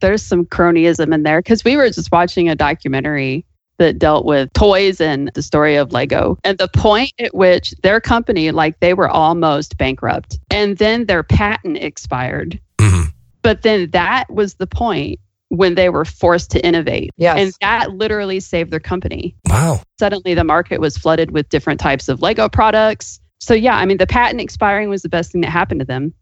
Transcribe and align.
There's 0.00 0.22
some 0.22 0.44
cronyism 0.44 1.12
in 1.14 1.22
there 1.22 1.40
because 1.40 1.64
we 1.64 1.76
were 1.76 1.88
just 1.88 2.12
watching 2.12 2.48
a 2.48 2.54
documentary 2.54 3.44
that 3.78 3.98
dealt 3.98 4.24
with 4.24 4.52
toys 4.54 5.00
and 5.00 5.30
the 5.34 5.42
story 5.42 5.76
of 5.76 5.92
Lego. 5.92 6.38
And 6.44 6.56
the 6.58 6.68
point 6.68 7.12
at 7.18 7.34
which 7.34 7.72
their 7.82 8.00
company, 8.00 8.50
like 8.50 8.80
they 8.80 8.94
were 8.94 9.08
almost 9.08 9.76
bankrupt, 9.76 10.38
and 10.50 10.78
then 10.78 11.06
their 11.06 11.22
patent 11.22 11.76
expired. 11.78 12.58
Mhm. 12.78 13.12
But 13.42 13.62
then 13.62 13.90
that 13.90 14.30
was 14.30 14.54
the 14.54 14.66
point 14.66 15.20
when 15.48 15.74
they 15.74 15.90
were 15.90 16.04
forced 16.04 16.50
to 16.52 16.66
innovate. 16.66 17.10
Yes. 17.16 17.38
And 17.38 17.52
that 17.60 17.92
literally 17.92 18.40
saved 18.40 18.72
their 18.72 18.80
company. 18.80 19.36
Wow. 19.48 19.80
Suddenly 19.98 20.34
the 20.34 20.44
market 20.44 20.80
was 20.80 20.96
flooded 20.96 21.30
with 21.30 21.48
different 21.50 21.78
types 21.78 22.08
of 22.08 22.20
Lego 22.22 22.48
products. 22.48 23.20
So, 23.38 23.54
yeah, 23.54 23.76
I 23.76 23.84
mean, 23.84 23.98
the 23.98 24.06
patent 24.06 24.40
expiring 24.40 24.88
was 24.88 25.02
the 25.02 25.08
best 25.08 25.30
thing 25.32 25.42
that 25.42 25.50
happened 25.50 25.80
to 25.80 25.86
them. 25.86 26.14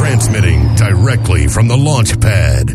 Transmitting 0.00 0.74
directly 0.76 1.46
from 1.46 1.68
the 1.68 1.76
launch 1.76 2.18
pad. 2.22 2.68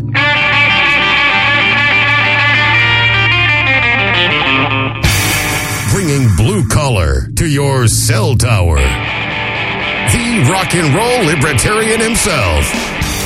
Bringing 5.90 6.36
blue 6.36 6.68
collar 6.68 7.26
to 7.34 7.46
your 7.48 7.88
cell 7.88 8.36
tower. 8.36 8.76
The 8.76 10.48
rock 10.52 10.72
and 10.76 10.94
roll 10.94 11.24
libertarian 11.26 11.98
himself. 11.98 12.70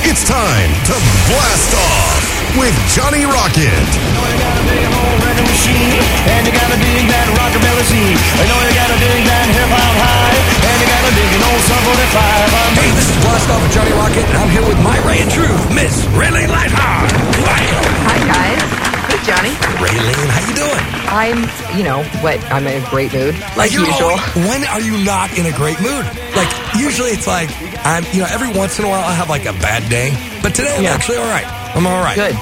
It's 0.03 0.27
time 0.27 0.71
to 0.85 0.93
blast 1.29 1.75
off 1.75 2.57
with 2.57 2.73
Johnny 2.95 3.25
Rocket. 3.25 5.20
Know 5.41 5.49
you 5.49 5.57
got 5.57 5.81
a 5.81 5.89
big 5.91 5.97
machine, 5.97 6.01
and 6.29 6.41
you 6.45 6.53
gotta 6.53 6.77
dig 6.77 7.03
that 7.09 7.27
rockabilly 7.33 7.85
scene. 7.89 8.17
I 8.37 8.43
know 8.45 8.57
you 8.61 8.73
gotta 8.77 8.97
dig 9.01 9.21
that 9.25 9.45
hip 9.49 9.69
hop 9.73 9.95
high, 9.97 10.37
and 10.69 10.75
you 10.81 10.87
gotta 10.87 11.11
dig 11.17 11.31
an 11.33 11.41
old 11.49 11.61
Sum 11.65 11.81
45. 11.81 12.53
I'm 12.53 12.73
Hey, 12.77 12.89
this 12.93 13.07
is 13.09 13.17
Blast 13.25 13.49
Off 13.49 13.61
with 13.61 13.73
Johnny 13.73 13.93
Rocket, 13.97 14.25
and 14.29 14.37
I'm 14.37 14.49
here 14.53 14.65
with 14.65 14.79
my 14.85 14.97
Ray 15.07 15.19
and 15.21 15.31
Truth, 15.31 15.61
Miss 15.73 15.93
Raylene 16.17 16.49
Lightheart. 16.49 17.09
Hi, 17.41 18.17
guys. 18.29 18.61
Hey, 19.09 19.19
Johnny. 19.25 19.53
Raylene, 19.81 20.29
how 20.29 20.41
you 20.45 20.55
doing? 20.55 20.83
I'm, 21.11 21.39
you 21.77 21.83
know, 21.83 22.03
what? 22.23 22.39
I'm 22.51 22.65
in 22.67 22.81
a 22.81 22.85
great 22.89 23.11
mood, 23.13 23.35
like 23.57 23.73
you're 23.73 23.85
usual. 23.85 24.15
always- 24.15 24.47
when 24.47 24.63
are 24.69 24.79
you 24.81 24.97
not 25.03 25.33
in 25.37 25.45
a 25.45 25.51
great 25.51 25.79
mood? 25.81 26.05
Like 26.35 26.47
usually 26.77 27.11
it's 27.11 27.27
like 27.27 27.49
I'm, 27.85 28.05
you 28.13 28.21
know, 28.21 28.29
every 28.31 28.47
once 28.53 28.79
in 28.79 28.85
a 28.85 28.89
while 28.89 29.03
I 29.03 29.13
have 29.13 29.27
like 29.29 29.45
a 29.45 29.53
bad 29.53 29.89
day, 29.89 30.15
but 30.41 30.55
today 30.55 30.71
I'm 30.77 30.83
Yeah. 30.83 30.93
actually 30.95 31.17
all 31.17 31.27
right. 31.27 31.45
I'm 31.75 31.85
all 31.87 31.99
right. 32.01 32.15
Good. 32.15 32.35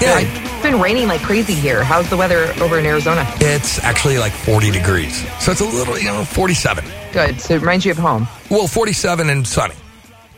Yeah, 0.00 0.20
It's 0.20 0.62
been 0.62 0.80
raining 0.80 1.08
like 1.08 1.20
crazy 1.22 1.54
here. 1.54 1.82
How's 1.82 2.08
the 2.08 2.16
weather 2.16 2.52
over 2.60 2.78
in 2.78 2.86
Arizona? 2.86 3.24
it's 3.40 3.82
actually 3.82 4.18
like 4.18 4.32
40 4.32 4.70
degrees, 4.70 5.26
so 5.40 5.50
it's 5.52 5.60
a 5.60 5.64
little, 5.64 5.98
you 5.98 6.04
know, 6.04 6.24
47. 6.24 6.84
Good. 7.12 7.40
So 7.40 7.54
it 7.54 7.60
reminds 7.60 7.84
you 7.84 7.90
of 7.92 7.98
home. 7.98 8.28
Well, 8.50 8.68
47 8.68 9.28
and 9.28 9.46
sunny, 9.46 9.74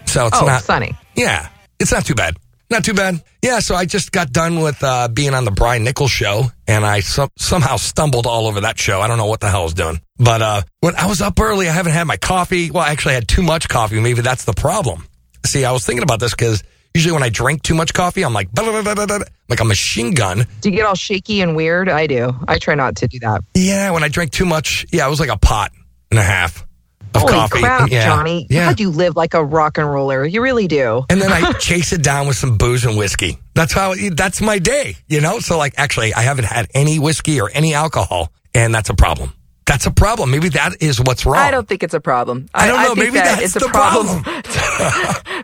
so 0.06 0.26
it's 0.26 0.38
oh, 0.40 0.46
not. 0.46 0.62
sunny. 0.62 0.94
Yeah, 1.14 1.48
it's 1.78 1.92
not 1.92 2.06
too 2.06 2.14
bad. 2.14 2.36
Not 2.70 2.84
too 2.84 2.94
bad. 2.94 3.22
Yeah, 3.42 3.58
so 3.58 3.74
I 3.74 3.84
just 3.84 4.12
got 4.12 4.32
done 4.32 4.60
with 4.60 4.82
uh, 4.84 5.08
being 5.08 5.34
on 5.34 5.44
the 5.44 5.50
Brian 5.50 5.82
Nichols 5.82 6.10
show, 6.12 6.44
and 6.68 6.86
I 6.86 7.00
some, 7.00 7.28
somehow 7.36 7.76
stumbled 7.76 8.26
all 8.26 8.46
over 8.46 8.60
that 8.60 8.78
show. 8.78 9.00
I 9.00 9.08
don't 9.08 9.18
know 9.18 9.26
what 9.26 9.40
the 9.40 9.48
hell 9.48 9.62
I 9.62 9.64
was 9.64 9.74
doing. 9.74 10.00
But 10.18 10.40
uh, 10.40 10.62
when 10.80 10.94
I 10.94 11.06
was 11.06 11.20
up 11.20 11.38
early, 11.40 11.68
I 11.68 11.72
haven't 11.72 11.92
had 11.92 12.06
my 12.06 12.16
coffee. 12.16 12.70
Well, 12.70 12.84
I 12.84 12.90
actually 12.90 13.14
had 13.14 13.26
too 13.26 13.42
much 13.42 13.68
coffee. 13.68 14.00
Maybe 14.00 14.20
that's 14.22 14.44
the 14.44 14.52
problem. 14.52 15.06
See, 15.44 15.64
I 15.64 15.72
was 15.72 15.84
thinking 15.84 16.04
about 16.04 16.20
this 16.20 16.30
because 16.30 16.62
usually 16.94 17.12
when 17.12 17.22
I 17.22 17.28
drink 17.28 17.62
too 17.62 17.74
much 17.74 17.92
coffee, 17.94 18.22
I'm 18.24 18.32
like, 18.32 18.50
"Blah, 18.52 18.64
blah, 18.64 18.82
blah, 18.82 18.94
blah, 18.94 19.06
blah," 19.06 19.18
like 19.48 19.60
a 19.60 19.64
machine 19.64 20.14
gun. 20.14 20.46
Do 20.60 20.70
you 20.70 20.76
get 20.76 20.86
all 20.86 20.94
shaky 20.94 21.40
and 21.40 21.54
weird? 21.56 21.88
I 21.88 22.06
do. 22.06 22.34
I 22.48 22.58
try 22.58 22.74
not 22.74 22.96
to 22.96 23.08
do 23.08 23.18
that. 23.20 23.42
Yeah, 23.54 23.90
when 23.90 24.02
I 24.02 24.08
drink 24.08 24.32
too 24.32 24.46
much, 24.46 24.86
yeah, 24.92 25.06
it 25.06 25.10
was 25.10 25.20
like 25.20 25.30
a 25.30 25.38
pot 25.38 25.72
and 26.10 26.18
a 26.18 26.22
half 26.22 26.66
of 27.14 27.22
Holy 27.22 27.32
coffee. 27.32 27.58
crap, 27.60 27.90
yeah. 27.90 28.04
Johnny. 28.06 28.46
Yeah. 28.48 28.68
God, 28.68 28.78
you 28.80 28.90
live 28.90 29.16
like 29.16 29.34
a 29.34 29.44
rock 29.44 29.78
and 29.78 29.90
roller. 29.90 30.24
You 30.24 30.42
really 30.42 30.68
do. 30.68 31.04
and 31.10 31.20
then 31.20 31.32
I 31.32 31.52
chase 31.58 31.92
it 31.92 32.02
down 32.02 32.26
with 32.28 32.36
some 32.36 32.56
booze 32.56 32.84
and 32.84 32.96
whiskey. 32.96 33.38
That's 33.54 33.72
how 33.72 33.94
that's 34.12 34.40
my 34.40 34.58
day, 34.58 34.96
you 35.08 35.20
know. 35.20 35.40
So 35.40 35.58
like, 35.58 35.74
actually, 35.76 36.14
I 36.14 36.22
haven't 36.22 36.44
had 36.44 36.68
any 36.74 36.98
whiskey 36.98 37.40
or 37.40 37.50
any 37.52 37.74
alcohol, 37.74 38.32
and 38.54 38.74
that's 38.74 38.90
a 38.90 38.94
problem. 38.94 39.32
That's 39.70 39.86
a 39.86 39.92
problem. 39.92 40.32
Maybe 40.32 40.48
that 40.48 40.82
is 40.82 41.00
what's 41.00 41.24
wrong. 41.24 41.36
I 41.36 41.52
don't 41.52 41.68
think 41.68 41.84
it's 41.84 41.94
a 41.94 42.00
problem. 42.00 42.48
I 42.52 42.66
don't 42.66 42.82
know. 42.82 42.86
think 42.96 42.98
Maybe 42.98 43.18
that 43.18 43.38
that's 43.38 43.54
it's 43.54 43.56
a 43.56 43.60
the 43.60 43.68
problem. 43.68 44.24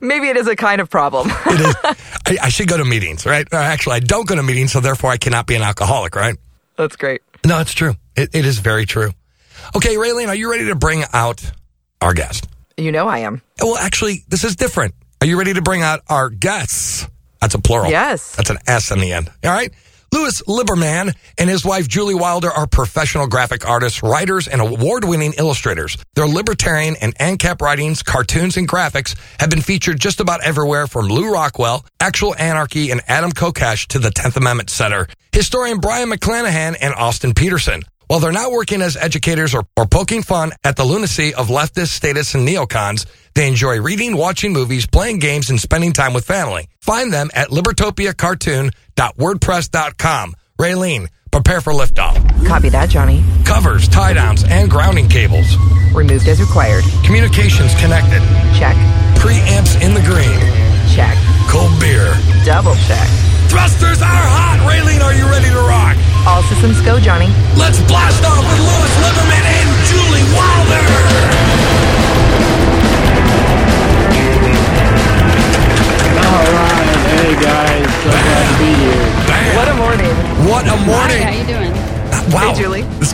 Maybe 0.02 0.26
it 0.26 0.36
is 0.36 0.48
a 0.48 0.56
kind 0.56 0.80
of 0.80 0.90
problem. 0.90 1.30
It 1.46 1.60
is. 1.60 1.76
I, 2.26 2.46
I 2.46 2.48
should 2.48 2.66
go 2.66 2.76
to 2.76 2.84
meetings, 2.84 3.24
right? 3.24 3.46
Uh, 3.52 3.56
actually, 3.58 3.94
I 3.94 4.00
don't 4.00 4.26
go 4.26 4.34
to 4.34 4.42
meetings, 4.42 4.72
so 4.72 4.80
therefore 4.80 5.12
I 5.12 5.16
cannot 5.16 5.46
be 5.46 5.54
an 5.54 5.62
alcoholic, 5.62 6.16
right? 6.16 6.36
That's 6.74 6.96
great. 6.96 7.22
No, 7.46 7.60
it's 7.60 7.72
true. 7.72 7.94
It, 8.16 8.34
it 8.34 8.44
is 8.44 8.58
very 8.58 8.84
true. 8.84 9.12
Okay, 9.76 9.94
Raylene, 9.94 10.26
are 10.26 10.34
you 10.34 10.50
ready 10.50 10.66
to 10.66 10.74
bring 10.74 11.04
out 11.12 11.48
our 12.00 12.12
guest? 12.12 12.48
You 12.76 12.90
know 12.90 13.06
I 13.06 13.18
am. 13.18 13.42
Well, 13.60 13.78
actually, 13.78 14.24
this 14.26 14.42
is 14.42 14.56
different. 14.56 14.96
Are 15.20 15.26
you 15.28 15.38
ready 15.38 15.54
to 15.54 15.62
bring 15.62 15.82
out 15.82 16.00
our 16.08 16.30
guests? 16.30 17.06
That's 17.40 17.54
a 17.54 17.60
plural. 17.60 17.92
Yes. 17.92 18.34
That's 18.34 18.50
an 18.50 18.58
S 18.66 18.90
in 18.90 18.98
the 18.98 19.12
end. 19.12 19.30
All 19.44 19.52
right. 19.52 19.72
Louis 20.16 20.40
Liberman 20.48 21.14
and 21.36 21.50
his 21.50 21.62
wife 21.62 21.88
Julie 21.88 22.14
Wilder 22.14 22.50
are 22.50 22.66
professional 22.66 23.26
graphic 23.26 23.68
artists, 23.68 24.02
writers, 24.02 24.48
and 24.48 24.62
award-winning 24.62 25.34
illustrators. 25.36 25.98
Their 26.14 26.26
libertarian 26.26 26.96
and 27.02 27.14
ANCAP 27.18 27.60
writings, 27.60 28.02
cartoons, 28.02 28.56
and 28.56 28.66
graphics 28.66 29.14
have 29.40 29.50
been 29.50 29.60
featured 29.60 30.00
just 30.00 30.18
about 30.18 30.42
everywhere 30.42 30.86
from 30.86 31.08
Lew 31.08 31.30
Rockwell, 31.30 31.84
Actual 32.00 32.34
Anarchy, 32.36 32.90
and 32.90 33.02
Adam 33.08 33.30
Kokesh 33.30 33.88
to 33.88 33.98
the 33.98 34.08
10th 34.08 34.38
Amendment 34.38 34.70
Center. 34.70 35.06
Historian 35.32 35.80
Brion 35.80 36.10
McClanahan 36.10 36.78
and 36.80 36.94
Austin 36.94 37.34
Petersen. 37.34 37.82
While 38.08 38.20
they're 38.20 38.30
not 38.32 38.52
working 38.52 38.82
as 38.82 38.96
educators 38.96 39.52
or, 39.54 39.66
or 39.76 39.86
poking 39.86 40.22
fun 40.22 40.52
at 40.62 40.76
the 40.76 40.84
lunacy 40.84 41.34
of 41.34 41.48
leftist 41.48 41.88
status 41.88 42.34
and 42.34 42.46
neocons, 42.46 43.04
they 43.34 43.48
enjoy 43.48 43.80
reading, 43.80 44.16
watching 44.16 44.52
movies, 44.52 44.86
playing 44.86 45.18
games, 45.18 45.50
and 45.50 45.60
spending 45.60 45.92
time 45.92 46.14
with 46.14 46.24
family. 46.24 46.68
Find 46.80 47.12
them 47.12 47.30
at 47.34 47.48
libertopiacartoon.wordpress.com. 47.48 50.34
Raylene, 50.58 51.08
prepare 51.32 51.60
for 51.60 51.72
liftoff. 51.72 52.46
Copy 52.46 52.68
that, 52.68 52.90
Johnny. 52.90 53.24
Covers, 53.44 53.88
tie 53.88 54.12
downs, 54.12 54.44
and 54.44 54.70
grounding 54.70 55.08
cables. 55.08 55.56
Removed 55.92 56.28
as 56.28 56.40
required. 56.40 56.84
Communications 57.04 57.74
connected. 57.80 58.20
Check. 58.56 58.76
Preamps 59.18 59.82
in 59.82 59.94
the 59.94 60.02
green. 60.02 60.38
Check. 60.94 61.18
Cold 61.48 61.78
beer. 61.80 62.14
Double 62.44 62.74
check. 62.86 63.08
Thrusters 63.48 64.02
are 64.02 64.26
hot. 64.26 64.58
Raylene, 64.66 65.02
are 65.02 65.14
you 65.14 65.24
ready 65.30 65.48
to 65.48 65.60
rock? 65.62 65.96
All 66.26 66.42
systems 66.42 66.80
go, 66.82 66.98
Johnny. 66.98 67.28
Let's 67.56 67.80
blast 67.86 68.24
off 68.24 68.42
with 68.42 68.58
Louis 68.58 68.92
Liberman 69.02 69.44
and 69.46 69.68
Julie 69.86 70.26
Wilder. 70.34 71.35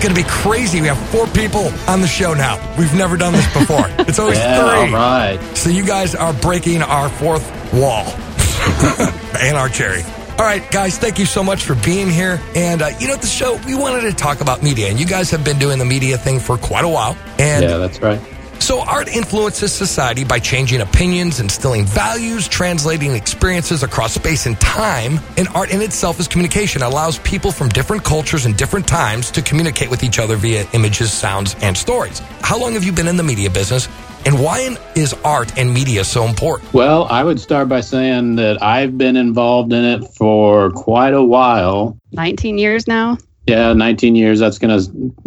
Going 0.03 0.15
to 0.15 0.21
be 0.23 0.29
crazy. 0.29 0.81
We 0.81 0.89
have 0.89 0.99
four 1.11 1.27
people 1.29 1.71
on 1.89 2.01
the 2.01 2.07
show 2.09 2.35
now. 2.35 2.59
We've 2.79 2.95
never 2.95 3.17
done 3.17 3.33
this 3.33 3.47
before. 3.53 3.87
It's 4.09 4.19
always 4.19 4.39
Yeah, 4.39 4.83
three. 4.85 4.93
right. 4.93 5.57
So 5.57 5.71
you 5.71 5.87
guys 5.87 6.15
are 6.15 6.33
breaking 6.35 6.83
our 6.83 7.09
fourth 7.09 7.45
wall 7.73 8.05
and 9.41 9.57
our 9.57 9.69
cherry. 9.69 10.03
All 10.39 10.45
right, 10.49 10.69
guys, 10.71 10.99
thank 10.99 11.19
you 11.19 11.27
so 11.27 11.43
much 11.45 11.63
for 11.63 11.75
being 11.77 12.09
here. 12.11 12.41
And, 12.57 12.83
uh, 12.83 12.91
you 12.99 13.07
know, 13.07 13.17
the 13.17 13.27
show, 13.27 13.59
we 13.67 13.75
wanted 13.75 14.01
to 14.03 14.13
talk 14.13 14.41
about 14.41 14.63
media, 14.63 14.89
and 14.89 14.99
you 14.99 15.07
guys 15.07 15.31
have 15.31 15.45
been 15.45 15.59
doing 15.59 15.79
the 15.79 15.85
media 15.85 16.19
thing 16.19 16.41
for 16.41 16.57
quite 16.59 16.85
a 16.85 16.89
while. 16.89 17.17
And 17.39 17.63
Yeah, 17.63 17.77
that's 17.77 18.01
right. 18.01 18.21
So 18.63 18.81
art 18.81 19.09
influences 19.09 19.73
society 19.73 20.23
by 20.23 20.39
changing 20.39 20.81
opinions, 20.81 21.41
instilling 21.41 21.85
values, 21.85 22.47
translating 22.47 23.13
experiences 23.13 23.83
across 23.83 24.15
space 24.15 24.47
and 24.47 24.59
time. 24.61 25.19
And 25.37 25.49
art 25.49 25.73
in 25.73 25.83
itself 25.83 26.21
is 26.21 26.29
communication. 26.29 26.83
It 26.83 26.85
allows 26.85 27.19
people 27.19 27.51
from 27.51 27.69
different 27.71 28.05
cultures 28.05 28.47
and 28.47 28.57
different 28.57 28.87
times 28.87 29.33
to 29.33 29.43
communicate 29.43 29.91
with 29.91 30.05
each 30.05 30.21
other 30.21 30.37
via 30.37 30.65
images, 30.75 31.13
sounds, 31.13 31.57
and 31.61 31.77
stories. 31.77 32.21
How 32.41 32.59
long 32.59 32.75
have 32.75 32.85
you 32.85 32.93
been 32.93 33.09
in 33.09 33.17
the 33.17 33.25
media 33.25 33.51
business? 33.51 33.89
And 34.25 34.39
why 34.39 34.77
is 34.95 35.13
art 35.25 35.59
and 35.59 35.75
media 35.75 36.05
so 36.05 36.25
important? 36.25 36.73
Well, 36.73 37.07
I 37.07 37.25
would 37.25 37.41
start 37.41 37.69
by 37.69 37.81
saying 37.81 38.37
that 38.37 38.63
I've 38.63 38.97
been 38.97 39.17
involved 39.17 39.73
in 39.73 39.85
it 39.85 40.05
for 40.15 40.71
quite 40.71 41.15
a 41.15 41.25
while. 41.25 41.99
19 42.13 42.59
years 42.59 42.87
now? 42.87 43.19
Yeah, 43.47 43.73
19 43.73 44.15
years. 44.15 44.39
That's 44.39 44.59
gonna 44.59 44.79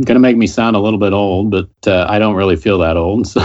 gonna 0.05 0.19
make 0.21 0.37
me 0.37 0.47
sound 0.47 0.75
a 0.75 0.79
little 0.79 0.99
bit 0.99 1.11
old, 1.11 1.51
but 1.51 1.67
uh, 1.85 2.05
I 2.09 2.17
don't 2.17 2.35
really 2.35 2.55
feel 2.55 2.77
that 2.79 2.95
old. 2.95 3.27
So. 3.27 3.41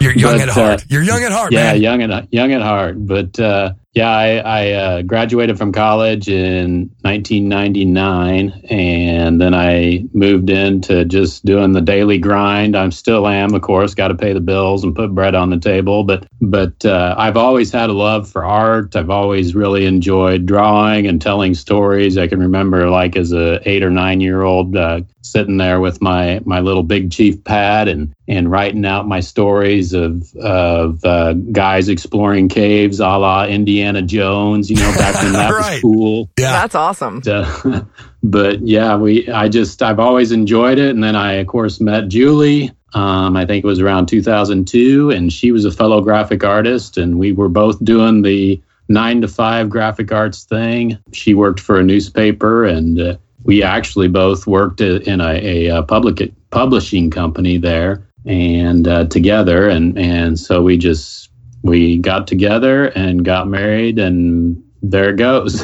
You're 0.00 0.12
young 0.16 0.32
But, 0.38 0.40
at 0.40 0.48
heart. 0.50 0.80
uh, 0.82 0.84
You're 0.88 1.02
young 1.02 1.22
at 1.22 1.32
heart, 1.32 1.52
yeah, 1.52 1.72
man. 1.72 1.80
young 1.82 2.02
at 2.02 2.32
young 2.32 2.52
at 2.52 2.60
heart. 2.62 3.06
But 3.06 3.40
uh, 3.40 3.72
yeah, 3.96 4.10
I, 4.10 4.36
I 4.36 4.72
uh, 4.72 5.02
graduated 5.02 5.56
from 5.56 5.72
college 5.72 6.28
in 6.28 6.90
1999, 7.00 8.50
and 8.68 9.40
then 9.40 9.54
I 9.54 10.04
moved 10.12 10.50
into 10.50 11.06
just 11.06 11.46
doing 11.46 11.72
the 11.72 11.80
daily 11.80 12.18
grind. 12.18 12.76
I 12.76 12.86
still 12.90 13.26
am, 13.26 13.54
of 13.54 13.62
course, 13.62 13.94
got 13.94 14.08
to 14.08 14.14
pay 14.14 14.34
the 14.34 14.40
bills 14.42 14.84
and 14.84 14.94
put 14.94 15.14
bread 15.14 15.34
on 15.34 15.48
the 15.48 15.58
table. 15.58 16.04
But 16.04 16.26
but 16.42 16.84
uh, 16.84 17.14
I've 17.16 17.38
always 17.38 17.72
had 17.72 17.88
a 17.88 17.94
love 17.94 18.28
for 18.28 18.44
art. 18.44 18.94
I've 18.94 19.08
always 19.08 19.54
really 19.54 19.86
enjoyed 19.86 20.44
drawing 20.44 21.06
and 21.06 21.18
telling 21.22 21.54
stories. 21.54 22.18
I 22.18 22.26
can 22.26 22.38
remember, 22.38 22.90
like 22.90 23.16
as 23.16 23.32
a 23.32 23.66
eight 23.66 23.82
or 23.82 23.90
nine 23.90 24.20
year 24.20 24.42
old, 24.42 24.76
uh, 24.76 25.00
sitting 25.30 25.56
there 25.58 25.80
with 25.80 26.00
my 26.02 26.40
my 26.44 26.60
little 26.60 26.82
big 26.82 27.10
chief 27.12 27.42
pad 27.44 27.88
and 27.88 28.12
and 28.28 28.50
writing 28.50 28.84
out 28.84 29.06
my 29.06 29.20
stories 29.20 29.92
of 29.92 30.34
of 30.36 31.04
uh, 31.04 31.32
guys 31.34 31.88
exploring 31.88 32.48
caves, 32.48 33.00
a 33.00 33.04
la 33.06 33.44
Indiana 33.46 33.76
Indiana 33.76 34.00
Jones, 34.02 34.70
you 34.70 34.76
know, 34.76 34.92
back 34.96 35.22
when 35.22 35.32
that 35.32 35.50
Right. 35.52 35.72
was 35.74 35.80
cool. 35.82 36.30
Yeah. 36.38 36.52
That's 36.52 36.74
awesome. 36.74 37.22
Uh, 37.26 37.82
but 38.22 38.60
yeah, 38.66 38.96
we 38.96 39.28
I 39.28 39.48
just 39.48 39.82
I've 39.82 40.00
always 40.00 40.32
enjoyed 40.32 40.78
it, 40.78 40.90
and 40.90 41.04
then 41.04 41.14
I 41.14 41.34
of 41.34 41.46
course 41.46 41.80
met 41.80 42.08
Julie. 42.08 42.72
Um, 42.94 43.36
I 43.36 43.44
think 43.44 43.64
it 43.64 43.66
was 43.66 43.80
around 43.80 44.06
2002, 44.06 45.10
and 45.10 45.32
she 45.32 45.52
was 45.52 45.64
a 45.64 45.70
fellow 45.70 46.00
graphic 46.00 46.42
artist, 46.42 46.96
and 46.96 47.18
we 47.18 47.32
were 47.32 47.48
both 47.48 47.82
doing 47.84 48.22
the 48.22 48.60
nine 48.88 49.20
to 49.20 49.28
five 49.28 49.68
graphic 49.68 50.10
arts 50.12 50.44
thing. 50.44 50.98
She 51.12 51.34
worked 51.34 51.60
for 51.60 51.78
a 51.78 51.82
newspaper, 51.82 52.64
and 52.64 52.98
uh, 53.00 53.16
we 53.46 53.62
actually 53.62 54.08
both 54.08 54.46
worked 54.46 54.80
in 54.80 55.20
a, 55.20 55.32
a, 55.34 55.70
uh 55.70 55.82
public 55.82 56.32
publishing 56.50 57.10
company 57.10 57.58
there, 57.58 58.06
and 58.26 58.86
uh, 58.88 59.04
together, 59.06 59.68
and 59.68 59.96
and 59.98 60.38
so 60.38 60.62
we 60.62 60.76
just 60.76 61.30
we 61.62 61.98
got 61.98 62.26
together 62.26 62.86
and 62.96 63.24
got 63.24 63.48
married, 63.48 63.98
and 63.98 64.62
there 64.82 65.10
it 65.10 65.16
goes. 65.16 65.60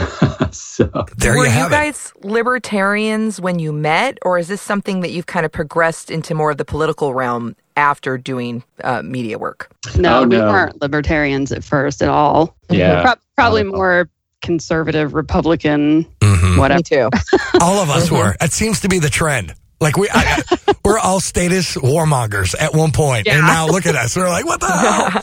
so. 0.56 0.84
There 1.19 1.32
Were 1.37 1.38
you 1.38 1.44
you, 1.44 1.50
have 1.50 1.70
it. 1.70 1.75
guys 1.75 2.12
libertarians 2.23 3.40
when 3.40 3.58
you 3.58 3.73
met, 3.73 4.19
or 4.23 4.38
is 4.38 4.49
this 4.49 4.61
something 4.62 5.00
that 5.00 5.11
you've 5.11 5.26
kind 5.26 5.44
of 5.46 5.52
progressed 5.52 6.11
into 6.11 6.34
more 6.34 6.50
of 6.50 6.56
the 6.58 6.64
political 6.64 7.14
realm 7.14 7.55
after 7.76 8.19
doing 8.19 8.62
uh, 8.84 9.02
media 9.02 9.38
work? 9.38 9.70
No, 9.96 10.20
Oh, 10.20 10.26
we 10.26 10.37
no. 10.37 10.46
weren't 10.49 10.81
libertarians 10.82 11.52
at 11.52 11.62
first 11.64 12.02
at 12.02 12.08
all. 12.08 12.56
Yeah. 12.70 13.02
Pro- 13.02 13.14
probably 13.37 13.62
Not 13.64 13.73
all. 13.73 13.76
more 13.79 14.11
conservative, 14.43 15.15
Republican, 15.15 16.05
Mhm. 16.21 16.59
whatever. 16.59 16.79
Me 16.79 16.83
too. 16.83 17.11
All 17.61 17.79
of 17.79 17.89
us 17.91 18.11
were. 18.11 18.35
It 18.41 18.53
seems 18.53 18.81
to 18.81 18.89
be 18.89 18.99
the 18.99 19.09
trend. 19.11 19.55
Like 19.81 19.97
we, 19.97 20.09
I, 20.12 20.43
we're 20.85 20.99
all 21.00 21.19
status 21.19 21.77
warmongers 21.77 22.55
at 22.61 22.73
one 22.73 22.93
point, 22.93 23.27
and 23.27 23.39
Yeah. 23.39 23.47
now 23.47 23.67
look 23.67 23.85
at 23.87 23.97
us. 23.97 24.15
We're 24.15 24.29
like, 24.29 24.44
what 24.44 24.61
the 24.61 24.67
hell? 24.71 25.23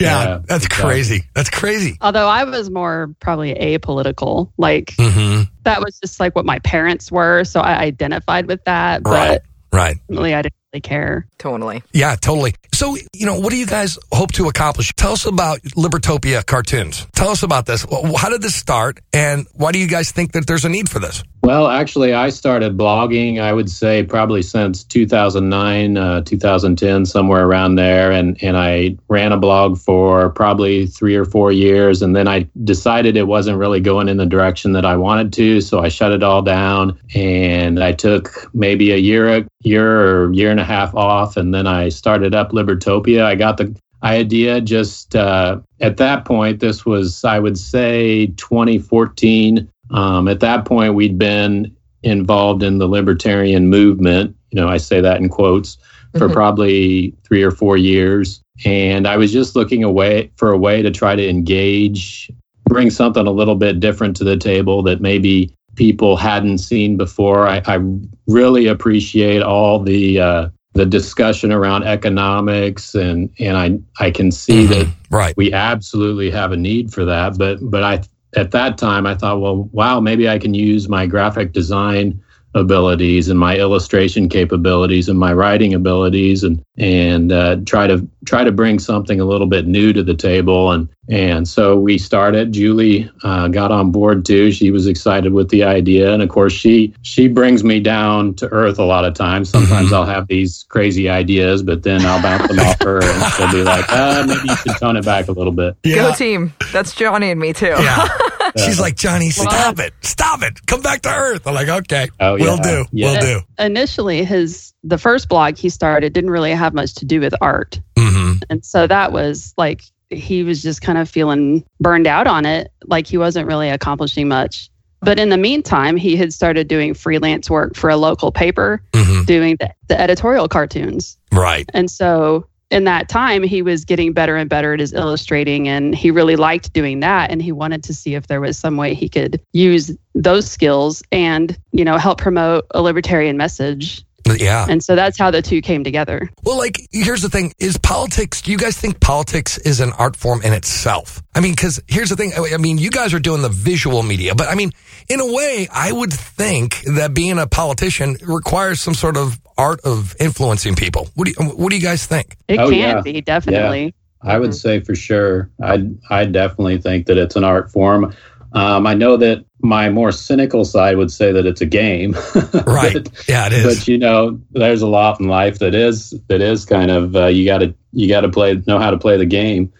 Yeah, 0.00 0.22
Yeah, 0.24 0.38
that's 0.44 0.64
exactly. 0.66 0.90
crazy. 0.92 1.22
That's 1.36 1.50
crazy. 1.50 1.98
Although 2.00 2.26
I 2.26 2.42
was 2.42 2.68
more 2.68 3.14
probably 3.20 3.54
apolitical. 3.54 4.50
Like 4.58 4.94
hmm 4.98 5.42
that 5.64 5.80
was 5.80 6.00
just 6.00 6.18
like 6.18 6.34
what 6.34 6.44
my 6.44 6.58
parents 6.60 7.12
were. 7.12 7.44
So 7.44 7.60
I 7.60 7.76
identified 7.78 8.46
with 8.48 8.64
that. 8.64 9.02
Right, 9.04 9.38
But 9.70 9.76
right. 9.78 9.96
really, 10.08 10.34
I 10.34 10.42
didn't 10.42 10.54
really 10.54 10.61
care. 10.80 11.26
totally. 11.38 11.82
Yeah, 11.92 12.16
totally. 12.16 12.54
So, 12.72 12.96
you 13.12 13.26
know, 13.26 13.38
what 13.38 13.50
do 13.50 13.56
you 13.56 13.66
guys 13.66 13.98
hope 14.12 14.32
to 14.32 14.48
accomplish? 14.48 14.92
Tell 14.94 15.12
us 15.12 15.26
about 15.26 15.60
Libertopia 15.76 16.44
cartoons. 16.44 17.06
Tell 17.14 17.28
us 17.28 17.42
about 17.42 17.66
this. 17.66 17.86
How 18.16 18.30
did 18.30 18.42
this 18.42 18.54
start, 18.54 19.00
and 19.12 19.46
why 19.54 19.72
do 19.72 19.78
you 19.78 19.88
guys 19.88 20.10
think 20.10 20.32
that 20.32 20.46
there's 20.46 20.64
a 20.64 20.68
need 20.68 20.88
for 20.88 20.98
this? 20.98 21.22
Well, 21.44 21.66
actually, 21.66 22.14
I 22.14 22.28
started 22.28 22.76
blogging, 22.76 23.40
I 23.40 23.52
would 23.52 23.68
say 23.68 24.04
probably 24.04 24.42
since 24.42 24.84
2009, 24.84 25.96
uh, 25.96 26.20
2010, 26.20 27.04
somewhere 27.04 27.44
around 27.44 27.74
there. 27.74 28.12
And, 28.12 28.40
and 28.44 28.56
I 28.56 28.96
ran 29.08 29.32
a 29.32 29.36
blog 29.36 29.76
for 29.76 30.30
probably 30.30 30.86
three 30.86 31.16
or 31.16 31.24
four 31.24 31.50
years. 31.50 32.00
And 32.00 32.14
then 32.14 32.28
I 32.28 32.48
decided 32.62 33.16
it 33.16 33.26
wasn't 33.26 33.58
really 33.58 33.80
going 33.80 34.08
in 34.08 34.18
the 34.18 34.26
direction 34.26 34.70
that 34.74 34.84
I 34.84 34.94
wanted 34.94 35.32
to. 35.32 35.60
So 35.60 35.80
I 35.80 35.88
shut 35.88 36.12
it 36.12 36.22
all 36.22 36.42
down. 36.42 36.96
And 37.12 37.82
I 37.82 37.90
took 37.90 38.48
maybe 38.54 38.92
a 38.92 38.98
year, 38.98 39.38
a 39.38 39.44
year 39.62 40.00
or 40.00 40.32
year 40.32 40.52
and 40.52 40.60
a 40.60 40.61
half 40.64 40.94
off. 40.94 41.36
And 41.36 41.54
then 41.54 41.66
I 41.66 41.88
started 41.88 42.34
up 42.34 42.52
Libertopia. 42.52 43.24
I 43.24 43.34
got 43.34 43.56
the 43.56 43.74
idea 44.02 44.60
just 44.60 45.14
uh, 45.14 45.60
at 45.80 45.96
that 45.98 46.24
point. 46.24 46.60
This 46.60 46.84
was, 46.84 47.24
I 47.24 47.38
would 47.38 47.58
say, 47.58 48.26
2014. 48.36 49.68
Um, 49.90 50.28
at 50.28 50.40
that 50.40 50.64
point, 50.64 50.94
we'd 50.94 51.18
been 51.18 51.74
involved 52.02 52.62
in 52.62 52.78
the 52.78 52.88
libertarian 52.88 53.68
movement. 53.68 54.34
You 54.50 54.60
know, 54.60 54.68
I 54.68 54.76
say 54.78 55.00
that 55.00 55.20
in 55.20 55.28
quotes 55.28 55.78
for 56.16 56.28
Mhm. 56.28 56.32
probably 56.32 57.14
three 57.24 57.42
or 57.42 57.50
four 57.50 57.76
years. 57.76 58.40
And 58.64 59.06
I 59.06 59.16
was 59.16 59.32
just 59.32 59.56
looking 59.56 59.82
away 59.82 60.30
for 60.36 60.52
a 60.52 60.58
way 60.58 60.82
to 60.82 60.90
try 60.90 61.16
to 61.16 61.28
engage, 61.28 62.30
bring 62.68 62.90
something 62.90 63.26
a 63.26 63.30
little 63.30 63.54
bit 63.54 63.80
different 63.80 64.16
to 64.16 64.24
the 64.24 64.36
table 64.36 64.82
that 64.82 65.00
maybe 65.00 65.52
people 65.82 66.16
hadn't 66.16 66.58
seen 66.58 66.96
before. 66.96 67.48
I, 67.48 67.60
I 67.66 67.80
really 68.28 68.68
appreciate 68.68 69.42
all 69.42 69.80
the 69.80 70.20
uh, 70.20 70.48
the 70.74 70.86
discussion 70.86 71.50
around 71.50 71.82
economics, 71.82 72.94
and 72.94 73.28
and 73.40 73.56
I 73.56 74.04
I 74.06 74.12
can 74.12 74.30
see 74.30 74.66
that 74.66 74.86
Right. 75.12 75.36
we 75.36 75.52
absolutely 75.52 76.30
have 76.30 76.52
a 76.52 76.56
need 76.56 76.90
for 76.90 77.04
that 77.04 77.36
but 77.36 77.58
but 77.70 77.82
i 77.82 78.00
at 78.34 78.50
that 78.52 78.78
time 78.78 79.06
i 79.06 79.14
thought 79.14 79.42
well 79.42 79.68
wow 79.72 80.00
maybe 80.00 80.26
i 80.26 80.38
can 80.38 80.54
use 80.54 80.88
my 80.88 81.04
graphic 81.06 81.52
design 81.52 82.18
abilities 82.54 83.28
and 83.28 83.38
my 83.38 83.56
illustration 83.56 84.28
capabilities 84.28 85.08
and 85.08 85.18
my 85.18 85.32
writing 85.32 85.74
abilities 85.74 86.42
and 86.42 86.62
and 86.78 87.32
uh, 87.32 87.56
try 87.66 87.86
to 87.86 88.06
try 88.24 88.44
to 88.44 88.52
bring 88.52 88.78
something 88.78 89.20
a 89.20 89.24
little 89.24 89.46
bit 89.46 89.66
new 89.66 89.92
to 89.92 90.02
the 90.02 90.14
table. 90.14 90.72
And 90.72 90.88
and 91.08 91.46
so 91.46 91.78
we 91.78 91.98
started. 91.98 92.52
Julie 92.52 93.10
uh, 93.24 93.48
got 93.48 93.72
on 93.72 93.90
board 93.90 94.24
too. 94.24 94.52
She 94.52 94.70
was 94.70 94.86
excited 94.86 95.32
with 95.32 95.50
the 95.50 95.64
idea. 95.64 96.12
And 96.12 96.22
of 96.22 96.28
course 96.28 96.52
she 96.52 96.94
she 97.02 97.28
brings 97.28 97.64
me 97.64 97.80
down 97.80 98.34
to 98.34 98.48
earth 98.48 98.78
a 98.78 98.84
lot 98.84 99.04
of 99.04 99.14
times. 99.14 99.50
Sometimes 99.50 99.92
i'll 99.92 100.06
have 100.06 100.26
these 100.28 100.64
crazy 100.68 101.08
ideas 101.08 101.62
but 101.62 101.82
then 101.82 102.04
i'll 102.04 102.22
bounce 102.22 102.48
them 102.48 102.58
off 102.60 102.80
her 102.82 103.02
and 103.02 103.32
she'll 103.34 103.52
be 103.52 103.62
like 103.62 103.84
uh, 103.90 104.24
maybe 104.26 104.40
you 104.48 104.56
should 104.56 104.76
tone 104.78 104.96
it 104.96 105.04
back 105.04 105.28
a 105.28 105.32
little 105.32 105.52
bit. 105.52 105.76
Go 105.82 106.12
team. 106.14 106.52
That's 106.72 106.94
Johnny 106.94 107.30
and 107.30 107.40
me 107.40 107.52
too. 107.52 107.66
Yeah. 107.66 108.08
She's 108.56 108.80
like, 108.80 108.96
Johnny, 108.96 109.30
stop 109.30 109.78
it. 109.78 109.92
Stop 110.02 110.42
it. 110.42 110.64
Come 110.66 110.82
back 110.82 111.02
to 111.02 111.08
earth. 111.10 111.46
I'm 111.46 111.54
like, 111.54 111.68
okay. 111.68 112.08
Oh, 112.20 112.34
We'll 112.34 112.56
yeah. 112.56 112.62
do. 112.62 112.84
Yeah. 112.92 113.12
We'll 113.12 113.20
do. 113.20 113.46
Initially, 113.58 114.24
his 114.24 114.72
the 114.84 114.98
first 114.98 115.28
blog 115.28 115.56
he 115.56 115.68
started 115.68 116.12
didn't 116.12 116.30
really 116.30 116.50
have 116.52 116.74
much 116.74 116.94
to 116.96 117.04
do 117.04 117.20
with 117.20 117.34
art. 117.40 117.80
hmm 117.98 118.32
And 118.50 118.64
so 118.64 118.86
that 118.86 119.12
was 119.12 119.54
like 119.56 119.82
he 120.10 120.42
was 120.42 120.62
just 120.62 120.82
kind 120.82 120.98
of 120.98 121.08
feeling 121.08 121.64
burned 121.80 122.06
out 122.06 122.26
on 122.26 122.44
it, 122.44 122.70
like 122.84 123.06
he 123.06 123.16
wasn't 123.16 123.46
really 123.46 123.70
accomplishing 123.70 124.28
much. 124.28 124.68
But 125.00 125.18
in 125.18 125.30
the 125.30 125.36
meantime, 125.38 125.96
he 125.96 126.14
had 126.16 126.32
started 126.32 126.68
doing 126.68 126.94
freelance 126.94 127.50
work 127.50 127.74
for 127.74 127.90
a 127.90 127.96
local 127.96 128.30
paper, 128.30 128.82
hmm 128.94 129.24
doing 129.24 129.56
the, 129.60 129.72
the 129.88 130.00
editorial 130.00 130.48
cartoons. 130.48 131.16
Right. 131.32 131.68
And 131.74 131.90
so 131.90 132.46
in 132.72 132.84
that 132.84 133.08
time, 133.08 133.42
he 133.42 133.62
was 133.62 133.84
getting 133.84 134.12
better 134.12 134.36
and 134.36 134.48
better 134.48 134.72
at 134.72 134.80
his 134.80 134.92
illustrating, 134.94 135.68
and 135.68 135.94
he 135.94 136.10
really 136.10 136.36
liked 136.36 136.72
doing 136.72 137.00
that. 137.00 137.30
And 137.30 137.42
he 137.42 137.52
wanted 137.52 137.84
to 137.84 137.94
see 137.94 138.14
if 138.14 138.26
there 138.26 138.40
was 138.40 138.58
some 138.58 138.76
way 138.76 138.94
he 138.94 139.08
could 139.08 139.40
use 139.52 139.96
those 140.14 140.50
skills 140.50 141.02
and, 141.12 141.56
you 141.72 141.84
know, 141.84 141.98
help 141.98 142.18
promote 142.18 142.66
a 142.70 142.80
libertarian 142.80 143.36
message. 143.36 144.04
Yeah. 144.38 144.66
And 144.68 144.82
so 144.82 144.94
that's 144.94 145.18
how 145.18 145.30
the 145.30 145.42
two 145.42 145.60
came 145.60 145.84
together. 145.84 146.30
Well, 146.44 146.56
like, 146.56 146.76
here's 146.92 147.22
the 147.22 147.28
thing 147.28 147.52
is 147.58 147.76
politics, 147.76 148.40
do 148.40 148.52
you 148.52 148.58
guys 148.58 148.76
think 148.76 149.00
politics 149.00 149.58
is 149.58 149.80
an 149.80 149.92
art 149.98 150.16
form 150.16 150.42
in 150.42 150.52
itself? 150.52 151.22
I 151.34 151.40
mean, 151.40 151.52
because 151.52 151.82
here's 151.88 152.08
the 152.08 152.16
thing. 152.16 152.32
I 152.36 152.56
mean, 152.56 152.78
you 152.78 152.90
guys 152.90 153.14
are 153.14 153.20
doing 153.20 153.42
the 153.42 153.48
visual 153.48 154.02
media, 154.02 154.34
but 154.34 154.48
I 154.48 154.54
mean, 154.54 154.72
in 155.08 155.20
a 155.20 155.26
way, 155.32 155.68
I 155.72 155.92
would 155.92 156.12
think 156.12 156.80
that 156.96 157.14
being 157.14 157.38
a 157.38 157.46
politician 157.46 158.16
requires 158.22 158.80
some 158.80 158.94
sort 158.94 159.16
of 159.16 159.40
art 159.58 159.80
of 159.84 160.14
influencing 160.20 160.74
people. 160.74 161.08
What 161.14 161.26
do 161.28 161.34
you, 161.38 161.50
what 161.50 161.70
do 161.70 161.76
you 161.76 161.82
guys 161.82 162.06
think? 162.06 162.36
It 162.48 162.58
Oh, 162.58 162.70
can 162.70 162.78
yeah. 162.78 163.00
be, 163.00 163.20
definitely. 163.20 163.94
I 164.22 164.38
would 164.38 164.54
say 164.54 164.80
for 164.80 164.94
sure. 164.94 165.50
I 165.60 165.84
I 166.08 166.24
definitely 166.26 166.78
think 166.78 167.06
that 167.06 167.18
it's 167.18 167.34
an 167.36 167.42
art 167.44 167.72
form. 167.72 168.14
Um, 168.52 168.86
I 168.86 168.94
know 168.94 169.16
that 169.16 169.44
my 169.60 169.88
more 169.90 170.12
cynical 170.12 170.64
side 170.64 170.96
would 170.96 171.10
say 171.10 171.32
that 171.32 171.46
it's 171.46 171.60
a 171.60 171.66
game. 171.66 172.14
Right. 172.66 172.92
but, 173.04 173.28
yeah, 173.28 173.46
it 173.46 173.52
is. 173.54 173.78
but 173.78 173.88
you 173.88 173.98
know, 173.98 174.38
there's 174.52 174.82
a 174.82 174.86
lot 174.86 175.18
in 175.20 175.26
life 175.26 175.58
that 175.58 175.74
is 175.74 176.14
that 176.28 176.40
is 176.40 176.64
kind 176.64 176.90
of 176.90 177.16
uh, 177.16 177.26
you 177.26 177.44
got 177.44 177.58
to 177.58 177.74
you 177.92 178.08
got 178.08 178.20
to 178.20 178.28
play 178.28 178.62
know 178.66 178.78
how 178.78 178.90
to 178.90 178.98
play 178.98 179.16
the 179.16 179.26
game. 179.26 179.72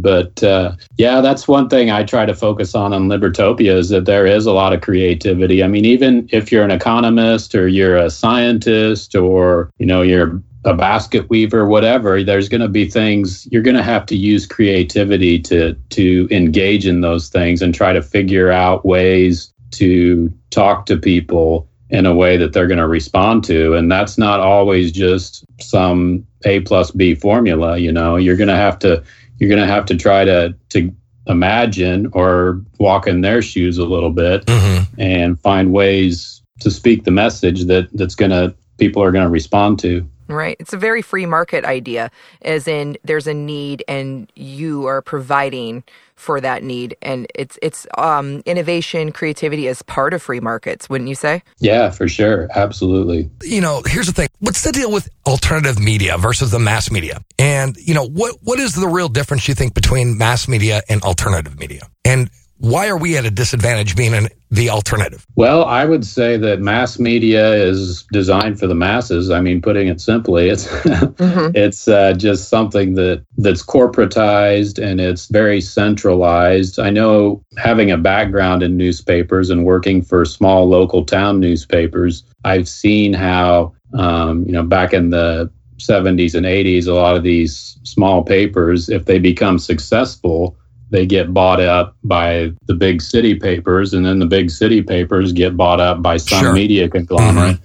But 0.00 0.42
uh, 0.42 0.76
yeah, 0.96 1.20
that's 1.20 1.48
one 1.48 1.68
thing 1.68 1.90
I 1.90 2.04
try 2.04 2.26
to 2.26 2.34
focus 2.34 2.74
on 2.74 2.92
on 2.92 3.08
Libertopia 3.08 3.74
is 3.74 3.88
that 3.90 4.06
there 4.06 4.26
is 4.26 4.46
a 4.46 4.52
lot 4.52 4.72
of 4.72 4.80
creativity. 4.80 5.62
I 5.62 5.68
mean, 5.68 5.84
even 5.84 6.28
if 6.32 6.50
you're 6.50 6.64
an 6.64 6.70
economist 6.70 7.54
or 7.54 7.68
you're 7.68 7.96
a 7.96 8.10
scientist 8.10 9.14
or 9.14 9.70
you 9.78 9.86
know 9.86 10.02
you're 10.02 10.42
a 10.64 10.74
basket 10.74 11.28
weaver, 11.28 11.66
whatever, 11.66 12.22
there's 12.22 12.48
going 12.48 12.60
to 12.62 12.68
be 12.68 12.88
things 12.88 13.46
you're 13.50 13.62
going 13.62 13.76
to 13.76 13.82
have 13.82 14.06
to 14.06 14.16
use 14.16 14.46
creativity 14.46 15.38
to 15.40 15.74
to 15.90 16.28
engage 16.30 16.86
in 16.86 17.00
those 17.00 17.28
things 17.28 17.62
and 17.62 17.74
try 17.74 17.92
to 17.92 18.02
figure 18.02 18.50
out 18.50 18.84
ways 18.84 19.52
to 19.72 20.32
talk 20.50 20.86
to 20.86 20.96
people 20.96 21.68
in 21.90 22.06
a 22.06 22.14
way 22.14 22.36
that 22.36 22.52
they're 22.52 22.66
going 22.66 22.78
to 22.78 22.88
respond 22.88 23.44
to 23.44 23.74
and 23.74 23.92
that's 23.92 24.16
not 24.16 24.40
always 24.40 24.90
just 24.90 25.44
some 25.60 26.26
a 26.44 26.60
plus 26.60 26.90
b 26.90 27.14
formula 27.14 27.76
you 27.76 27.92
know 27.92 28.16
you're 28.16 28.36
going 28.36 28.48
to 28.48 28.56
have 28.56 28.78
to 28.78 29.02
you're 29.38 29.48
going 29.48 29.60
to 29.60 29.66
have 29.72 29.86
to 29.86 29.96
try 29.96 30.24
to 30.24 30.54
to 30.70 30.94
imagine 31.26 32.08
or 32.12 32.62
walk 32.78 33.06
in 33.06 33.22
their 33.22 33.40
shoes 33.40 33.78
a 33.78 33.84
little 33.84 34.10
bit 34.10 34.44
hmm 34.48 34.82
and 34.96 35.40
find 35.40 35.72
ways 35.72 36.40
to 36.60 36.70
speak 36.70 37.02
the 37.02 37.10
message 37.10 37.64
that 37.64 37.88
that's 37.94 38.14
going 38.14 38.30
to 38.30 38.54
people 38.78 39.02
are 39.02 39.10
going 39.10 39.24
to 39.24 39.30
respond 39.30 39.78
to 39.78 40.08
Right. 40.28 40.56
It's 40.58 40.72
a 40.72 40.78
very 40.78 41.02
free 41.02 41.26
market 41.26 41.64
idea, 41.64 42.10
as 42.42 42.66
in 42.66 42.96
there's 43.04 43.26
a 43.26 43.34
need 43.34 43.84
and 43.86 44.30
you 44.34 44.86
are 44.86 45.02
providing 45.02 45.84
for 46.16 46.40
that 46.40 46.62
need. 46.62 46.96
And 47.02 47.26
it's 47.34 47.58
it's 47.60 47.86
um, 47.98 48.42
innovation, 48.46 49.12
creativity 49.12 49.68
as 49.68 49.82
part 49.82 50.14
of 50.14 50.22
free 50.22 50.40
markets, 50.40 50.88
wouldn't 50.88 51.08
you 51.08 51.14
say? 51.14 51.42
yeah 51.58 51.90
for 51.90 52.08
sure 52.08 52.48
absolutely 52.54 53.30
you 53.42 53.60
know, 53.60 53.82
here's 53.86 54.06
the 54.06 54.12
thing. 54.12 54.28
What's 54.40 54.62
the 54.62 54.72
deal 54.72 54.90
with 54.90 55.08
alternative 55.26 55.78
media 55.78 56.16
versus 56.18 56.50
the 56.50 56.58
mass 56.58 56.90
media? 56.90 57.20
And, 57.38 57.76
you 57.76 57.94
know, 57.94 58.06
what 58.06 58.36
what 58.42 58.58
is 58.58 58.74
the 58.74 58.88
real 58.88 59.08
difference 59.08 59.48
you 59.48 59.54
think 59.54 59.74
between 59.74 60.16
mass 60.16 60.48
media 60.48 60.82
and 60.88 61.02
alternative 61.02 61.58
media? 61.58 61.88
And 62.04 62.14
And 62.14 62.30
why 62.58 62.88
are 62.88 62.96
we 62.96 63.16
at 63.16 63.24
a 63.24 63.30
disadvantage 63.30 63.96
being 63.96 64.14
in 64.14 64.28
the 64.50 64.70
alternative? 64.70 65.26
Well, 65.34 65.64
I 65.64 65.84
would 65.84 66.06
say 66.06 66.36
that 66.36 66.60
mass 66.60 66.98
media 66.98 67.52
is 67.52 68.04
designed 68.12 68.58
for 68.58 68.66
the 68.66 68.74
masses. 68.74 69.30
I 69.30 69.40
mean, 69.40 69.60
putting 69.60 69.88
it 69.88 70.00
simply, 70.00 70.48
it's 70.48 70.68
it's 70.84 71.88
uh, 71.88 72.12
just 72.12 72.48
something 72.48 72.94
that 72.94 73.24
that's 73.38 73.64
corporatized 73.64 74.82
and 74.82 75.00
it's 75.00 75.26
very 75.26 75.60
centralized. 75.60 76.78
I 76.78 76.90
know 76.90 77.42
having 77.58 77.90
a 77.90 77.98
background 77.98 78.62
in 78.62 78.76
newspapers 78.76 79.50
and 79.50 79.64
working 79.64 80.02
for 80.02 80.24
small 80.24 80.68
local 80.68 81.04
town 81.04 81.40
newspapers, 81.40 82.22
I've 82.44 82.68
seen 82.68 83.12
how 83.12 83.74
um, 83.94 84.44
you 84.46 84.52
know 84.52 84.62
back 84.62 84.92
in 84.92 85.10
the 85.10 85.50
70s 85.78 86.34
and 86.34 86.46
80s, 86.46 86.86
a 86.86 86.92
lot 86.92 87.16
of 87.16 87.24
these 87.24 87.78
small 87.82 88.22
papers, 88.22 88.88
if 88.88 89.04
they 89.06 89.18
become 89.18 89.58
successful, 89.58 90.56
they 90.94 91.04
get 91.04 91.34
bought 91.34 91.60
up 91.60 91.96
by 92.04 92.52
the 92.66 92.74
big 92.74 93.02
city 93.02 93.34
papers, 93.34 93.92
and 93.92 94.06
then 94.06 94.20
the 94.20 94.26
big 94.26 94.48
city 94.48 94.80
papers 94.80 95.32
get 95.32 95.56
bought 95.56 95.80
up 95.80 96.00
by 96.00 96.16
some 96.16 96.40
Sure. 96.40 96.52
media 96.52 96.88
conglomerate. 96.88 97.58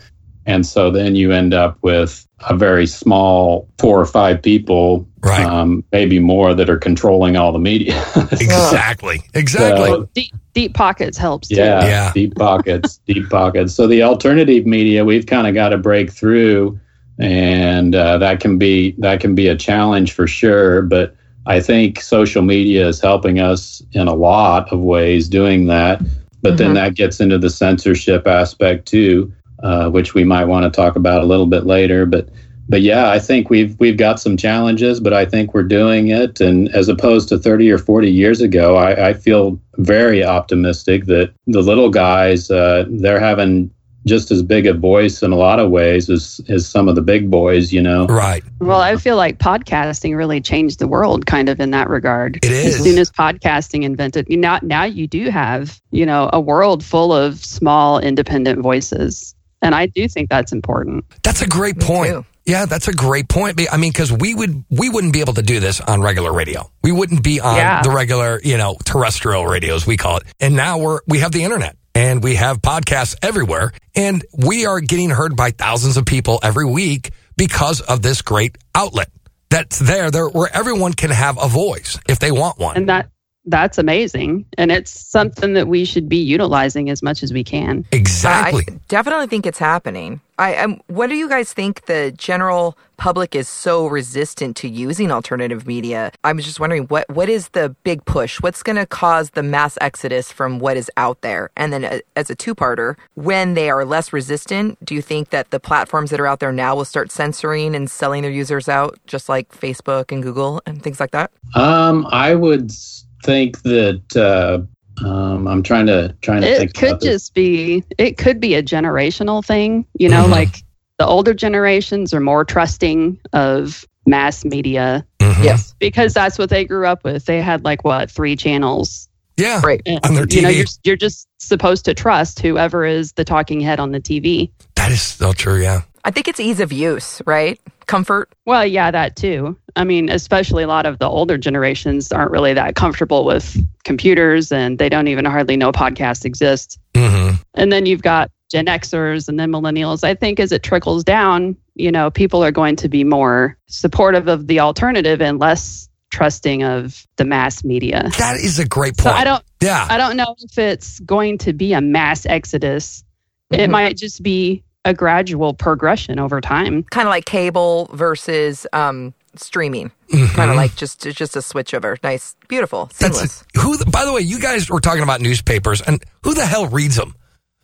And 0.47 0.65
so 0.65 0.89
then 0.89 1.15
you 1.15 1.31
end 1.31 1.53
up 1.53 1.77
with 1.83 2.25
a 2.49 2.55
very 2.55 2.87
small 2.87 3.67
four 3.77 3.99
or 4.01 4.05
five 4.07 4.41
people, 4.41 5.07
Right. 5.21 5.45
um, 5.45 5.83
maybe 5.91 6.17
more, 6.17 6.55
that 6.55 6.71
are 6.71 6.77
controlling 6.77 7.37
all 7.37 7.51
the 7.51 7.59
media. 7.59 8.03
Exactly. 8.31 9.21
Exactly. 9.35 9.89
So- 9.89 10.09
Deep, 10.15 10.33
deep 10.55 10.73
pockets 10.73 11.17
helps 11.19 11.49
too. 11.49 11.55
Yeah, 11.57 11.85
Yeah. 11.85 12.11
deep 12.15 12.33
pockets, 12.33 12.99
deep 13.07 13.29
pockets. 13.29 13.75
So 13.75 13.85
the 13.85 14.01
alternative 14.01 14.65
media, 14.65 15.05
we've 15.05 15.27
kind 15.27 15.45
of 15.45 15.53
got 15.53 15.69
to 15.69 15.77
break 15.77 16.11
through, 16.11 16.79
and 17.19 17.93
uh, 17.93 18.17
that 18.17 18.39
can 18.39 18.57
be 18.57 18.95
that 18.97 19.19
can 19.19 19.35
be 19.35 19.47
a 19.49 19.55
challenge 19.55 20.13
for 20.13 20.25
sure. 20.25 20.81
But 20.81 21.15
I 21.49 21.59
think 21.59 21.99
social 21.99 22.43
media 22.43 22.87
is 22.87 23.01
helping 23.01 23.39
us 23.39 23.81
in 23.93 24.07
a 24.07 24.13
lot 24.13 24.71
of 24.71 24.81
ways 24.81 25.27
doing 25.27 25.65
that. 25.65 25.99
But 26.43 26.57
then 26.57 26.75
that 26.75 26.93
gets 26.93 27.19
into 27.19 27.37
the 27.39 27.49
censorship 27.49 28.27
aspect 28.27 28.87
too, 28.87 29.33
uh, 29.63 29.89
which 29.89 30.13
we 30.13 30.23
might 30.23 30.45
want 30.45 30.63
to 30.63 30.69
talk 30.69 30.95
about 30.95 31.23
a 31.23 31.25
little 31.25 31.47
bit 31.47 31.65
later. 31.65 32.05
But 32.05 32.29
but 32.69 32.81
yeah, 32.81 33.09
I 33.09 33.17
think 33.17 33.49
we've 33.49 33.77
we've 33.79 33.97
got 33.97 34.19
some 34.19 34.37
challenges, 34.37 34.99
but 34.99 35.11
I 35.11 35.25
think 35.25 35.55
we're 35.55 35.63
doing 35.63 36.09
it. 36.09 36.39
And 36.39 36.69
as 36.69 36.87
opposed 36.87 37.27
to 37.29 37.39
30 37.39 37.71
or 37.71 37.79
40 37.79 38.11
years 38.11 38.41
ago, 38.41 38.75
I, 38.75 39.09
I 39.09 39.13
feel 39.13 39.59
very 39.77 40.23
optimistic 40.23 41.05
that 41.05 41.33
the 41.47 41.61
little 41.61 41.89
guys 41.89 42.51
uh, 42.51 42.85
they're 42.87 43.19
having 43.19 43.71
just 44.05 44.31
as 44.31 44.41
big 44.41 44.65
a 44.65 44.73
voice 44.73 45.21
in 45.21 45.31
a 45.31 45.35
lot 45.35 45.59
of 45.59 45.69
ways 45.71 46.09
as 46.09 46.41
as 46.49 46.67
some 46.67 46.87
of 46.87 46.95
the 46.95 47.01
big 47.01 47.29
boys. 47.29 47.71
You 47.73 47.81
know. 47.81 48.05
right. 48.07 48.43
Well, 48.59 48.81
I 48.81 48.95
feel 48.97 49.15
like 49.17 49.37
podcasting 49.39 50.15
really 50.15 50.41
changed 50.41 50.79
the 50.79 50.87
world 50.87 51.25
kind 51.25 51.49
of 51.49 51.59
in 51.59 51.71
that 51.71 51.89
regard. 51.89 52.37
It 52.37 52.51
is. 52.51 52.75
As 52.75 52.83
soon 52.83 52.97
as 52.97 53.11
podcasting 53.11 53.83
invented, 53.83 54.27
you 54.29 54.37
know, 54.37 54.59
now 54.61 54.83
you 54.83 55.07
do 55.07 55.29
have, 55.29 55.79
you 55.91 56.05
know, 56.05 56.29
a 56.33 56.39
world 56.39 56.83
full 56.83 57.13
of 57.13 57.43
small 57.43 57.99
independent 57.99 58.61
voices. 58.61 59.35
And 59.61 59.75
I 59.75 59.87
do 59.87 60.07
think 60.07 60.29
that's 60.29 60.51
important. 60.53 61.03
That's 61.23 61.41
a 61.41 61.47
great 61.47 61.77
Me 61.77 61.85
point. 61.85 62.11
too. 62.11 62.25
Yeah, 62.45 62.65
that's 62.65 62.87
a 62.87 62.93
great 62.93 63.27
point. 63.27 63.59
I 63.71 63.77
mean, 63.77 63.91
because 63.91 64.11
we 64.11 64.33
would 64.33 64.63
we 64.71 64.89
wouldn't 64.89 65.13
be 65.13 65.19
able 65.19 65.33
to 65.33 65.41
do 65.43 65.59
this 65.59 65.81
on 65.81 66.01
regular 66.01 66.33
radio. 66.33 66.71
We 66.83 66.91
wouldn't 66.91 67.21
be 67.23 67.39
on 67.39 67.57
Yeah. 67.57 67.83
the 67.83 67.91
regular, 67.91 68.39
you 68.43 68.57
know, 68.57 68.77
terrestrial 68.85 69.45
radios 69.45 69.85
we 69.85 69.97
call 69.97 70.17
it. 70.17 70.23
And 70.39 70.55
now 70.55 70.79
we're 70.79 70.99
we 71.07 71.19
have 71.19 71.31
the 71.31 71.43
internet 71.43 71.75
and 71.95 72.23
we 72.23 72.35
have 72.35 72.61
podcasts 72.61 73.15
everywhere, 73.21 73.71
and 73.95 74.23
we 74.37 74.65
are 74.65 74.79
getting 74.79 75.09
heard 75.09 75.35
by 75.35 75.51
thousands 75.51 75.97
of 75.97 76.05
people 76.05 76.39
every 76.43 76.65
week 76.65 77.11
because 77.37 77.81
of 77.81 78.01
this 78.01 78.21
great 78.21 78.57
outlet 78.75 79.09
that's 79.49 79.79
there, 79.79 80.11
there 80.11 80.27
where 80.27 80.49
everyone 80.53 80.93
can 80.93 81.09
have 81.09 81.37
a 81.41 81.47
voice 81.47 81.99
if 82.07 82.19
they 82.19 82.31
want 82.31 82.59
one. 82.59 82.77
And 82.77 82.89
that 82.89 83.09
that's 83.49 83.77
amazing. 83.77 84.45
And 84.57 84.71
it's 84.71 84.91
something 84.91 85.53
that 85.53 85.67
we 85.67 85.85
should 85.85 86.07
be 86.07 86.17
utilizing 86.17 86.89
as 86.89 87.01
much 87.01 87.23
as 87.23 87.33
we 87.33 87.43
can. 87.43 87.85
exactly. 87.91 88.65
I 88.67 88.79
definitely 88.87 89.27
think 89.27 89.45
it's 89.45 89.59
happening. 89.59 90.21
I, 90.37 90.55
I'm, 90.55 90.81
what 90.87 91.07
do 91.07 91.15
you 91.15 91.27
guys 91.27 91.51
think 91.51 91.85
the 91.85 92.13
general 92.17 92.77
public 92.95 93.35
is 93.35 93.49
so 93.49 93.87
resistant 93.87 94.55
to 94.57 94.69
using 94.69 95.11
alternative 95.11 95.67
media? 95.67 96.11
I 96.23 96.31
was 96.31 96.45
just 96.45 96.61
wondering 96.61 96.83
what 96.83 97.09
what 97.09 97.27
is 97.27 97.49
the 97.49 97.75
big 97.83 98.05
push? 98.05 98.39
What's 98.41 98.63
going 98.63 98.77
to 98.77 98.85
cause 98.85 99.31
the 99.31 99.43
mass 99.43 99.77
exodus 99.81 100.31
from 100.31 100.59
what 100.59 100.77
is 100.77 100.89
out 100.95 101.21
there? 101.21 101.49
And 101.57 101.73
then, 101.73 101.83
uh, 101.83 101.99
as 102.15 102.29
a 102.29 102.35
two-parter, 102.35 102.95
when 103.15 103.53
they 103.53 103.69
are 103.69 103.83
less 103.83 104.13
resistant, 104.13 104.77
do 104.85 104.95
you 104.95 105.01
think 105.01 105.31
that 105.31 105.51
the 105.51 105.59
platforms 105.59 106.09
that 106.11 106.21
are 106.21 106.27
out 106.27 106.39
there 106.39 106.53
now 106.53 106.73
will 106.75 106.85
start 106.85 107.11
censoring 107.11 107.75
and 107.75 107.91
selling 107.91 108.21
their 108.21 108.31
users 108.31 108.69
out, 108.69 108.97
just 109.07 109.27
like 109.27 109.49
Facebook 109.49 110.09
and 110.11 110.23
Google 110.23 110.61
and 110.65 110.81
things 110.81 111.01
like 111.01 111.11
that? 111.11 111.31
Um, 111.55 112.07
I 112.11 112.33
would 112.35 112.71
s- 112.71 113.05
think 113.23 113.61
that 113.63 114.15
uh, 114.15 115.05
um, 115.05 115.47
I'm 115.47 115.63
trying 115.63 115.85
to 115.87 116.15
trying 116.21 116.41
to 116.41 116.47
It 116.47 116.57
think. 116.57 116.73
could 116.75 116.89
about 116.89 117.01
this. 117.01 117.09
just 117.23 117.33
be 117.33 117.83
it 117.97 118.17
could 118.17 118.39
be 118.39 118.55
a 118.55 118.63
generational 118.63 119.43
thing, 119.45 119.85
you 119.97 120.09
know, 120.09 120.25
Mhm. 120.25 120.29
like 120.31 120.63
the 120.97 121.05
older 121.05 121.33
generations 121.33 122.13
are 122.13 122.19
more 122.19 122.43
trusting 122.43 123.17
of 123.33 123.85
mass 124.05 124.43
media 124.43 125.05
Mhm. 125.21 125.43
Yes. 125.43 125.73
because 125.79 126.13
that's 126.13 126.37
what 126.37 126.49
they 126.49 126.65
grew 126.65 126.85
up 126.85 127.03
with. 127.03 127.25
They 127.25 127.41
had 127.41 127.63
like 127.63 127.83
what, 127.85 128.09
three 128.11 128.35
channels. 128.35 129.07
Yeah. 129.37 129.61
Right. 129.63 129.81
And, 129.85 129.99
On 130.05 130.15
their 130.15 130.25
You 130.29 130.41
know, 130.41 130.49
you're 130.49 130.65
you're 130.83 130.97
just 130.97 131.25
supposed 131.37 131.85
to 131.85 131.93
trust 131.93 132.41
whoever 132.41 132.83
is 132.83 133.13
the 133.13 133.23
talking 133.23 133.61
head 133.61 133.79
on 133.79 133.91
the 133.91 134.01
TV. 134.01 134.51
That 134.75 134.91
is 134.91 135.01
so 135.01 135.31
true. 135.31 135.61
Yeah. 135.61 135.81
I 136.03 136.11
think 136.11 136.27
it's 136.27 136.39
ease 136.39 136.59
of 136.59 136.71
use, 136.71 137.21
right? 137.25 137.59
Comfort. 137.85 138.31
Well, 138.45 138.65
yeah, 138.65 138.91
that 138.91 139.15
too. 139.15 139.57
I 139.75 139.83
mean, 139.83 140.09
especially 140.09 140.63
a 140.63 140.67
lot 140.67 140.85
of 140.85 140.99
the 140.99 141.07
older 141.07 141.37
generations 141.37 142.11
aren't 142.11 142.31
really 142.31 142.53
that 142.53 142.75
comfortable 142.75 143.25
with 143.25 143.57
computers 143.83 144.51
and 144.51 144.77
they 144.77 144.89
don't 144.89 145.07
even 145.07 145.25
hardly 145.25 145.57
know 145.57 145.71
podcasts 145.71 146.25
exist. 146.25 146.79
hmm 146.95 147.31
And 147.55 147.71
then 147.71 147.85
you've 147.85 148.01
got 148.03 148.31
Gen 148.51 148.65
Xers 148.67 149.27
and 149.27 149.39
then 149.39 149.51
millennials. 149.51 150.03
I 150.03 150.15
think 150.15 150.39
as 150.39 150.51
it 150.51 150.63
trickles 150.63 151.03
down, 151.03 151.55
you 151.75 151.91
know, 151.91 152.09
people 152.11 152.43
are 152.43 152.51
going 152.51 152.75
to 152.77 152.89
be 152.89 153.03
more 153.03 153.57
supportive 153.67 154.27
of 154.27 154.47
the 154.47 154.59
alternative 154.59 155.21
and 155.21 155.39
less 155.39 155.87
trusting 156.11 156.63
of 156.63 157.05
the 157.17 157.25
mass 157.25 157.63
media. 157.63 158.09
That 158.17 158.37
is 158.37 158.57
a 158.59 158.67
great 158.67 158.97
So 158.97 159.03
point. 159.09 159.15
I 159.17 159.23
don't 159.23 159.43
yeah. 159.61 159.85
I 159.89 159.97
don't 159.97 160.17
know 160.17 160.35
if 160.39 160.57
it's 160.57 160.99
going 161.01 161.37
to 161.39 161.53
be 161.53 161.73
a 161.73 161.81
mass 161.81 162.25
exodus. 162.25 163.03
It 163.51 163.67
Mhm. 163.67 163.69
might 163.71 163.97
just 163.97 164.23
be 164.23 164.63
a 164.85 164.93
gradual 164.93 165.53
progression 165.53 166.19
over 166.19 166.41
time. 166.41 166.83
Kind 166.83 167.07
of 167.07 167.11
like 167.11 167.25
cable 167.25 167.89
versus 167.93 168.65
um, 168.73 169.13
streaming. 169.35 169.91
Mhm. 170.11 170.27
Kind 170.33 170.49
of 170.49 170.57
like 170.57 170.75
just 170.75 171.01
just 171.01 171.35
a 171.35 171.41
switch 171.41 171.73
over. 171.73 171.97
Nice, 172.03 172.35
beautiful, 172.47 172.89
seamless. 172.93 173.19
That's 173.21 173.45
who. 173.63 173.77
The, 173.77 173.85
by 173.85 174.05
the 174.05 174.13
way, 174.13 174.21
you 174.21 174.39
guys 174.39 174.69
were 174.69 174.79
talking 174.79 175.03
about 175.03 175.21
newspapers, 175.21 175.81
and 175.81 176.03
who 176.23 176.33
the 176.33 176.45
hell 176.45 176.67
reads 176.67 176.95
them? 176.95 177.15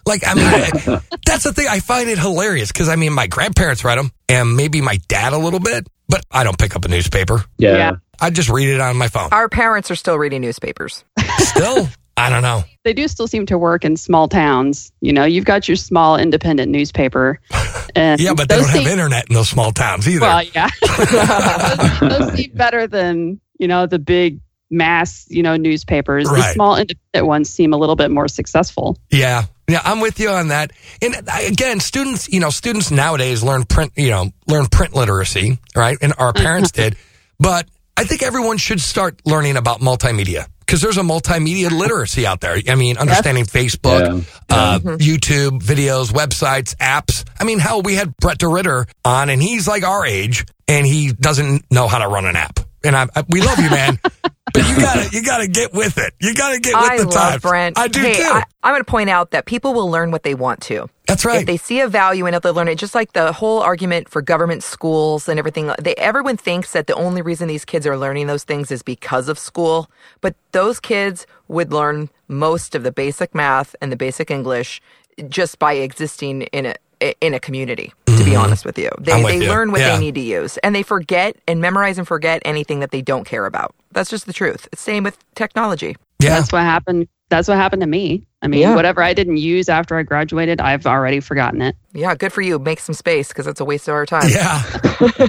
Like, 0.05 0.21
I 0.27 0.35
mean, 0.35 0.99
that's 1.25 1.43
the 1.45 1.53
thing. 1.53 1.67
I 1.67 1.79
find 1.79 2.07
it 2.09 2.19
hilarious 2.19 2.71
because 2.71 2.89
I 2.89 2.95
mean, 2.95 3.13
my 3.13 3.25
grandparents 3.25 3.83
read 3.83 3.97
them, 3.97 4.11
and 4.29 4.55
maybe 4.55 4.81
my 4.81 4.99
dad 5.07 5.33
a 5.33 5.37
little 5.39 5.59
bit, 5.59 5.87
but 6.07 6.23
I 6.29 6.43
don't 6.43 6.57
pick 6.59 6.75
up 6.75 6.85
a 6.85 6.87
newspaper. 6.87 7.43
Yeah. 7.57 7.77
Yeah. 7.77 7.91
I 8.19 8.29
just 8.29 8.49
read 8.49 8.69
it 8.69 8.79
on 8.79 8.95
my 8.97 9.07
phone. 9.07 9.29
Our 9.31 9.49
parents 9.49 9.89
are 9.91 9.95
still 9.95 10.17
reading 10.17 10.41
newspapers. 10.41 11.03
Still, 11.39 11.89
I 12.17 12.29
don't 12.29 12.41
know. 12.41 12.63
They 12.83 12.93
do 12.93 13.07
still 13.07 13.27
seem 13.27 13.45
to 13.47 13.57
work 13.57 13.83
in 13.83 13.97
small 13.97 14.27
towns. 14.27 14.91
You 15.01 15.11
know, 15.11 15.25
you've 15.25 15.45
got 15.45 15.67
your 15.67 15.75
small 15.75 16.17
independent 16.17 16.71
newspaper. 16.71 17.39
And 17.97 18.19
Yeah, 18.19 18.33
but 18.33 18.49
they 18.49 18.57
don't 18.57 18.67
have 18.67 18.87
internet 18.87 19.29
in 19.29 19.35
those 19.35 19.47
small 19.47 19.71
towns 19.71 20.05
either. 20.05 20.19
Well, 20.19 20.43
yeah. 20.53 20.69
those, 22.01 22.09
those 22.09 22.33
seem 22.33 22.51
better 22.53 22.87
than, 22.87 23.39
you 23.57 23.69
know, 23.69 23.85
the 23.85 23.99
big 23.99 24.41
mass, 24.69 25.25
you 25.29 25.41
know, 25.41 25.55
newspapers. 25.55 26.25
The 26.25 26.51
small 26.51 26.75
independent 26.75 27.25
ones 27.25 27.49
seem 27.49 27.71
a 27.71 27.77
little 27.77 27.95
bit 27.95 28.11
more 28.11 28.27
successful. 28.27 28.97
Yeah. 29.09 29.45
Yeah, 29.69 29.81
I'm 29.83 30.01
with 30.01 30.19
you 30.19 30.29
on 30.29 30.49
that. 30.49 30.73
And 31.01 31.15
uh, 31.15 31.21
again, 31.47 31.79
students, 31.79 32.27
you 32.27 32.41
know, 32.41 32.49
students 32.49 32.91
nowadays 32.91 33.43
learn 33.43 33.63
print, 33.63 33.93
you 33.95 34.09
know, 34.09 34.31
learn 34.47 34.65
print 34.65 34.93
literacy, 34.93 35.57
right? 35.73 35.97
And 36.01 36.13
our 36.17 36.33
parents 36.33 36.71
did. 36.73 36.97
But 37.39 37.67
I 37.95 38.03
think 38.03 38.23
everyone 38.23 38.57
should 38.57 38.81
start 38.81 39.21
learning 39.25 39.55
about 39.55 39.79
multimedia 39.79 40.47
because 40.65 40.81
there's 40.81 40.97
a 40.97 41.01
multimedia 41.01 41.69
literacy 41.71 42.25
out 42.25 42.41
there. 42.41 42.57
I 42.67 42.75
mean, 42.75 42.97
understanding 42.97 43.45
Facebook, 43.45 44.23
Yeah. 44.49 44.55
uh, 44.55 44.79
YouTube 44.79 45.61
videos, 45.61 46.11
websites, 46.11 46.75
apps. 46.77 47.23
I 47.39 47.43
mean, 47.43 47.59
hell, 47.59 47.81
we 47.81 47.95
had 47.95 48.15
Brett 48.17 48.39
DeRitter 48.39 48.89
on 49.03 49.29
and 49.29 49.41
he's 49.41 49.67
like 49.67 49.83
our 49.83 50.05
age 50.05 50.45
and 50.67 50.85
he 50.85 51.11
doesn't 51.13 51.65
know 51.71 51.87
how 51.87 51.99
to 51.99 52.07
run 52.07 52.25
an 52.25 52.35
app. 52.35 52.59
And 52.83 52.95
I, 52.95 53.07
I 53.15 53.23
we 53.29 53.41
love 53.41 53.59
you, 53.59 53.69
man. 53.69 53.99
But 54.53 54.69
you 54.69 54.75
gotta, 54.77 55.09
you 55.11 55.23
gotta 55.23 55.47
get 55.49 55.73
with 55.73 55.97
it. 55.97 56.13
You 56.21 56.33
gotta 56.33 56.59
get 56.61 56.75
with 56.75 56.89
I 56.91 56.97
the 56.99 57.05
love 57.05 57.13
times. 57.13 57.41
Brent. 57.41 57.77
I 57.77 57.89
do 57.89 57.99
hey, 57.99 58.13
too. 58.13 58.23
I, 58.23 58.43
I'm 58.63 58.71
going 58.73 58.81
to 58.85 58.89
point 58.89 59.09
out 59.09 59.31
that 59.31 59.45
people 59.45 59.73
will 59.73 59.89
learn 59.89 60.11
what 60.11 60.23
they 60.23 60.33
want 60.33 60.61
to. 60.63 60.87
That's 61.07 61.23
right. 61.25 61.41
If 61.41 61.45
they 61.45 61.57
see 61.57 61.79
a 61.81 61.87
value 61.87 62.25
in 62.25 62.33
it, 62.33 62.41
they'll 62.43 62.53
learn 62.53 62.67
it. 62.67 62.77
Just 62.77 62.95
like 62.95 63.13
the 63.13 63.31
whole 63.31 63.61
argument 63.61 64.09
for 64.09 64.21
government 64.21 64.63
schools 64.63 65.29
and 65.29 65.37
everything. 65.37 65.71
They, 65.79 65.95
everyone 65.95 66.37
thinks 66.37 66.71
that 66.73 66.87
the 66.87 66.95
only 66.95 67.21
reason 67.21 67.47
these 67.47 67.65
kids 67.65 67.85
are 67.85 67.97
learning 67.97 68.27
those 68.27 68.43
things 68.43 68.71
is 68.71 68.81
because 68.81 69.29
of 69.29 69.37
school. 69.37 69.89
But 70.21 70.35
those 70.51 70.79
kids 70.79 71.27
would 71.47 71.71
learn 71.71 72.09
most 72.27 72.73
of 72.75 72.83
the 72.83 72.91
basic 72.91 73.35
math 73.35 73.75
and 73.81 73.91
the 73.91 73.95
basic 73.95 74.31
English 74.31 74.81
just 75.29 75.59
by 75.59 75.73
existing 75.73 76.43
in 76.43 76.65
a 76.65 76.75
in 77.21 77.33
a 77.33 77.39
community. 77.39 77.93
To 78.07 78.23
be 78.23 78.35
honest 78.35 78.65
with 78.65 78.77
you, 78.79 78.89
they 78.99 79.11
Mm-hmm. 79.11 79.17
I'm 79.17 79.23
with 79.23 79.39
they 79.39 79.45
you. 79.45 79.51
learn 79.51 79.71
what 79.71 79.81
Yeah. 79.81 79.95
they 79.95 79.99
need 79.99 80.15
to 80.15 80.21
use, 80.21 80.57
and 80.59 80.73
they 80.73 80.81
forget 80.81 81.35
and 81.47 81.59
memorize 81.61 81.97
and 81.97 82.07
forget 82.07 82.41
anything 82.45 82.79
that 82.79 82.91
they 82.91 83.01
don't 83.01 83.25
care 83.25 83.45
about. 83.45 83.75
That's 83.91 84.09
just 84.09 84.25
the 84.25 84.33
truth. 84.33 84.67
It's 84.71 84.81
same 84.81 85.03
with 85.03 85.17
technology. 85.35 85.97
Yeah. 86.19 86.29
That's 86.29 86.51
what 86.51 86.63
happened. 86.63 87.07
That's 87.29 87.47
what 87.47 87.57
happened 87.57 87.81
to 87.81 87.87
me. 87.87 88.25
I 88.41 88.47
mean, 88.47 88.61
Yeah. 88.61 88.75
whatever 88.75 89.01
I 89.01 89.13
didn't 89.13 89.37
use 89.37 89.67
after 89.69 89.97
I 89.97 90.03
graduated, 90.03 90.61
I've 90.61 90.85
already 90.85 91.19
forgotten 91.19 91.61
it. 91.61 91.75
Yeah, 91.93 92.13
good 92.15 92.31
for 92.31 92.41
you. 92.41 92.59
Make 92.59 92.79
some 92.79 92.93
space 92.93 93.29
because 93.29 93.47
it's 93.47 93.59
a 93.59 93.65
waste 93.65 93.87
of 93.87 93.95
our 93.95 94.05
time. 94.05 94.29
Yeah, 94.29 94.61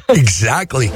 exactly. 0.10 0.88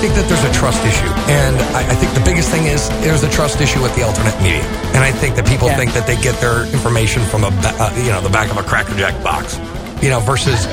Think 0.00 0.14
that 0.14 0.26
there's 0.28 0.44
a 0.44 0.52
trust 0.58 0.80
issue, 0.84 1.12
and 1.30 1.56
I, 1.76 1.92
I 1.92 1.94
think 1.94 2.14
the 2.14 2.24
biggest 2.24 2.48
thing 2.50 2.66
is 2.66 2.88
there's 3.04 3.22
a 3.22 3.28
trust 3.30 3.60
issue 3.60 3.82
with 3.82 3.94
the 3.96 4.02
alternate 4.02 4.36
media, 4.42 4.62
and 4.96 5.04
I 5.04 5.12
think 5.12 5.36
that 5.36 5.46
people 5.46 5.68
Yeah. 5.68 5.76
think 5.76 5.92
that 5.92 6.06
they 6.06 6.16
get 6.22 6.40
their 6.40 6.64
information 6.72 7.22
from 7.24 7.44
a 7.44 7.48
uh, 7.48 7.92
you 7.96 8.08
know 8.10 8.20
the 8.20 8.30
back 8.30 8.50
of 8.50 8.56
a 8.56 8.62
Cracker 8.62 8.94
Jack 8.96 9.22
box, 9.22 9.58
you 10.02 10.08
know, 10.10 10.20
versus. 10.20 10.66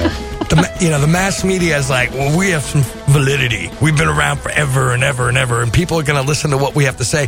The, 0.47 0.77
you 0.79 0.89
know 0.89 1.01
the 1.01 1.07
mass 1.07 1.43
media 1.43 1.77
is 1.77 1.89
like 1.89 2.09
well 2.11 2.37
we 2.37 2.51
have 2.51 2.63
some 2.63 2.81
validity. 3.13 3.69
We've 3.81 3.97
been 3.97 4.07
around 4.07 4.37
forever 4.39 4.93
and 4.93 5.03
ever 5.03 5.27
and 5.27 5.37
ever 5.37 5.61
and 5.61 5.73
people 5.73 5.99
are 5.99 6.03
going 6.03 6.21
to 6.21 6.25
listen 6.25 6.51
to 6.51 6.57
what 6.57 6.73
we 6.73 6.85
have 6.85 6.95
to 6.97 7.03
say. 7.05 7.27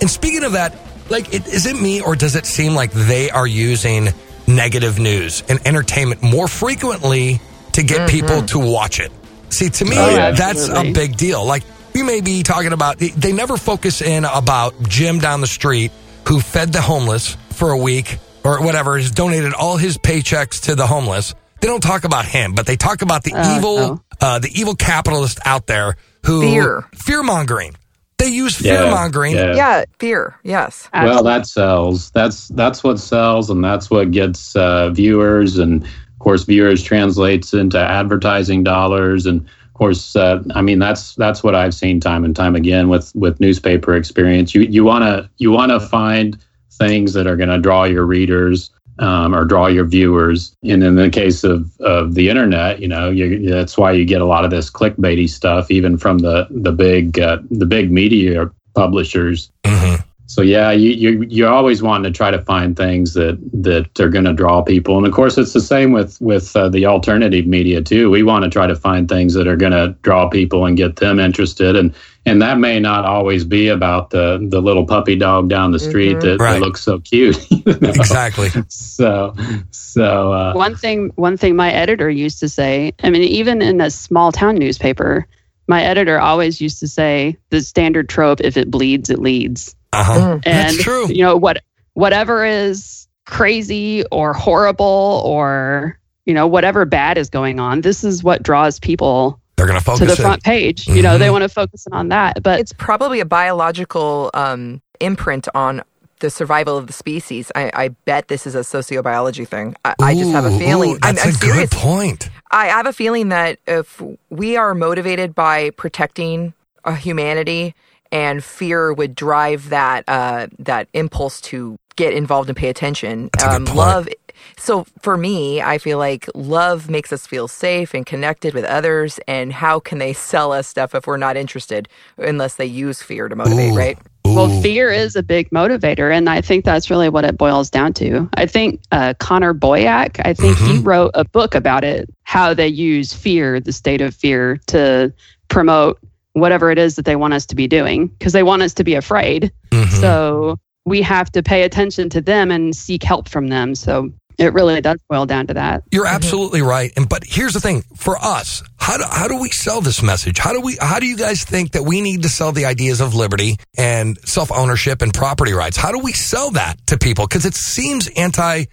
And 0.00 0.08
speaking 0.08 0.44
of 0.44 0.52
that 0.52 0.76
like 1.08 1.34
it, 1.34 1.48
is 1.48 1.66
it 1.66 1.74
me 1.74 2.00
or 2.00 2.14
does 2.14 2.36
it 2.36 2.46
seem 2.46 2.74
like 2.76 2.92
they 2.92 3.28
are 3.28 3.46
using 3.46 4.10
negative 4.46 5.00
news 5.00 5.42
and 5.48 5.58
entertainment 5.66 6.22
more 6.22 6.46
frequently 6.46 7.40
to 7.72 7.82
get 7.82 8.08
people 8.08 8.42
to 8.42 8.60
watch 8.60 9.00
it 9.00 9.10
see 9.50 9.68
to 9.70 9.84
me 9.84 9.96
Oh, 9.98 10.10
yeah, 10.10 10.30
that's 10.32 10.68
a 10.68 10.92
big 10.92 11.16
deal 11.16 11.44
like 11.44 11.62
we 11.94 12.02
may 12.02 12.20
be 12.20 12.42
talking 12.42 12.72
about 12.72 12.98
they- 12.98 13.08
they 13.08 13.32
never 13.32 13.56
focus 13.56 14.00
in 14.02 14.24
about 14.24 14.74
jim 14.88 15.18
down 15.18 15.40
the 15.40 15.46
street 15.46 15.90
who 16.28 16.40
fed 16.40 16.72
the 16.72 16.80
homeless 16.80 17.36
for 17.50 17.70
a 17.72 17.78
week 17.78 18.18
or 18.44 18.62
whatever 18.62 18.96
has 18.98 19.10
donated 19.10 19.52
all 19.54 19.76
his 19.76 19.98
paychecks 19.98 20.62
to 20.62 20.74
the 20.74 20.86
homeless 20.86 21.34
they 21.60 21.66
don't 21.68 21.82
talk 21.82 22.04
about 22.04 22.24
him 22.24 22.52
but 22.54 22.66
they 22.66 22.76
talk 22.76 23.02
about 23.02 23.22
the 23.24 23.34
Uh, 23.34 23.56
evil 23.56 23.76
no. 23.78 24.00
uh, 24.20 24.38
the 24.38 24.50
evil 24.58 24.74
capitalist 24.74 25.38
out 25.44 25.66
there 25.66 25.96
who 26.24 26.42
Fear. 26.42 26.86
fear 26.94 27.22
mongering 27.22 27.74
they 28.18 28.28
use 28.28 28.54
fear 28.54 28.90
mongering 28.90 29.34
yeah. 29.34 29.54
Yeah, 29.56 29.84
fear. 29.98 30.36
Yes. 30.44 30.86
Well, 30.92 31.22
that 31.22 31.46
sells. 31.46 32.10
That's 32.10 32.48
that's 32.48 32.84
what 32.84 32.98
sells, 33.00 33.48
and 33.48 33.64
that's 33.64 33.88
what 33.90 34.10
gets 34.10 34.54
uh, 34.54 34.90
viewers, 34.90 35.56
and 35.56 35.84
of 35.84 35.88
course, 36.20 36.44
viewers 36.44 36.82
translates 36.82 37.52
into 37.52 37.78
advertising 37.78 38.62
dollars, 38.62 39.26
and 39.26 39.40
of 39.40 39.74
course, 39.74 40.14
uh, 40.14 40.42
I 40.54 40.62
mean 40.62 40.78
that's 40.78 41.16
that's 41.16 41.42
what 41.42 41.54
I've 41.54 41.74
seen 41.74 41.98
time 41.98 42.24
and 42.24 42.36
time 42.36 42.54
again 42.54 42.88
with 42.88 43.12
with 43.16 43.40
newspaper 43.40 43.96
experience. 43.96 44.54
You 44.54 44.62
you 44.62 44.84
want 44.84 45.04
to 45.04 45.28
you 45.38 45.50
want 45.50 45.72
to 45.72 45.80
find 45.80 46.38
things 46.72 47.12
that 47.14 47.26
are 47.26 47.36
going 47.36 47.50
to 47.50 47.58
draw 47.58 47.84
your 47.84 48.06
readers. 48.06 48.70
Um, 48.98 49.34
or 49.34 49.46
draw 49.46 49.66
your 49.66 49.86
viewers, 49.86 50.54
and 50.62 50.84
in 50.84 50.96
the 50.96 51.08
case 51.08 51.42
of, 51.42 51.72
of 51.80 52.14
the 52.14 52.28
internet, 52.28 52.80
you 52.80 52.88
know, 52.88 53.08
you, 53.08 53.48
that's 53.48 53.78
why 53.78 53.92
you 53.92 54.04
get 54.04 54.20
a 54.20 54.26
lot 54.26 54.44
of 54.44 54.50
this 54.50 54.70
clickbaity 54.70 55.26
stuff, 55.26 55.70
even 55.70 55.96
from 55.96 56.18
the 56.18 56.46
the 56.50 56.70
big 56.70 57.18
uh, 57.18 57.38
the 57.50 57.64
big 57.64 57.90
media 57.90 58.50
publishers. 58.74 59.50
Mhm. 59.64 60.04
So 60.30 60.42
yeah, 60.42 60.70
you 60.70 60.90
you 60.90 61.22
you 61.28 61.48
always 61.48 61.82
want 61.82 62.04
to 62.04 62.10
try 62.12 62.30
to 62.30 62.40
find 62.44 62.76
things 62.76 63.14
that 63.14 63.36
that 63.52 63.98
are 63.98 64.08
going 64.08 64.26
to 64.26 64.32
draw 64.32 64.62
people, 64.62 64.96
and 64.96 65.04
of 65.04 65.12
course 65.12 65.36
it's 65.36 65.54
the 65.54 65.60
same 65.60 65.90
with 65.90 66.20
with 66.20 66.54
uh, 66.54 66.68
the 66.68 66.86
alternative 66.86 67.48
media 67.48 67.82
too. 67.82 68.10
We 68.10 68.22
want 68.22 68.44
to 68.44 68.48
try 68.48 68.68
to 68.68 68.76
find 68.76 69.08
things 69.08 69.34
that 69.34 69.48
are 69.48 69.56
going 69.56 69.72
to 69.72 69.96
draw 70.02 70.28
people 70.28 70.66
and 70.66 70.76
get 70.76 70.94
them 70.94 71.18
interested, 71.18 71.74
and 71.74 71.92
and 72.26 72.40
that 72.42 72.58
may 72.58 72.78
not 72.78 73.04
always 73.04 73.44
be 73.44 73.66
about 73.66 74.10
the 74.10 74.38
the 74.48 74.62
little 74.62 74.86
puppy 74.86 75.16
dog 75.16 75.48
down 75.48 75.72
the 75.72 75.80
street 75.80 76.18
Mhm. 76.18 76.20
that, 76.20 76.38
Right. 76.38 76.52
that 76.52 76.60
looks 76.60 76.82
so 76.82 77.00
cute. 77.00 77.36
you 77.50 77.64
know? 77.66 77.88
exactly 77.88 78.50
So 78.68 79.34
so 79.72 80.32
uh, 80.32 80.52
one 80.52 80.76
thing 80.76 81.10
one 81.16 81.36
thing 81.36 81.56
my 81.56 81.72
editor 81.72 82.08
used 82.08 82.38
to 82.38 82.48
say 82.48 82.92
i 83.02 83.10
mean 83.10 83.22
even 83.22 83.60
in 83.62 83.80
a 83.80 83.90
small 83.90 84.30
town 84.30 84.54
newspaper 84.54 85.26
my 85.66 85.82
editor 85.82 86.20
always 86.20 86.60
used 86.60 86.78
to 86.78 86.86
say 86.86 87.36
the 87.50 87.60
standard 87.60 88.08
trope 88.08 88.40
if 88.42 88.56
it 88.56 88.70
bleeds 88.70 89.10
it 89.10 89.18
leads 89.18 89.74
uh-huh 89.92 90.12
Mm. 90.20 90.32
and 90.34 90.42
That's 90.44 90.82
true. 90.82 91.08
you 91.08 91.22
know 91.22 91.36
what 91.36 91.62
whatever 91.94 92.44
is 92.44 93.08
crazy 93.26 94.04
or 94.10 94.32
horrible 94.32 95.22
or 95.24 95.98
you 96.26 96.34
know 96.34 96.46
whatever 96.46 96.84
bad 96.84 97.18
is 97.18 97.28
going 97.30 97.58
on 97.60 97.80
this 97.82 98.04
is 98.04 98.22
what 98.24 98.42
draws 98.42 98.78
people 98.80 99.40
they're 99.56 99.66
gonna 99.66 99.80
focus 99.80 100.00
to 100.00 100.06
the 100.06 100.12
in. 100.12 100.16
front 100.16 100.42
page 100.42 100.86
you 100.88 101.02
know 101.02 101.18
they 101.18 101.28
Mhm. 101.28 101.32
want 101.32 101.42
to 101.42 101.48
focus 101.48 101.86
on 101.92 102.08
that 102.08 102.42
but 102.42 102.60
It's 102.60 102.72
probably 102.72 103.20
a 103.20 103.24
biological 103.24 104.30
um, 104.34 104.80
imprint 105.00 105.48
on 105.54 105.82
the 106.20 106.28
survival 106.28 106.76
of 106.76 106.86
the 106.86 106.92
species. 106.92 107.50
I, 107.54 107.70
I 107.72 107.88
bet 108.04 108.28
this 108.28 108.46
is 108.46 108.54
a 108.54 108.58
sociobiology 108.60 109.48
thing. 109.48 109.74
I, 109.86 109.94
I 110.02 110.14
just 110.14 110.30
have 110.32 110.44
a 110.44 110.50
feeling. 110.58 110.90
ooh, 110.90 110.98
I'm, 111.02 111.14
that's 111.14 111.24
I'm 111.24 111.30
a 111.30 111.32
serious. 111.32 111.70
good 111.70 111.78
point 111.78 112.28
I 112.50 112.66
have 112.66 112.84
a 112.86 112.92
feeling 112.92 113.30
that 113.30 113.58
if 113.66 114.02
we 114.28 114.56
are 114.58 114.74
motivated 114.74 115.34
by 115.34 115.70
protecting 115.70 116.52
uh, 116.84 116.92
humanity, 116.94 117.74
and 118.12 118.42
fear 118.42 118.92
would 118.92 119.14
drive 119.14 119.70
that 119.70 120.04
uh, 120.08 120.48
that 120.58 120.88
impulse 120.92 121.40
to 121.42 121.78
get 121.96 122.12
involved 122.12 122.48
and 122.48 122.56
pay 122.56 122.68
attention. 122.68 123.24
Um, 123.24 123.30
That's 123.32 123.44
a 123.44 123.58
good 123.58 123.66
point. 123.66 123.76
Love. 123.76 124.08
So 124.56 124.86
for 125.00 125.16
me, 125.16 125.60
I 125.60 125.78
feel 125.78 125.98
like 125.98 126.28
love 126.34 126.88
makes 126.88 127.12
us 127.12 127.26
feel 127.26 127.46
safe 127.48 127.94
and 127.94 128.06
connected 128.06 128.54
with 128.54 128.64
others. 128.64 129.20
And 129.28 129.52
how 129.52 129.80
can 129.80 129.98
they 129.98 130.12
sell 130.12 130.52
us 130.52 130.66
stuff 130.66 130.94
if 130.94 131.06
we're 131.06 131.18
not 131.18 131.36
interested, 131.36 131.88
unless 132.16 132.56
they 132.56 132.66
use 132.66 133.02
fear 133.02 133.28
to 133.28 133.36
motivate? 133.36 133.72
Ooh. 133.72 133.76
Right? 133.76 133.98
Well, 134.24 134.48
fear 134.62 134.90
is 134.90 135.16
a 135.16 135.22
big 135.22 135.50
motivator, 135.50 136.14
and 136.14 136.28
I 136.28 136.40
think 136.40 136.64
that's 136.64 136.88
really 136.88 137.08
what 137.08 137.24
it 137.24 137.36
boils 137.36 137.68
down 137.68 137.92
to. 137.94 138.28
I 138.34 138.46
think 138.46 138.80
uh, 138.92 139.14
Connor 139.18 139.54
Boyack, 139.54 140.20
I 140.24 140.34
think 140.34 140.56
he 140.58 140.78
wrote 140.78 141.10
a 141.14 141.24
book 141.24 141.54
about 141.54 141.82
it, 141.84 142.08
how 142.22 142.54
they 142.54 142.68
use 142.68 143.12
fear, 143.12 143.58
the 143.58 143.72
state 143.72 144.00
of 144.00 144.14
fear, 144.14 144.60
to 144.68 145.12
promote 145.48 145.98
whatever 146.32 146.70
it 146.70 146.78
is 146.78 146.96
that 146.96 147.04
they 147.04 147.16
want 147.16 147.34
us 147.34 147.46
to 147.46 147.56
be 147.56 147.66
doing, 147.66 148.06
because 148.06 148.32
they 148.32 148.42
want 148.42 148.62
us 148.62 148.74
to 148.74 148.84
be 148.84 148.94
afraid. 148.94 149.52
Mhm. 149.70 150.00
So 150.00 150.58
we 150.86 151.02
have 151.02 151.30
to 151.32 151.42
pay 151.42 151.62
attention 151.62 152.08
to 152.10 152.20
them 152.20 152.50
and 152.50 152.74
seek 152.74 153.02
help 153.02 153.28
from 153.28 153.48
them. 153.48 153.74
So 153.74 154.10
it 154.38 154.54
really 154.54 154.80
does 154.80 154.98
boil 155.10 155.26
down 155.26 155.46
to 155.48 155.54
that. 155.54 155.82
You're 155.92 156.06
absolutely 156.06 156.62
right. 156.62 156.92
And 156.96 157.08
but 157.08 157.24
here's 157.24 157.52
the 157.52 157.60
thing: 157.60 157.84
for 157.96 158.16
us, 158.18 158.62
how 158.76 158.96
do 158.96 159.04
how 159.10 159.28
do 159.28 159.38
we 159.38 159.50
sell 159.50 159.80
this 159.82 160.02
message? 160.02 160.38
How 160.38 160.52
do 160.52 160.60
we 160.60 160.78
how 160.80 160.98
do 160.98 161.06
you 161.06 161.16
guys 161.16 161.44
think 161.44 161.72
that 161.72 161.82
we 161.82 162.00
need 162.00 162.22
to 162.22 162.28
sell 162.28 162.50
the 162.50 162.64
ideas 162.64 163.00
of 163.00 163.14
liberty 163.14 163.58
and 163.76 164.18
self 164.24 164.50
ownership 164.50 165.02
and 165.02 165.12
property 165.12 165.52
rights? 165.52 165.76
How 165.76 165.92
do 165.92 165.98
we 165.98 166.12
sell 166.12 166.52
that 166.52 166.76
to 166.86 166.96
people? 166.96 167.26
Because 167.26 167.44
it 167.44 167.54
seems 167.54 168.08
anti. 168.16 168.64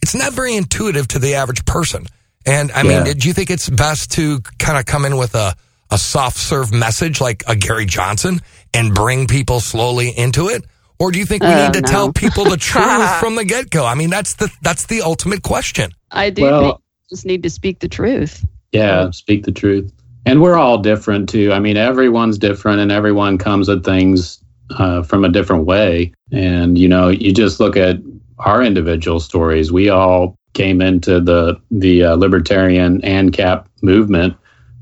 It's 0.00 0.14
not 0.14 0.32
very 0.32 0.54
intuitive 0.54 1.08
to 1.08 1.18
the 1.18 1.34
average 1.34 1.64
person. 1.64 2.06
And 2.44 2.70
I 2.70 2.84
mean, 2.84 3.02
do 3.18 3.26
you 3.26 3.34
think 3.34 3.50
it's 3.50 3.68
best 3.68 4.12
to 4.12 4.40
kind 4.60 4.78
of 4.78 4.86
come 4.86 5.04
in 5.04 5.16
with 5.16 5.34
a 5.34 5.56
a 5.90 5.98
soft 5.98 6.36
serve 6.36 6.72
message 6.72 7.20
like 7.20 7.42
a 7.46 7.56
Gary 7.56 7.86
Johnson 7.86 8.40
and 8.74 8.94
bring 8.94 9.26
people 9.26 9.60
slowly 9.60 10.10
into 10.16 10.48
it? 10.48 10.64
Or 10.98 11.10
do 11.12 11.18
you 11.18 11.26
think 11.26 11.42
we 11.42 11.48
Oh, 11.50 11.64
need 11.66 11.74
to 11.74 11.80
no. 11.82 11.88
tell 11.88 12.12
people 12.12 12.44
the 12.44 12.56
truth 12.70 13.10
from 13.20 13.34
the 13.36 13.44
get 13.44 13.70
go? 13.70 13.84
I 13.84 13.94
mean, 13.94 14.10
that's 14.10 14.34
the 14.34 14.50
that's 14.62 14.86
the 14.86 15.02
ultimate 15.02 15.42
question. 15.42 15.90
I 16.10 16.30
do 16.30 16.42
Well- 16.42 16.62
think 16.62 16.76
just 17.10 17.24
need 17.26 17.42
to 17.44 17.50
speak 17.50 17.78
the 17.80 17.88
truth. 17.88 18.44
Yeah, 18.72 19.10
speak 19.12 19.44
the 19.44 19.52
truth. 19.52 19.92
And 20.24 20.42
we're 20.42 20.56
all 20.58 20.78
different 20.78 21.28
too. 21.28 21.52
I 21.52 21.60
mean, 21.60 21.76
everyone's 21.76 22.36
different 22.36 22.80
and 22.80 22.90
everyone 22.90 23.38
comes 23.38 23.68
at 23.68 23.84
things 23.84 24.40
uh, 24.76 25.02
from 25.04 25.24
a 25.24 25.28
different 25.28 25.66
way. 25.66 26.12
And, 26.32 26.76
you 26.76 26.88
know, 26.88 27.08
you 27.08 27.32
just 27.32 27.60
look 27.60 27.76
at 27.76 27.98
our 28.40 28.60
individual 28.64 29.20
stories. 29.20 29.70
We 29.70 29.88
all 29.88 30.34
came 30.54 30.82
into 30.82 31.20
the, 31.20 31.60
the 31.70 32.02
uh, 32.02 32.14
libertarian 32.16 33.00
ANCAP 33.02 33.66
movement 33.82 34.34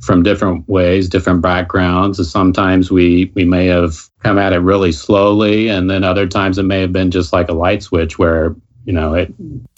from 0.04 0.22
different 0.22 0.68
ways, 0.68 1.08
different 1.08 1.40
backgrounds. 1.40 2.18
And 2.18 2.26
sometimes 2.26 2.90
we, 2.90 3.32
we 3.34 3.44
may 3.44 3.66
have 3.66 3.96
come 4.20 4.38
at 4.38 4.52
it 4.52 4.58
really 4.58 4.92
slowly. 4.92 5.68
And 5.68 5.90
then 5.90 6.04
other 6.04 6.26
times 6.26 6.58
it 6.58 6.64
may 6.64 6.80
have 6.80 6.92
been 6.92 7.10
just 7.10 7.32
like 7.32 7.48
a 7.48 7.54
light 7.54 7.82
switch 7.82 8.18
where, 8.18 8.54
you 8.84 8.92
know, 8.92 9.14
it, 9.14 9.32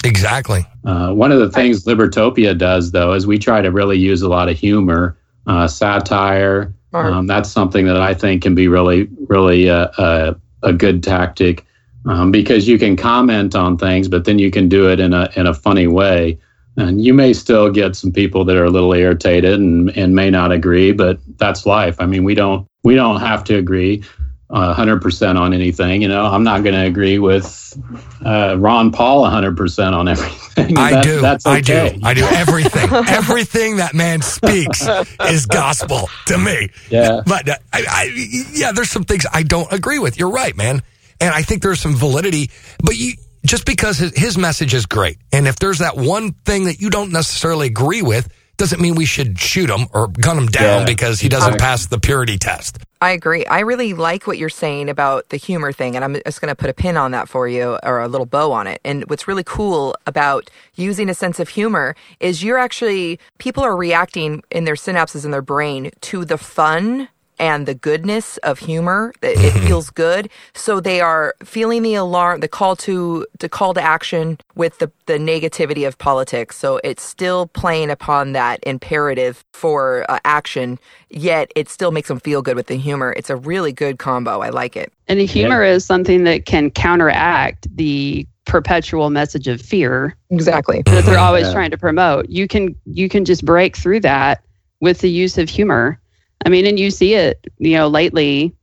Exactly. 0.05 0.67
uh, 0.85 1.13
one 1.13 1.33
of 1.33 1.39
the 1.39 1.51
things 1.51 1.85
Libertopia 1.85 2.57
does, 2.57 2.91
though, 2.91 3.13
is 3.13 3.27
we 3.27 3.39
try 3.39 3.63
to 3.63 3.71
really 3.71 3.99
use 3.99 4.23
a 4.23 4.29
lot 4.29 4.49
of 4.49 4.59
humor, 4.59 5.17
uh, 5.47 5.69
satire. 5.69 6.75
Um, 6.93 7.27
that's 7.27 7.51
something 7.51 7.85
that 7.87 8.01
I 8.01 8.15
think 8.15 8.43
can 8.43 8.55
be 8.55 8.69
really, 8.69 9.09
really 9.29 9.69
uh, 9.69 9.89
uh, 9.99 10.35
a 10.63 10.73
good 10.73 11.03
tactic 11.03 11.67
um, 12.07 12.31
because 12.31 12.67
you 12.67 12.79
can 12.79 12.97
comment 12.97 13.55
on 13.55 13.77
things, 13.77 14.09
but 14.09 14.25
then 14.25 14.39
you 14.39 14.51
can 14.51 14.69
do 14.69 14.91
it 14.91 15.01
in 15.01 15.13
a 15.13 15.29
in 15.37 15.47
a 15.47 15.55
funny 15.55 15.87
way. 15.87 16.39
And 16.79 17.03
you 17.03 17.15
may 17.15 17.33
still 17.33 17.71
get 17.71 17.97
some 17.97 18.13
people 18.13 18.45
that 18.45 18.57
are 18.57 18.65
a 18.65 18.71
little 18.71 18.93
irritated 18.93 19.55
and, 19.59 19.97
and 19.97 20.15
may 20.15 20.31
not 20.31 20.53
agree, 20.53 20.93
but 20.93 21.19
that's 21.39 21.65
life. 21.65 21.97
I 22.01 22.07
mean, 22.07 22.23
we 22.25 22.35
don't 22.35 22.67
we 22.85 22.95
don't 22.95 23.21
have 23.21 23.43
to 23.45 23.57
agree 23.57 24.05
uh, 24.51 24.75
100% 24.75 25.37
on 25.41 25.53
anything. 25.53 26.03
You 26.03 26.09
know, 26.09 26.25
I'm 26.27 26.45
not 26.45 26.63
going 26.63 26.75
to 26.75 26.85
agree 26.87 27.19
with 27.19 27.77
uh, 28.25 28.57
Ron 28.59 28.93
Paul 28.93 29.25
100% 29.25 29.93
on 29.93 30.07
everything. 30.07 30.79
I 30.79 30.91
That- 30.93 31.05
do. 31.05 31.21
That's 31.21 31.47
I 31.47 31.61
do. 31.61 31.91
I 32.05 32.15
do 32.15 32.25
everything. 32.25 32.89
everything 33.09 33.79
that 33.79 33.95
man 33.95 34.23
speaks 34.23 34.87
is 35.29 35.47
gospel 35.47 36.09
to 36.27 36.39
me. 36.39 36.69
Yeah. 36.91 37.23
But 37.27 37.49
uh, 37.49 37.57
I, 37.73 37.85
I, 37.89 38.45
yeah, 38.53 38.71
there's 38.73 38.91
some 38.91 39.05
things 39.05 39.27
I 39.33 39.43
don't 39.43 39.73
agree 39.73 39.99
with. 39.99 40.17
You're 40.19 40.31
right, 40.31 40.57
man. 40.57 40.83
And 41.21 41.35
I 41.35 41.43
think 41.43 41.63
there's 41.63 41.81
some 41.81 41.95
validity. 41.97 42.51
But 42.85 42.97
you, 42.97 43.15
just 43.47 43.65
because 43.65 43.99
his, 43.99 44.17
his 44.17 44.39
message 44.39 44.75
is 44.75 44.87
great. 44.87 45.19
And 45.33 45.47
if 45.47 45.57
there's 45.57 45.79
that 45.79 45.97
one 45.97 46.33
thing 46.33 46.65
that 46.65 46.81
you 46.81 46.91
don't 46.91 47.13
necessarily 47.13 47.67
agree 47.67 48.03
with, 48.03 48.29
doesn't 48.57 48.81
mean 48.81 48.95
we 48.95 49.05
should 49.05 49.39
shoot 49.39 49.69
him 49.69 49.87
or 49.93 50.09
gun 50.09 50.39
him 50.39 50.47
down 50.47 50.81
Yeah, 50.81 50.85
because 50.87 51.21
he 51.21 51.29
doesn't 51.29 51.59
pass 51.59 51.87
the 51.87 52.01
purity 52.01 52.39
test. 52.39 52.79
I 53.01 53.11
agree. 53.11 53.45
I 53.45 53.61
really 53.61 53.93
like 53.93 54.27
what 54.27 54.39
you're 54.39 54.49
saying 54.49 54.89
about 54.89 55.29
the 55.29 55.37
humor 55.37 55.73
thing, 55.73 55.95
and 55.95 56.05
I'm 56.05 56.15
just 56.25 56.41
going 56.41 56.49
to 56.49 56.55
put 56.55 56.71
a 56.71 56.75
pin 56.75 56.97
on 56.97 57.11
that 57.11 57.29
for 57.29 57.47
you 57.47 57.79
or 57.83 58.01
a 58.01 58.09
little 58.09 58.25
bow 58.25 58.53
on 58.53 58.67
it. 58.67 58.81
And 58.85 59.05
what's 59.11 59.29
really 59.29 59.45
cool 59.45 59.95
about 60.07 60.49
using 60.75 61.11
a 61.11 61.15
sense 61.15 61.39
of 61.39 61.51
humor 61.51 61.95
is 62.21 62.43
you're 62.43 62.59
actually, 62.59 63.21
people 63.39 63.63
are 63.63 63.77
reacting 63.77 64.43
in 64.51 64.65
their 64.65 64.75
synapses 64.75 65.27
in 65.27 65.31
their 65.31 65.43
brain 65.43 65.91
to 66.03 66.25
the 66.25 66.39
fun 66.39 67.09
and 67.39 67.67
the 67.67 67.75
goodness 67.75 68.37
of 68.39 68.59
humor 68.59 69.13
it, 69.23 69.39
it 69.39 69.53
feels 69.67 69.91
good. 69.91 70.29
So 70.55 70.81
they 70.81 71.01
are 71.01 71.35
feeling 71.45 71.83
the 71.83 71.95
alarm 71.95 72.41
the 72.41 72.49
call 72.49 72.77
to 72.77 73.27
to 73.39 73.49
call 73.49 73.75
to 73.75 73.81
action 73.83 74.39
with 74.55 74.79
the 74.79 74.91
the 75.07 75.19
negativity 75.19 75.87
of 75.87 75.99
politics. 75.99 76.57
So 76.57 76.81
it's 76.85 77.03
still 77.03 77.47
playing 77.49 77.91
upon 77.91 78.33
that 78.33 78.61
imperative 78.65 79.45
for 79.53 80.05
uh, 80.11 80.19
action 80.25 80.79
yet 81.09 81.53
it 81.55 81.69
still 81.69 81.93
makes 81.93 82.09
them 82.09 82.19
feel 82.21 82.43
good 82.43 82.57
with 82.57 82.67
the 82.67 82.77
humor. 82.77 83.15
It's 83.17 83.31
a 83.31 83.37
really 83.37 83.73
good 83.73 83.99
combo. 83.99 84.41
I 84.41 84.49
like 84.51 84.77
it. 84.77 84.93
And 85.07 85.21
the 85.21 85.27
humor 85.27 85.63
is 85.63 85.85
something 85.85 86.25
that 86.25 86.47
can 86.47 86.69
counteract 86.71 87.69
the 87.77 88.27
perpetual 88.45 89.11
message 89.11 89.47
of 89.49 89.61
fear 89.61 90.17
exactly. 90.31 90.83
that 90.87 91.05
they're 91.05 91.19
always 91.19 91.47
Yeah. 91.47 91.53
trying 91.53 91.71
to 91.71 91.79
promote. 91.79 92.29
You 92.29 92.49
can 92.49 92.75
you 92.87 93.09
can 93.09 93.25
just 93.25 93.45
break 93.45 93.77
through 93.77 94.01
that 94.01 94.43
with 94.81 94.99
the 95.01 95.11
use 95.11 95.39
of 95.39 95.49
humor. 95.49 95.99
I 96.45 96.49
mean, 96.49 96.67
and 96.67 96.79
you 96.79 96.91
see 96.91 97.15
it, 97.15 97.47
you 97.59 97.73
know, 97.73 97.89
lately 97.89 98.55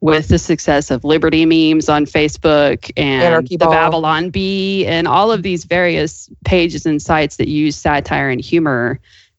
with 0.00 0.28
the 0.28 0.38
success 0.38 0.90
of 0.90 1.04
liberty 1.04 1.44
memes 1.44 1.88
on 1.88 2.06
Facebook 2.06 2.90
and 2.96 3.46
the 3.46 3.58
Babylon 3.58 4.30
Bee 4.30 4.86
and 4.86 5.06
all 5.06 5.30
of 5.30 5.42
these 5.42 5.64
various 5.64 6.30
pages 6.44 6.86
and 6.86 7.00
sites 7.00 7.36
that 7.36 7.48
use 7.48 7.76
satire 7.76 8.30
and 8.30 8.40
humor 8.40 8.98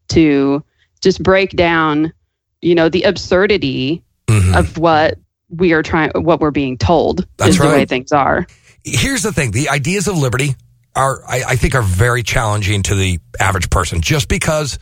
to 0.09 0.63
just 1.01 1.23
break 1.23 1.51
down, 1.51 2.13
you 2.61 2.75
know, 2.75 2.89
the 2.89 3.03
absurdity 3.03 4.03
Mhm. 4.27 4.55
of 4.55 4.77
what 4.77 5.17
we 5.49 5.73
are 5.73 5.83
trying 5.83 6.11
what 6.15 6.39
we're 6.39 6.51
being 6.51 6.77
told 6.77 7.27
That's 7.37 7.51
is 7.51 7.57
the 7.57 7.67
way 7.67 7.85
things 7.85 8.11
are. 8.11 8.45
Here's 8.83 9.23
the 9.23 9.33
thing: 9.33 9.51
the 9.51 9.69
ideas 9.69 10.07
of 10.07 10.17
liberty 10.17 10.55
are, 10.95 11.23
I, 11.27 11.43
I 11.49 11.55
think, 11.55 11.75
are 11.75 11.81
very 11.81 12.23
challenging 12.23 12.83
to 12.83 12.95
the 12.95 13.19
average 13.39 13.69
person, 13.69 14.01
just 14.01 14.27
because 14.27 14.79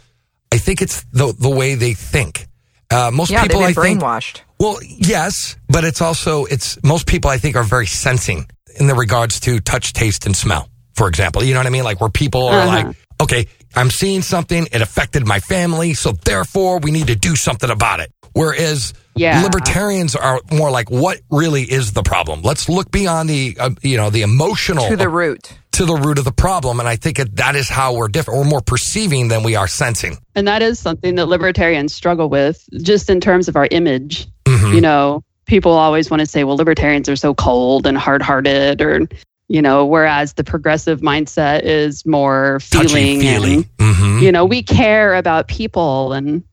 I 0.51 0.57
think 0.57 0.81
it's 0.81 1.05
the 1.11 1.33
the 1.37 1.49
way 1.49 1.75
they 1.75 1.93
think. 1.93 2.47
Uh, 2.91 3.11
most 3.11 3.29
yeah 3.31 3.43
people, 3.43 3.61
I 3.61 3.73
think, 3.73 4.01
brainwashed 4.01 4.41
Well, 4.59 4.79
yes, 4.83 5.55
but 5.67 5.83
it's 5.83 6.01
also 6.01 6.45
it's 6.45 6.81
most 6.83 7.05
people 7.07 7.29
I 7.29 7.37
think 7.37 7.55
are 7.55 7.63
very 7.63 7.85
sensing 7.85 8.47
in 8.79 8.87
the 8.87 8.95
regards 8.95 9.39
to 9.41 9.59
touch, 9.59 9.93
taste, 9.93 10.25
and 10.25 10.35
smell. 10.35 10.69
For 10.95 11.07
example, 11.07 11.43
you 11.43 11.53
know 11.53 11.59
what 11.59 11.67
I 11.67 11.69
mean? 11.71 11.83
Like 11.83 12.01
where 12.01 12.09
people 12.09 12.47
are 12.47 12.59
Uh-huh. 12.61 12.87
like, 12.87 12.95
okay, 13.21 13.47
I'm 13.75 13.89
seeing 13.89 14.21
something, 14.21 14.67
it 14.71 14.81
affected 14.81 15.25
my 15.27 15.39
family, 15.39 15.93
so 15.93 16.11
therefore 16.11 16.79
we 16.79 16.91
need 16.91 17.07
to 17.07 17.15
do 17.15 17.35
something 17.35 17.69
about 17.69 17.99
it. 17.99 18.11
Whereas 18.33 18.93
Yeah. 19.19 19.43
libertarians 19.43 20.15
are 20.15 20.39
more 20.51 20.71
like, 20.71 20.89
what 20.89 21.19
really 21.29 21.63
is 21.63 21.93
the 21.93 22.03
problem? 22.03 22.41
Let's 22.41 22.69
look 22.69 22.91
beyond 22.91 23.29
the 23.29 23.57
uh, 23.59 23.69
you 23.81 23.97
know 23.97 24.09
the 24.09 24.21
emotional 24.23 24.87
to 24.87 24.95
the 24.95 25.09
root 25.09 25.51
to 25.73 25.85
the 25.85 25.95
root 25.95 26.17
of 26.17 26.25
the 26.25 26.31
problem, 26.31 26.79
and 26.79 26.89
I 26.89 26.95
think 26.95 27.17
that 27.17 27.35
that 27.37 27.55
is 27.55 27.69
how 27.69 27.95
we're 27.95 28.07
different. 28.09 28.39
We're 28.39 28.49
more 28.49 28.61
perceiving 28.61 29.27
than 29.29 29.43
we 29.43 29.55
are 29.55 29.67
sensing. 29.67 30.17
And 30.35 30.47
that 30.47 30.61
is 30.61 30.79
something 30.79 31.15
that 31.15 31.27
libertarians 31.27 31.93
struggle 31.93 32.27
with, 32.29 32.67
just 32.81 33.09
in 33.09 33.21
terms 33.21 33.47
of 33.47 33.55
our 33.55 33.67
image. 33.71 34.27
Mhm. 34.45 34.73
You 34.75 34.81
know, 34.81 35.23
people 35.45 35.71
always 35.71 36.09
want 36.09 36.19
to 36.19 36.25
say, 36.25 36.43
well, 36.43 36.57
libertarians 36.57 37.07
are 37.07 37.15
so 37.15 37.33
cold 37.33 37.87
and 37.87 37.97
hard 37.97 38.21
hearted, 38.21 38.81
or, 38.81 39.07
you 39.47 39.61
know, 39.61 39.85
whereas 39.85 40.33
the 40.33 40.43
progressive 40.43 40.99
mindset 41.01 41.61
is 41.63 42.05
more 42.05 42.59
feeling. 42.59 42.87
Touchy-feely. 43.21 43.53
And, 43.79 43.95
Mhm. 43.95 44.21
you 44.21 44.31
know, 44.31 44.43
we 44.45 44.61
care 44.63 45.15
about 45.15 45.47
people. 45.47 46.11
And 46.13 46.43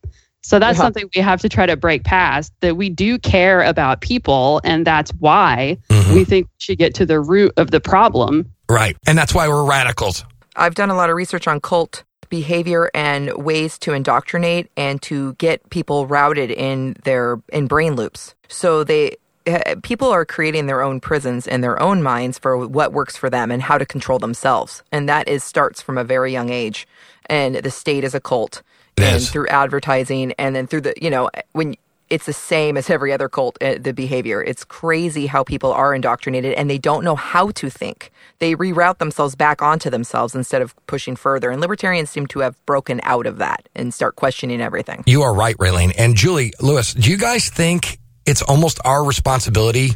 so 0.47 0.59
that's 0.59 0.77
Yeah. 0.77 0.85
something 0.85 1.09
we 1.15 1.21
have 1.21 1.41
to 1.41 1.49
try 1.49 1.65
to 1.65 1.75
break 1.75 2.03
past 2.03 2.53
that 2.61 2.77
we 2.77 2.89
do 2.89 3.17
care 3.19 3.61
about 3.63 4.01
people. 4.01 4.61
And 4.63 4.85
that's 4.87 5.11
why 5.19 5.77
Mhm. 5.89 6.13
we 6.15 6.23
think 6.23 6.47
we 6.47 6.59
should 6.59 6.77
get 6.77 6.93
to 6.95 7.05
the 7.05 7.19
root 7.19 7.51
of 7.57 7.71
the 7.71 7.81
problem. 7.81 8.45
Right, 8.69 8.95
and 9.05 9.17
that's 9.17 9.33
why 9.33 9.47
we're 9.47 9.63
radicals. 9.65 10.23
I've 10.55 10.75
done 10.75 10.89
a 10.89 10.95
lot 10.95 11.09
of 11.09 11.15
research 11.15 11.47
on 11.47 11.59
cult 11.59 12.03
behavior 12.29 12.89
and 12.93 13.31
ways 13.37 13.77
to 13.79 13.93
indoctrinate 13.93 14.67
and 14.75 15.01
to 15.01 15.33
get 15.33 15.69
people 15.69 16.07
routed 16.07 16.51
in 16.51 16.95
their 17.03 17.39
in 17.53 17.67
brain 17.67 17.95
loops. 17.95 18.33
So 18.47 18.83
they 18.83 19.15
eh, 19.45 19.75
people 19.83 20.09
are 20.09 20.25
creating 20.25 20.65
their 20.67 20.81
own 20.81 20.99
prisons 20.99 21.47
in 21.47 21.61
their 21.61 21.81
own 21.81 22.03
minds 22.03 22.37
for 22.37 22.67
what 22.67 22.91
works 22.91 23.15
for 23.15 23.29
them 23.29 23.49
and 23.49 23.61
how 23.61 23.77
to 23.77 23.85
control 23.85 24.19
themselves. 24.19 24.83
And 24.91 25.07
that 25.07 25.27
is 25.29 25.41
starts 25.43 25.81
from 25.81 25.97
a 25.97 26.03
very 26.03 26.31
young 26.33 26.49
age. 26.49 26.85
And 27.29 27.55
the 27.55 27.71
state 27.71 28.03
is 28.03 28.13
a 28.15 28.19
cult. 28.19 28.61
And 28.97 29.23
through 29.23 29.47
advertising 29.47 30.33
and 30.37 30.55
then 30.55 30.67
through 30.67 30.81
the 30.81 30.93
you 31.01 31.09
know 31.09 31.29
when 31.53 31.75
it's 32.09 32.25
the 32.25 32.33
same 32.33 32.77
as 32.77 32.89
every 32.89 33.11
other 33.11 33.29
cult 33.29 33.57
uh, 33.61 33.75
the 33.79 33.93
behavior 33.93 34.43
it's 34.43 34.63
crazy 34.63 35.27
how 35.27 35.43
people 35.43 35.71
are 35.71 35.93
indoctrinated 35.93 36.53
and 36.53 36.69
they 36.69 36.77
don't 36.77 37.03
know 37.03 37.15
how 37.15 37.51
to 37.51 37.69
think 37.69 38.11
they 38.39 38.55
reroute 38.55 38.97
themselves 38.97 39.35
back 39.35 39.61
onto 39.61 39.89
themselves 39.89 40.33
instead 40.35 40.61
of 40.61 40.73
pushing 40.87 41.15
further 41.15 41.51
and 41.51 41.61
libertarians 41.61 42.09
seem 42.09 42.25
to 42.27 42.39
have 42.39 42.55
broken 42.65 42.99
out 43.03 43.25
of 43.25 43.37
that 43.37 43.67
and 43.75 43.93
start 43.93 44.15
questioning 44.15 44.61
everything 44.61 45.03
You 45.05 45.21
are 45.23 45.33
right, 45.33 45.55
Raylene. 45.57 45.93
And 45.97 46.15
Julie, 46.15 46.53
Lewis, 46.61 46.93
do 46.93 47.09
you 47.11 47.17
guys 47.17 47.49
think 47.49 47.99
it's 48.25 48.41
almost 48.41 48.79
our 48.83 49.03
responsibility 49.03 49.91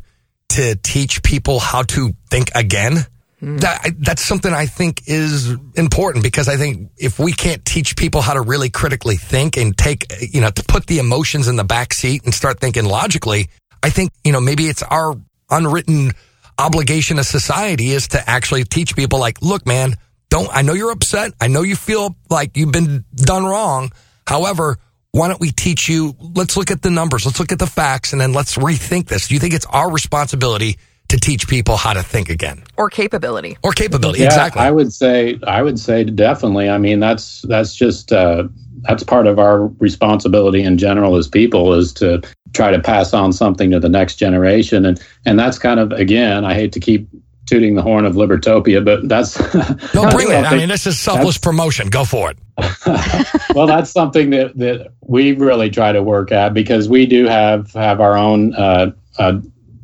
to 0.49 0.75
teach 0.75 1.23
people 1.23 1.59
how 1.59 1.83
to 1.83 2.11
think 2.29 2.49
again? 2.55 3.05
That, 3.41 3.95
that's 3.97 4.23
something 4.23 4.53
I 4.53 4.67
think 4.67 5.03
is 5.07 5.55
important 5.75 6.23
because 6.23 6.47
I 6.47 6.57
think 6.57 6.91
if 6.97 7.17
we 7.17 7.33
can't 7.33 7.65
teach 7.65 7.95
people 7.95 8.21
how 8.21 8.33
to 8.35 8.41
really 8.41 8.69
critically 8.69 9.15
think 9.15 9.57
and 9.57 9.75
take, 9.75 10.05
you 10.21 10.41
know, 10.41 10.51
to 10.51 10.63
put 10.63 10.85
the 10.85 10.99
emotions 10.99 11.47
in 11.47 11.55
the 11.55 11.63
back 11.63 11.93
seat 11.93 12.23
and 12.23 12.33
start 12.33 12.59
thinking 12.59 12.85
logically, 12.85 13.49
I 13.81 13.89
think, 13.89 14.11
you 14.23 14.31
know, 14.31 14.41
maybe 14.41 14.65
it's 14.65 14.83
our 14.83 15.15
unwritten 15.49 16.11
obligation 16.59 17.17
as 17.17 17.27
society 17.27 17.89
is 17.89 18.09
to 18.09 18.29
actually 18.29 18.63
teach 18.63 18.95
people 18.95 19.19
like, 19.19 19.41
look, 19.41 19.65
man, 19.65 19.95
don't, 20.29 20.49
I 20.51 20.61
know 20.61 20.73
you're 20.73 20.91
upset. 20.91 21.33
I 21.41 21.47
know 21.47 21.63
you 21.63 21.75
feel 21.75 22.15
like 22.29 22.55
you've 22.55 22.71
been 22.71 23.05
done 23.15 23.43
wrong. 23.43 23.91
However, 24.27 24.77
why 25.13 25.27
don't 25.27 25.41
we 25.41 25.51
teach 25.51 25.89
you? 25.89 26.15
Let's 26.19 26.55
look 26.55 26.69
at 26.69 26.83
the 26.83 26.91
numbers. 26.91 27.25
Let's 27.25 27.39
look 27.39 27.51
at 27.51 27.59
the 27.59 27.67
facts 27.67 28.13
and 28.13 28.21
then 28.21 28.33
let's 28.33 28.55
rethink 28.55 29.07
this. 29.07 29.27
Do 29.27 29.33
you 29.33 29.39
think 29.39 29.55
it's 29.55 29.65
our 29.65 29.91
responsibility 29.91 30.77
to 31.11 31.17
teach 31.17 31.47
people 31.47 31.75
how 31.75 31.93
to 31.93 32.01
think 32.01 32.29
again 32.29 32.63
or 32.77 32.89
capability 32.89 33.57
or 33.63 33.73
capability? 33.73 34.19
Yeah, 34.19 34.27
exactly. 34.27 34.61
I 34.61 34.71
would 34.71 34.91
say 34.93 35.39
I 35.45 35.61
would 35.61 35.79
say 35.79 36.03
definitely. 36.03 36.69
I 36.69 36.77
mean, 36.77 36.99
that's 36.99 37.41
that's 37.43 37.75
just 37.75 38.11
uh, 38.11 38.47
that's 38.83 39.03
part 39.03 39.27
of 39.27 39.37
our 39.37 39.67
responsibility 39.79 40.63
in 40.63 40.77
general 40.77 41.17
as 41.17 41.27
people 41.27 41.73
is 41.73 41.93
to 41.93 42.21
try 42.53 42.71
to 42.71 42.79
pass 42.79 43.13
on 43.13 43.33
something 43.33 43.71
to 43.71 43.79
the 43.79 43.89
next 43.89 44.15
generation, 44.15 44.85
and 44.85 45.01
and 45.25 45.37
that's 45.37 45.59
kind 45.59 45.79
of 45.79 45.91
again, 45.91 46.45
I 46.45 46.53
hate 46.53 46.71
to 46.73 46.79
keep 46.79 47.07
tooting 47.45 47.75
the 47.75 47.81
horn 47.81 48.05
of 48.05 48.15
libertopia, 48.15 48.83
but 48.83 49.09
that's 49.09 49.37
no, 49.93 50.09
bring 50.11 50.29
it. 50.29 50.45
I 50.45 50.55
mean, 50.55 50.69
this 50.69 50.87
is 50.87 50.97
selfless 50.97 51.37
promotion. 51.37 51.89
Go 51.89 52.05
for 52.05 52.31
it. 52.31 52.37
well, 53.55 53.67
that's 53.67 53.91
something 53.91 54.29
that, 54.29 54.57
that 54.57 54.93
we 55.01 55.33
really 55.33 55.69
try 55.69 55.91
to 55.91 56.01
work 56.01 56.31
at 56.31 56.53
because 56.53 56.87
we 56.87 57.05
do 57.05 57.25
have 57.25 57.73
have 57.73 57.99
our 57.99 58.15
own 58.15 58.55
uh, 58.55 58.91
uh, 59.17 59.39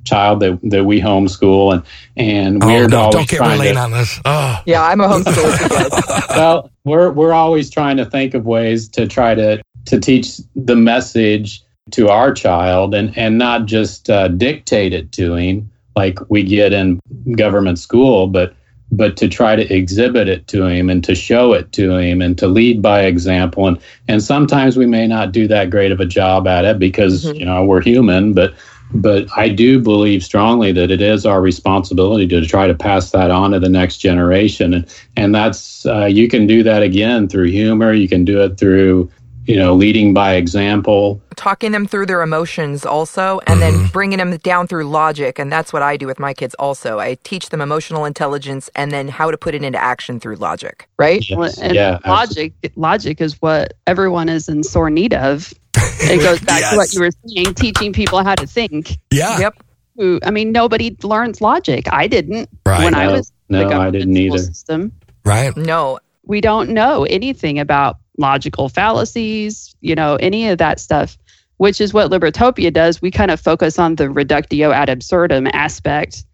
child 0.08 0.40
that, 0.40 0.60
that 0.64 0.86
we 0.86 1.00
homeschool 1.02 1.74
and 1.74 1.84
and 2.16 2.64
Oh, 2.64 2.68
we're 2.68 2.88
no, 2.88 2.98
always 3.00 3.16
don't 3.16 3.30
get 3.30 3.38
trying 3.38 3.60
Raylene 3.60 3.74
to, 3.74 3.80
on 3.80 3.92
this. 3.92 4.20
Oh, 4.26 4.62
yeah 4.66 4.84
i'm 4.84 5.02
a 5.02 5.08
homeschooler 5.08 6.30
well, 6.38 6.72
we're 6.84 7.12
we're 7.12 7.34
always 7.34 7.70
trying 7.70 7.98
to 7.98 8.06
think 8.06 8.34
of 8.34 8.46
ways 8.46 8.88
to 8.90 9.08
try 9.08 9.36
to 9.36 9.62
to 9.86 10.00
teach 10.00 10.38
the 10.56 10.76
message 10.76 11.62
to 11.92 12.10
our 12.10 12.34
child 12.34 12.94
and 12.94 13.18
and 13.18 13.38
not 13.38 13.66
just 13.66 14.10
uh, 14.10 14.28
dictate 14.28 14.94
it 14.94 15.12
to 15.14 15.36
him 15.36 15.70
like 15.96 16.20
we 16.30 16.44
get 16.44 16.74
in 16.74 17.00
government 17.36 17.80
school, 17.80 18.28
but 18.28 18.54
but 18.92 19.18
to 19.18 19.28
try 19.28 19.56
to 19.56 19.74
exhibit 19.74 20.30
it 20.30 20.48
to 20.48 20.66
him 20.66 20.90
and 20.90 21.04
to 21.04 21.14
show 21.16 21.52
it 21.54 21.72
to 21.74 21.98
him 21.98 22.22
and 22.22 22.38
to 22.38 22.48
lead 22.48 22.82
by 22.82 23.02
example 23.04 23.68
and 23.68 23.78
and 24.08 24.24
sometimes 24.24 24.78
we 24.78 24.86
may 24.86 25.06
not 25.08 25.32
do 25.34 25.46
that 25.48 25.70
great 25.70 25.92
of 25.92 26.00
a 26.00 26.06
job 26.06 26.48
at 26.48 26.64
it 26.66 26.80
because 26.80 27.26
Mhm. 27.26 27.40
you 27.40 27.46
know 27.46 27.66
we're 27.66 27.82
human 27.82 28.32
but 28.34 28.54
but 28.94 29.28
I 29.36 29.50
do 29.50 29.80
believe 29.82 30.24
strongly 30.24 30.72
that 30.72 30.92
it 30.92 31.02
is 31.02 31.26
our 31.26 31.42
responsibility 31.42 32.28
to 32.28 32.46
try 32.46 32.68
to 32.68 32.74
pass 32.74 33.12
that 33.12 33.32
on 33.32 33.52
to 33.52 33.60
the 33.60 33.70
next 33.70 33.98
generation, 33.98 34.74
and 34.74 34.96
and 35.16 35.36
that's 35.36 35.86
uh, 35.86 36.06
you 36.06 36.28
can 36.28 36.48
do 36.48 36.64
that 36.64 36.84
again 36.84 37.28
through 37.28 37.48
humor. 37.48 37.94
You 37.94 38.08
can 38.08 38.26
do 38.26 38.42
it 38.42 38.58
through 38.58 39.12
you 39.46 39.56
know 39.56 39.74
leading 39.74 40.14
by 40.14 40.36
example. 40.36 41.22
talking 41.36 41.72
them 41.72 41.86
through 41.86 42.06
their 42.06 42.22
emotions 42.22 42.86
also 42.86 43.40
and 43.46 43.62
then 43.62 43.88
bringing 43.94 44.18
them 44.18 44.36
down 44.38 44.68
through 44.68 44.84
logic. 44.84 45.40
And 45.40 45.52
that's 45.52 45.72
what 45.72 45.82
i 45.82 45.96
do 45.96 46.08
with 46.08 46.20
my 46.20 46.34
kids 46.34 46.56
also. 46.56 47.00
I 47.00 47.16
teach 47.24 47.50
them 47.50 47.62
emotional 47.62 48.06
intelligence 48.06 48.70
and 48.76 48.92
then 48.92 49.08
how 49.08 49.32
to 49.32 49.38
put 49.38 49.54
it 49.54 49.64
into 49.64 49.78
action 49.78 50.20
through 50.20 50.36
logic 50.36 50.88
right? 50.98 51.24
Well, 51.30 51.48
Yes, 51.48 51.60
and 51.60 51.76
yeah, 51.76 52.00
logic 52.06 52.54
logic 52.76 53.22
is 53.22 53.42
what 53.42 53.74
everyone 53.86 54.30
is 54.30 54.50
in 54.50 54.64
sore 54.64 54.90
need 54.90 55.14
of. 55.14 55.54
It 56.00 56.22
goes 56.22 56.40
back 56.46 56.62
Yes. 56.62 56.72
to 56.72 56.78
what 56.78 56.94
you 56.94 57.02
were 57.02 57.10
saying, 57.28 57.54
teaching 57.56 57.94
people 57.94 58.24
how 58.24 58.36
to 58.36 58.48
think. 58.48 58.98
Yeah. 59.12 59.40
yep 59.40 59.56
Who- 59.96 60.20
I 60.24 60.32
mean, 60.32 60.52
nobody 60.52 60.96
learns 61.04 61.42
logic. 61.42 61.86
I 61.92 62.08
didn't 62.08 62.50
Right. 62.66 62.84
when 62.84 62.96
I 62.96 63.08
was 63.12 63.32
No, 63.50 63.68
I 63.70 63.90
didn't 63.90 64.16
either. 64.18 64.38
System. 64.40 64.92
Right? 65.26 65.56
No, 65.58 66.00
We 66.26 66.42
don't 66.42 66.70
know 66.72 67.04
anything 67.06 67.58
about 67.60 67.98
logical 68.18 68.68
fallacies, 68.70 69.74
you 69.82 69.96
know, 69.96 70.16
any 70.18 70.50
of 70.50 70.58
that 70.58 70.80
stuff, 70.80 71.18
which 71.58 71.80
is 71.80 71.94
what 71.94 72.12
Libertopia 72.12 72.72
does. 72.74 73.02
We 73.02 73.12
kind 73.12 73.32
of 73.32 73.40
focus 73.40 73.80
on 73.80 73.96
the 73.96 74.10
reductio 74.10 74.72
ad 74.72 74.90
absurdum 74.90 75.48
aspect, 75.54 76.26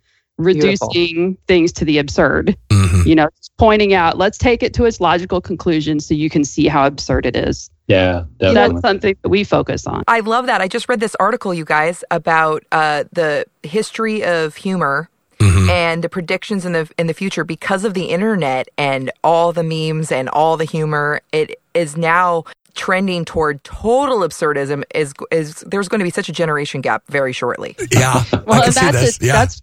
Beautiful. 0.42 0.88
reducing 0.90 1.38
things 1.48 1.72
to 1.74 1.86
the 1.86 1.98
absurd. 2.00 2.56
hmm 2.72 3.02
You 3.08 3.16
know, 3.16 3.30
pointing 3.60 3.94
out, 3.94 4.18
let's 4.18 4.38
take 4.38 4.64
it 4.64 4.74
to 4.76 4.86
its 4.86 5.00
logical 5.00 5.42
conclusion 5.42 6.00
so 6.00 6.14
you 6.16 6.30
can 6.30 6.44
see 6.44 6.68
how 6.68 6.88
absurd 6.88 7.26
it 7.28 7.36
is. 7.36 7.70
Yeah, 7.88 8.26
definitely. 8.40 8.76
That's 8.76 8.82
something 8.82 9.18
that 9.22 9.30
we 9.30 9.44
focus 9.44 9.86
on. 9.88 10.04
I 10.08 10.22
love 10.22 10.46
that. 10.46 10.62
I 10.62 10.68
just 10.68 10.88
read 10.88 11.00
this 11.02 11.16
article, 11.20 11.54
you 11.54 11.66
guys, 11.66 12.04
about 12.12 12.64
uh, 12.72 13.04
the 13.12 13.46
history 13.64 14.24
of 14.24 14.56
humor 14.56 15.10
hmm 15.40 15.70
and 15.70 16.04
the 16.04 16.10
predictions 16.10 16.66
in 16.66 16.74
the 16.74 16.90
in 16.98 17.08
the 17.08 17.14
future 17.14 17.44
because 17.44 17.84
of 17.86 17.94
the 17.94 18.06
internet 18.06 18.68
and 18.78 19.12
all 19.24 19.52
the 19.52 19.64
memes 19.64 20.12
and 20.12 20.30
all 20.30 20.56
the 20.58 20.66
humor. 20.66 21.22
It 21.34 21.60
is 21.74 21.98
now 21.98 22.44
trending 22.76 23.26
toward 23.26 23.64
total 23.64 24.20
absurdism. 24.20 24.84
Is 24.96 25.14
is 25.32 25.56
there's 25.68 25.90
going 25.90 26.00
to 26.00 26.06
be 26.06 26.10
such 26.12 26.30
a 26.30 26.34
generation 26.34 26.82
gap 26.82 27.04
very 27.08 27.34
shortly? 27.34 27.76
Yeah. 27.92 28.24
I 28.34 28.44
Well, 28.46 28.62
can 28.64 28.72
see 28.72 28.80
that's 28.86 29.02
this. 29.02 29.18
it. 29.18 29.24
Yeah. 29.26 29.34
that's 29.34 29.62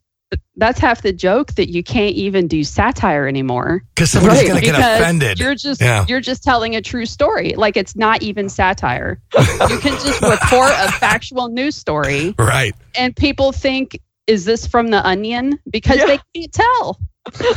that's 0.57 0.79
half 0.79 1.03
the 1.03 1.13
joke 1.13 1.55
that 1.55 1.71
you 1.71 1.83
can't 1.83 2.15
even 2.15 2.47
do 2.47 2.63
satire 2.65 3.27
anymore. 3.27 3.83
Because 3.95 4.11
somebody's 4.11 4.41
Right, 4.43 4.49
going 4.49 4.61
to 4.61 4.65
get 4.67 4.77
because 4.77 5.01
offended. 5.01 5.41
You're 5.41 5.55
just 5.55 5.81
Yeah. 5.81 6.05
you're 6.09 6.21
just 6.21 6.43
telling 6.45 6.77
a 6.77 6.83
true 6.83 7.07
story. 7.07 7.55
Like 7.57 7.77
it's 7.77 7.97
not 7.97 8.23
even 8.23 8.49
satire. 8.49 9.21
you 9.37 9.79
can 9.79 9.93
just 10.05 10.21
report 10.23 10.73
a 10.77 10.93
factual 10.93 11.49
news 11.49 11.77
story 11.77 12.35
Right. 12.39 12.75
and 12.95 13.15
people 13.17 13.53
think 13.53 13.99
is 14.27 14.45
this 14.45 14.67
from 14.67 14.89
the 14.89 15.05
onion 15.05 15.59
because 15.69 15.97
Yeah. 15.99 16.07
they 16.07 16.21
can't 16.35 16.53
tell. 16.53 17.01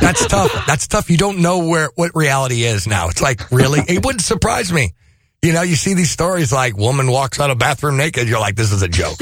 That's 0.00 0.26
tough. 0.26 0.66
That's 0.66 0.86
tough. 0.88 1.10
You 1.10 1.16
don't 1.16 1.38
know 1.38 1.66
where 1.66 1.90
what 1.94 2.12
reality 2.14 2.64
is 2.64 2.86
now. 2.86 3.08
It's 3.08 3.22
like 3.22 3.50
really, 3.52 3.80
it 3.86 4.04
wouldn't 4.04 4.22
surprise 4.22 4.72
me. 4.72 4.92
You 5.42 5.52
know, 5.52 5.62
you 5.62 5.76
see 5.76 5.94
these 5.94 6.10
stories 6.10 6.52
like 6.52 6.76
woman 6.76 7.10
walks 7.10 7.38
out 7.38 7.50
of 7.50 7.58
bathroom 7.58 7.96
naked. 7.96 8.28
You're 8.28 8.40
like, 8.40 8.56
this 8.56 8.72
is 8.72 8.82
a 8.82 8.88
joke. 8.88 9.18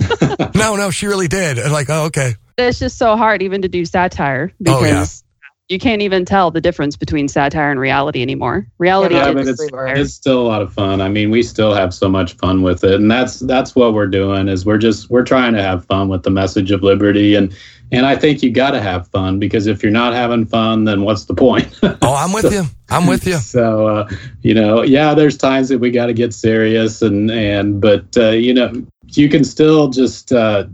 no, 0.54 0.76
no, 0.76 0.90
she 0.90 1.06
really 1.06 1.28
did. 1.28 1.58
And 1.58 1.72
like, 1.72 1.88
oh, 1.88 2.04
okay. 2.06 2.34
It's 2.58 2.78
just 2.78 2.98
so 2.98 3.16
hard 3.16 3.42
even 3.42 3.62
to 3.62 3.68
do 3.68 3.84
satire 3.84 4.52
Oh, 4.52 4.80
because 4.80 5.24
yeah. 5.68 5.74
you 5.74 5.78
can't 5.78 6.02
even 6.02 6.24
tell 6.24 6.50
the 6.50 6.60
difference 6.60 6.96
between 6.96 7.28
satire 7.28 7.70
and 7.70 7.80
reality 7.80 8.22
anymore. 8.22 8.66
Reality 8.78 9.14
Yeah, 9.14 9.30
yeah, 9.30 9.38
is 9.38 9.58
but 9.70 9.88
it's 9.94 10.00
it's 10.00 10.14
still 10.14 10.42
a 10.42 10.46
lot 10.48 10.62
of 10.62 10.72
fun. 10.72 11.00
I 11.00 11.08
mean, 11.08 11.30
we 11.30 11.42
still 11.42 11.74
have 11.74 11.94
so 11.94 12.08
much 12.08 12.34
fun 12.34 12.62
with 12.62 12.84
it, 12.84 12.94
and 12.94 13.10
that's 13.10 13.40
that's 13.40 13.74
what 13.74 13.94
we're 13.94 14.06
doing. 14.06 14.48
Is 14.48 14.66
we're 14.66 14.78
just 14.78 15.10
we're 15.10 15.24
trying 15.24 15.54
to 15.54 15.62
have 15.62 15.84
fun 15.86 16.08
with 16.08 16.22
the 16.22 16.30
message 16.30 16.70
of 16.70 16.82
liberty, 16.82 17.34
and 17.34 17.54
and 17.90 18.06
I 18.06 18.16
think 18.16 18.42
you 18.42 18.50
got 18.50 18.70
to 18.70 18.80
have 18.80 19.06
fun 19.08 19.38
because 19.38 19.66
if 19.66 19.82
you're 19.82 19.92
not 19.92 20.14
having 20.14 20.46
fun, 20.46 20.84
then 20.84 21.02
what's 21.02 21.26
the 21.26 21.34
point? 21.34 21.68
Oh, 22.04 22.14
I'm 22.14 22.32
with 22.32 22.52
you. 22.52 22.64
I'm 22.90 23.06
with 23.06 23.26
you. 23.26 23.34
So 23.36 23.86
uh, 23.86 24.10
you 24.42 24.54
know, 24.54 24.82
yeah, 24.82 25.14
there's 25.14 25.36
times 25.36 25.68
that 25.68 25.78
we 25.78 25.90
got 25.90 26.06
to 26.06 26.12
get 26.12 26.34
serious, 26.34 27.00
and 27.02 27.30
and 27.30 27.80
but 27.80 28.04
uh, 28.16 28.30
you 28.30 28.52
know, 28.54 28.72
you 29.08 29.28
can 29.28 29.44
still 29.44 29.88
just 29.88 30.32
uh, 30.32 30.64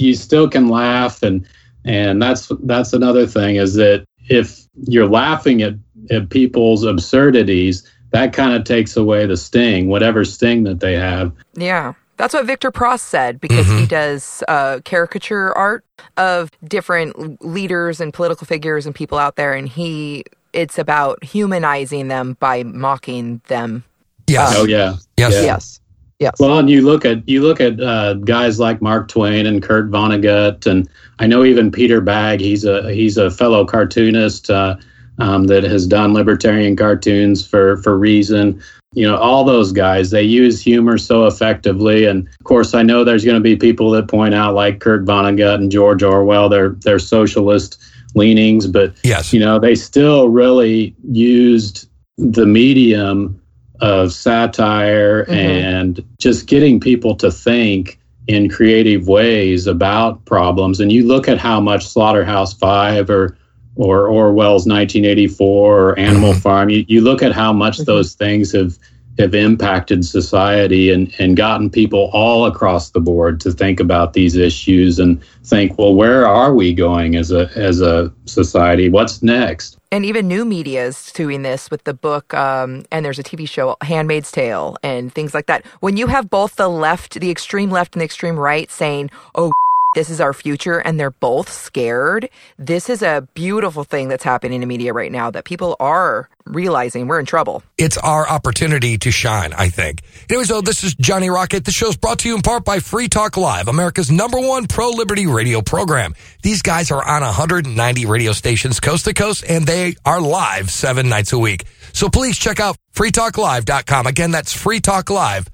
you 0.00 0.14
still 0.14 0.48
can 0.48 0.68
laugh, 0.68 1.22
and 1.22 1.46
and 1.84 2.20
that's 2.20 2.50
that's 2.62 2.92
another 2.92 3.26
thing 3.26 3.56
is 3.56 3.74
that 3.74 4.04
if 4.28 4.66
you're 4.86 5.08
laughing 5.08 5.62
at 5.62 5.74
at 6.10 6.30
people's 6.30 6.84
absurdities, 6.84 7.88
that 8.10 8.32
kind 8.32 8.54
of 8.54 8.64
takes 8.64 8.96
away 8.96 9.26
the 9.26 9.36
sting, 9.36 9.88
whatever 9.88 10.24
sting 10.24 10.64
that 10.64 10.80
they 10.80 10.94
have. 10.94 11.32
Yeah. 11.54 11.94
That's 12.16 12.34
what 12.34 12.44
Victor 12.44 12.70
Prost 12.70 13.00
said 13.00 13.40
because 13.40 13.66
he 13.66 13.86
does 13.86 14.42
uh, 14.46 14.80
caricature 14.84 15.56
art 15.56 15.86
of 16.18 16.50
different 16.62 17.42
leaders 17.42 17.98
and 17.98 18.12
political 18.12 18.46
figures 18.46 18.84
and 18.84 18.94
people 18.94 19.16
out 19.16 19.36
there, 19.36 19.54
and 19.54 19.66
he 19.66 20.24
it's 20.52 20.78
about 20.78 21.24
humanizing 21.24 22.08
them 22.08 22.36
by 22.38 22.62
mocking 22.62 23.40
them. 23.48 23.84
Yes. 24.26 24.54
Oh 24.54 24.64
yeah. 24.64 24.96
yes. 25.16 25.32
yeah. 25.32 25.42
Yes, 25.42 25.79
yes. 26.20 26.34
Well, 26.38 26.58
and 26.58 26.70
you 26.70 26.82
look 26.82 27.04
at 27.04 27.28
you 27.28 27.42
look 27.42 27.60
at 27.60 27.80
uh, 27.80 28.14
guys 28.14 28.60
like 28.60 28.80
Mark 28.80 29.08
Twain 29.08 29.46
and 29.46 29.62
Kurt 29.62 29.90
Vonnegut, 29.90 30.66
and 30.66 30.88
I 31.18 31.26
know 31.26 31.44
even 31.44 31.72
Peter 31.72 32.00
Bagge. 32.00 32.40
He's 32.40 32.64
a 32.64 32.92
he's 32.92 33.16
a 33.16 33.30
fellow 33.30 33.64
cartoonist 33.64 34.50
uh, 34.50 34.76
um, 35.18 35.44
that 35.44 35.64
has 35.64 35.86
done 35.86 36.14
libertarian 36.14 36.76
cartoons 36.76 37.46
for 37.46 37.78
for 37.78 37.98
Reason. 37.98 38.62
You 38.92 39.06
know, 39.06 39.16
all 39.16 39.44
those 39.44 39.70
guys 39.70 40.10
they 40.10 40.24
use 40.24 40.60
humor 40.60 40.98
so 40.98 41.26
effectively, 41.26 42.06
and 42.06 42.26
of 42.28 42.44
course, 42.44 42.74
I 42.74 42.82
know 42.82 43.04
there's 43.04 43.24
going 43.24 43.36
to 43.36 43.40
be 43.40 43.56
people 43.56 43.90
that 43.92 44.08
point 44.08 44.34
out 44.34 44.54
like 44.54 44.80
Kurt 44.80 45.04
Vonnegut 45.04 45.54
and 45.54 45.70
George 45.70 46.02
Orwell, 46.02 46.48
They're 46.48 46.70
they're 46.70 46.98
socialist 46.98 47.80
leanings, 48.16 48.66
but 48.66 48.92
Yes. 49.04 49.32
you 49.32 49.38
know, 49.38 49.60
they 49.60 49.76
still 49.76 50.28
really 50.28 50.96
used 51.08 51.88
the 52.18 52.44
medium 52.44 53.40
of 53.80 54.12
satire 54.12 55.24
Mhm. 55.26 55.32
and 55.32 56.04
just 56.18 56.46
getting 56.46 56.80
people 56.80 57.14
to 57.16 57.30
think 57.30 57.98
in 58.28 58.48
creative 58.48 59.08
ways 59.08 59.66
about 59.66 60.24
problems. 60.24 60.78
And 60.80 60.92
you 60.92 61.06
look 61.06 61.28
at 61.28 61.38
how 61.38 61.60
much 61.60 61.86
Slaughterhouse 61.86 62.52
Five 62.54 63.10
or 63.10 63.36
or 63.76 64.08
Orwell's 64.08 64.66
1984 64.66 65.90
or 65.90 65.98
Animal 65.98 66.34
Farm, 66.34 66.68
you, 66.68 66.84
you 66.88 67.00
look 67.00 67.22
at 67.22 67.32
how 67.32 67.52
much 67.52 67.78
Mhm. 67.78 67.84
those 67.86 68.12
things 68.12 68.52
have 68.52 68.76
have 69.18 69.34
impacted 69.34 70.04
society 70.04 70.90
and, 70.90 71.12
and 71.18 71.36
gotten 71.36 71.68
people 71.68 72.10
all 72.12 72.46
across 72.46 72.90
the 72.90 73.00
board 73.00 73.40
to 73.40 73.52
think 73.52 73.80
about 73.80 74.12
these 74.12 74.36
issues 74.36 74.98
and 74.98 75.22
think, 75.44 75.78
well, 75.78 75.94
where 75.94 76.26
are 76.26 76.54
we 76.54 76.72
going 76.72 77.16
as 77.16 77.30
a 77.30 77.50
as 77.56 77.80
a 77.80 78.12
society? 78.26 78.88
What's 78.88 79.22
next? 79.22 79.76
and 79.92 80.04
even 80.04 80.28
new 80.28 80.44
media 80.44 80.84
is 80.84 81.10
doing 81.12 81.42
this 81.42 81.70
with 81.70 81.82
the 81.84 81.94
book 81.94 82.32
um, 82.34 82.84
and 82.90 83.04
there's 83.04 83.18
a 83.18 83.22
tv 83.22 83.48
show 83.48 83.76
handmaid's 83.80 84.30
tale 84.30 84.76
and 84.82 85.12
things 85.12 85.34
like 85.34 85.46
that 85.46 85.66
when 85.80 85.96
you 85.96 86.06
have 86.06 86.30
both 86.30 86.56
the 86.56 86.68
left 86.68 87.18
the 87.18 87.30
extreme 87.30 87.70
left 87.70 87.94
and 87.94 88.00
the 88.00 88.04
extreme 88.04 88.38
right 88.38 88.70
saying 88.70 89.10
oh 89.34 89.50
this 89.94 90.10
is 90.10 90.20
our 90.20 90.32
future 90.32 90.78
and 90.78 90.98
they're 90.98 91.10
both 91.10 91.50
scared 91.50 92.28
this 92.58 92.88
is 92.88 93.02
a 93.02 93.26
beautiful 93.34 93.84
thing 93.84 94.08
that's 94.08 94.24
happening 94.24 94.62
in 94.62 94.68
media 94.68 94.92
right 94.92 95.12
now 95.12 95.30
that 95.30 95.44
people 95.44 95.76
are 95.80 96.28
realizing 96.46 97.06
we're 97.06 97.20
in 97.20 97.26
trouble 97.26 97.62
It's 97.78 97.96
our 97.98 98.28
opportunity 98.28 98.98
to 98.98 99.10
shine, 99.10 99.52
I 99.52 99.68
think. 99.68 100.02
Anyway, 100.28 100.44
so 100.44 100.60
this 100.60 100.84
is 100.84 100.94
Johnny 100.94 101.30
Rocket. 101.30 101.64
The 101.64 101.70
show's 101.72 101.96
brought 101.96 102.18
to 102.20 102.28
you 102.28 102.34
in 102.34 102.42
part 102.42 102.64
by 102.64 102.80
Free 102.80 103.08
Talk 103.08 103.36
Live, 103.36 103.68
America's 103.68 104.10
number 104.10 104.38
one 104.38 104.66
pro 104.66 104.90
liberty 104.90 105.26
radio 105.26 105.62
program. 105.62 106.14
These 106.42 106.62
guys 106.62 106.90
are 106.90 107.02
on 107.02 107.22
190 107.22 108.06
radio 108.06 108.32
stations 108.32 108.80
coast 108.80 109.04
to 109.06 109.14
coast, 109.14 109.44
and 109.48 109.66
they 109.66 109.96
are 110.04 110.20
live 110.20 110.70
seven 110.70 111.08
nights 111.08 111.32
a 111.32 111.38
week. 111.38 111.64
So 111.92 112.08
please 112.08 112.36
check 112.38 112.60
out 112.60 112.76
freetalklive.com. 112.94 114.06
Again, 114.06 114.30
that's 114.30 114.52
freetalklive.com. 114.54 115.44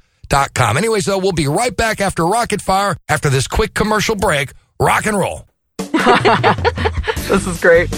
Anyway, 0.77 1.01
though, 1.01 1.19
we'll 1.19 1.33
be 1.33 1.49
right 1.49 1.77
back 1.77 2.01
after 2.01 2.27
Rocket 2.27 2.61
Fire, 2.63 2.97
after 3.09 3.31
this 3.31 3.47
quick 3.49 3.75
commercial 3.75 4.17
break. 4.17 4.53
Rock 4.79 5.07
and 5.07 5.19
roll. 5.19 5.43
this 7.29 7.47
is 7.47 7.61
great 7.61 7.89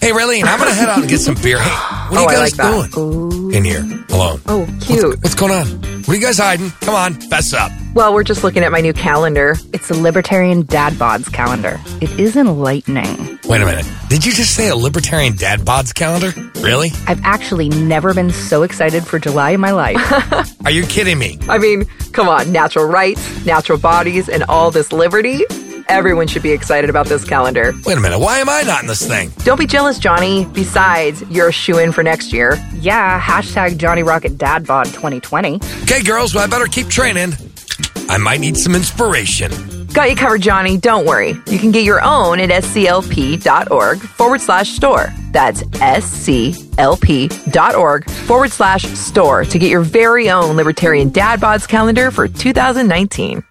Hey, 0.00 0.10
Raylene, 0.10 0.44
I'm 0.44 0.58
going 0.58 0.68
to 0.70 0.74
head 0.74 0.88
out 0.90 0.98
and 0.98 1.08
get 1.08 1.20
some 1.20 1.34
beer. 1.42 1.58
Hey, 1.58 1.70
what 1.70 2.12
are 2.12 2.18
Oh, 2.18 2.22
you 2.22 2.28
guys 2.36 2.58
like 2.58 2.90
doing 2.90 3.54
in 3.54 3.64
here 3.64 3.80
alone? 4.10 4.40
oh 4.46 4.66
cute 4.80 5.22
What's 5.22 5.34
going 5.34 5.52
on? 5.52 5.66
What 6.02 6.08
are 6.10 6.14
you 6.14 6.20
guys 6.20 6.38
hiding? 6.38 6.70
Come 6.82 6.94
on, 6.94 7.14
fess 7.14 7.52
up. 7.54 7.72
well 7.94 8.12
we're 8.12 8.24
just 8.24 8.44
looking 8.44 8.62
at 8.64 8.72
my 8.72 8.80
new 8.80 8.92
calendar 8.92 9.56
It's 9.72 9.90
a 9.90 9.94
Libertarian 9.94 10.62
Dad 10.66 10.94
Bods 10.94 11.32
calendar. 11.32 11.80
It 12.00 12.10
is 12.20 12.36
enlightening. 12.36 13.38
Wait 13.44 13.60
a 13.62 13.66
minute. 13.66 13.86
Did 14.08 14.24
you 14.24 14.32
just 14.32 14.54
say 14.54 14.68
a 14.68 14.76
libertarian 14.76 15.36
dad 15.36 15.60
bods 15.60 15.94
calendar? 15.94 16.32
Really? 16.60 16.90
I've 17.06 17.20
actually 17.24 17.68
never 17.68 18.14
been 18.14 18.30
so 18.30 18.62
excited 18.62 19.06
for 19.06 19.18
July 19.18 19.50
in 19.50 19.60
my 19.60 19.72
life. 19.72 19.98
Are 20.64 20.70
you 20.70 20.84
kidding 20.86 21.18
me? 21.18 21.38
I 21.48 21.58
mean, 21.58 21.84
come 22.12 22.28
on, 22.28 22.52
natural 22.52 22.86
rights, 22.86 23.44
natural 23.44 23.76
bodies, 23.78 24.28
and 24.28 24.42
all 24.44 24.70
this 24.70 24.92
liberty. 24.92 25.44
Everyone 25.88 26.26
should 26.26 26.42
be 26.42 26.50
excited 26.50 26.90
about 26.90 27.06
this 27.06 27.24
calendar. 27.24 27.72
Wait 27.84 27.96
a 27.96 28.00
minute. 28.00 28.18
Why 28.18 28.38
am 28.38 28.48
I 28.48 28.62
not 28.62 28.82
in 28.82 28.88
this 28.88 29.06
thing? 29.06 29.30
Don't 29.44 29.58
be 29.58 29.66
jealous, 29.66 29.98
Johnny. 29.98 30.44
Besides, 30.46 31.22
you're 31.30 31.48
a 31.48 31.52
shoe 31.52 31.78
in 31.78 31.92
for 31.92 32.02
next 32.02 32.32
year. 32.32 32.56
yeah, 32.74 33.20
hashtag 33.20 33.76
Johnny 33.76 34.02
Rocket 34.02 34.36
Dad 34.38 34.66
Bod 34.66 34.86
2020. 34.86 35.56
Okay, 35.82 36.02
girls, 36.02 36.34
well, 36.34 36.44
I 36.44 36.46
better 36.46 36.66
keep 36.66 36.88
training. 36.88 37.34
I 38.08 38.18
might 38.18 38.40
need 38.40 38.56
some 38.56 38.74
inspiration. 38.74 39.50
Got 39.92 40.10
you 40.10 40.16
covered, 40.16 40.42
Johnny. 40.42 40.76
Don't 40.76 41.06
worry. 41.06 41.34
You 41.46 41.58
can 41.58 41.70
get 41.70 41.84
your 41.84 42.02
own 42.02 42.40
at 42.40 42.50
sclp.org 42.50 43.98
forward 44.00 44.40
slash 44.40 44.70
store. 44.70 45.12
That's 45.30 45.62
sclp.org 46.74 48.10
forward 48.10 48.50
slash 48.50 48.82
store 48.84 49.44
to 49.44 49.58
get 49.58 49.70
your 49.70 49.82
very 49.82 50.30
own 50.30 50.56
Libertarian 50.56 51.10
Dad 51.10 51.40
Bods 51.40 51.68
calendar 51.68 52.10
for 52.10 52.26
2019. 52.26 53.44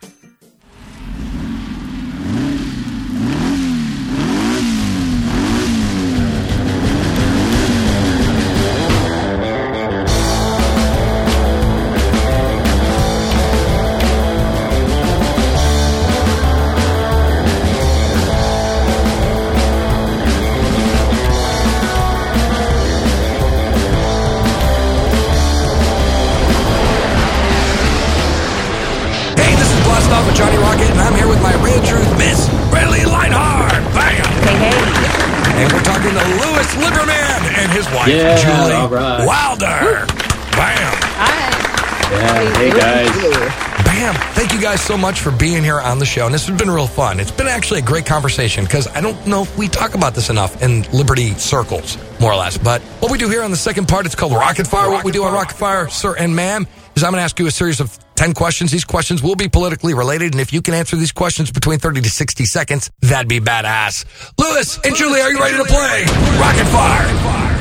Guys 44.74 44.82
so 44.82 44.98
much 44.98 45.20
for 45.22 45.30
being 45.30 45.64
here 45.64 45.80
on 45.80 46.00
the 46.00 46.06
show. 46.06 46.26
And 46.26 46.34
this 46.34 46.48
has 46.48 46.58
been 46.58 46.72
real 46.72 46.88
fun. 46.88 47.20
It's 47.20 47.30
been 47.30 47.48
actually 47.48 47.82
a 47.82 47.84
great 47.84 48.08
conversation 48.08 48.64
because 48.64 48.88
I 48.88 49.02
don't 49.02 49.28
know 49.28 49.44
if 49.44 49.56
we 49.56 49.68
talk 49.68 49.94
about 49.94 50.16
this 50.16 50.32
enough 50.32 50.64
in 50.64 50.82
Liberty 50.92 51.36
circles, 51.36 51.96
more 52.20 52.32
or 52.32 52.36
less. 52.36 52.58
But 52.58 52.82
what 53.00 53.12
we 53.12 53.20
do 53.20 53.30
here 53.30 53.44
on 53.44 53.52
the 53.52 53.58
second 53.58 53.88
part, 53.88 54.08
it's 54.08 54.16
called 54.16 54.32
Rocket 54.32 54.66
Fire. 54.66 54.90
What 54.90 55.04
we 55.06 55.12
do 55.12 55.26
on 55.26 55.32
Rocket 55.34 55.56
Fire, 55.58 55.90
sir 55.90 56.16
and 56.16 56.36
ma'am, 56.36 56.66
is 56.96 57.04
I'm 57.04 57.12
going 57.12 57.20
to 57.20 57.24
ask 57.24 57.38
you 57.38 57.46
a 57.46 57.52
series 57.52 57.80
of 57.82 57.96
10 58.16 58.34
questions. 58.34 58.72
These 58.72 58.84
questions 58.86 59.22
will 59.22 59.36
be 59.36 59.48
politically 59.48 59.94
related. 59.94 60.34
And 60.34 60.42
if 60.42 60.52
you 60.52 60.64
can 60.64 60.74
answer 60.74 60.96
these 60.96 61.12
questions 61.12 61.52
between 61.52 61.78
30 61.78 62.02
to 62.02 62.10
60 62.10 62.46
seconds, 62.46 62.90
that'd 63.02 63.28
be 63.30 63.40
badass. 63.40 64.06
Lewis 64.40 64.80
and 64.84 64.96
Julie, 64.96 65.22
are 65.22 65.32
you 65.32 65.40
ready 65.40 65.58
to 65.58 65.66
play 65.66 66.02
Rocket 66.40 66.66
Fire? 66.70 67.06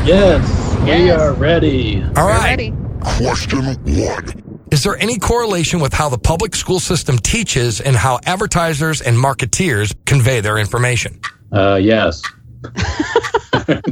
Yes, 0.07 0.81
we 0.81 0.87
Yes. 0.87 1.21
are 1.21 1.35
ready. 1.35 2.03
All 2.17 2.27
right. 2.27 2.45
Ready? 2.45 2.73
Question 3.03 3.67
one. 3.67 4.52
Is 4.73 4.85
there 4.85 4.97
any 4.97 5.19
correlation 5.19 5.81
with 5.81 5.93
how 5.93 6.09
the 6.09 6.17
public 6.17 6.57
school 6.57 6.81
system 6.81 7.19
teaches 7.19 7.79
and 7.83 7.95
how 7.95 8.21
advertisers 8.25 9.03
and 9.03 9.15
marketeers 9.15 9.95
convey 10.07 10.41
their 10.41 10.57
information? 10.57 11.21
Uh, 11.53 11.75
yes. 11.75 12.23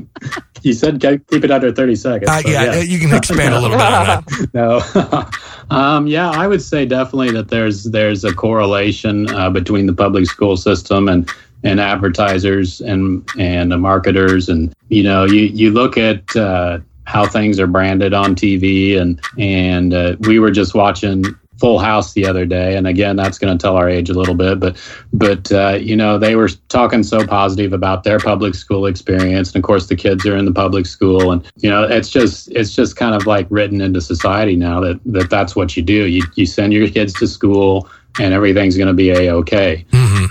you 0.63 0.73
said 0.73 0.99
keep 1.03 1.45
it 1.45 1.51
under 1.51 1.71
30 1.71 1.97
seconds. 1.97 2.31
Uh, 2.31 2.41
so 2.41 2.49
yeah, 2.49 2.65
yes. 2.65 2.89
you 2.89 2.99
can 2.99 3.15
expand 3.15 3.53
a 3.53 3.61
little 3.61 3.77
bit 3.77 3.87
on 3.87 4.07
that. 4.07 4.49
no. 5.71 5.77
um, 5.77 6.07
yeah, 6.07 6.31
I 6.31 6.47
would 6.47 6.63
say 6.63 6.87
definitely 6.87 7.33
that 7.33 7.49
there's 7.49 7.85
there's 7.85 8.25
a 8.25 8.33
correlation 8.33 9.29
uh, 9.35 9.51
between 9.51 9.85
the 9.85 9.93
public 9.93 10.25
school 10.25 10.57
system 10.57 11.09
and 11.09 11.31
and 11.63 11.79
advertisers 11.79 12.81
and 12.81 13.29
and 13.39 13.69
marketers 13.83 14.49
and 14.49 14.75
you 14.89 15.03
know 15.03 15.27
you 15.27 15.43
you 15.43 15.73
look 15.73 15.99
at 15.99 16.35
uh, 16.37 16.79
how 17.11 17.27
things 17.27 17.59
are 17.59 17.67
branded 17.67 18.15
on 18.15 18.37
TV 18.37 18.97
and 18.97 19.21
and 19.37 19.93
uh, 19.93 20.17
we 20.21 20.39
were 20.39 20.53
just 20.53 20.75
watching 20.75 21.25
Full 21.59 21.79
House 21.79 22.15
the 22.15 22.27
other 22.27 22.47
day, 22.47 22.75
and 22.77 22.87
again, 22.87 23.17
that's 23.17 23.37
going 23.37 23.57
to 23.57 23.61
tell 23.61 23.77
our 23.77 23.87
age 23.87 24.09
a 24.09 24.15
little 24.15 24.35
bit, 24.35 24.59
but 24.59 24.81
but 25.13 25.53
uh, 25.53 25.77
you 25.79 25.95
know 25.95 26.19
they 26.19 26.35
were 26.35 26.49
talking 26.69 27.03
so 27.03 27.27
positive 27.27 27.75
about 27.75 28.03
their 28.03 28.19
public 28.19 28.55
school 28.55 28.87
experience, 28.87 29.51
and 29.51 29.57
of 29.57 29.67
course 29.67 29.89
the 29.89 29.97
kids 29.97 30.25
are 30.25 30.37
in 30.37 30.47
the 30.47 30.53
public 30.53 30.87
school, 30.87 31.33
and 31.33 31.47
you 31.57 31.69
know 31.69 31.83
it's 31.83 32.09
just 32.09 32.51
it's 32.53 32.75
just 32.75 32.97
kind 32.97 33.15
of 33.15 33.27
like 33.27 33.47
written 33.51 33.83
into 33.83 34.01
society 34.01 34.57
now 34.57 34.81
that 34.81 35.01
that 35.05 35.29
that's 35.29 35.55
what 35.55 35.77
you 35.77 35.83
do. 35.83 36.07
You 36.07 36.23
you 36.35 36.47
send 36.47 36.73
your 36.73 36.89
kids 36.89 37.13
to 37.15 37.27
school, 37.27 37.91
and 38.19 38.33
everything's 38.33 38.79
going 38.79 38.89
to 38.89 38.95
be 38.95 39.11
a 39.11 39.35
okay. 39.35 39.85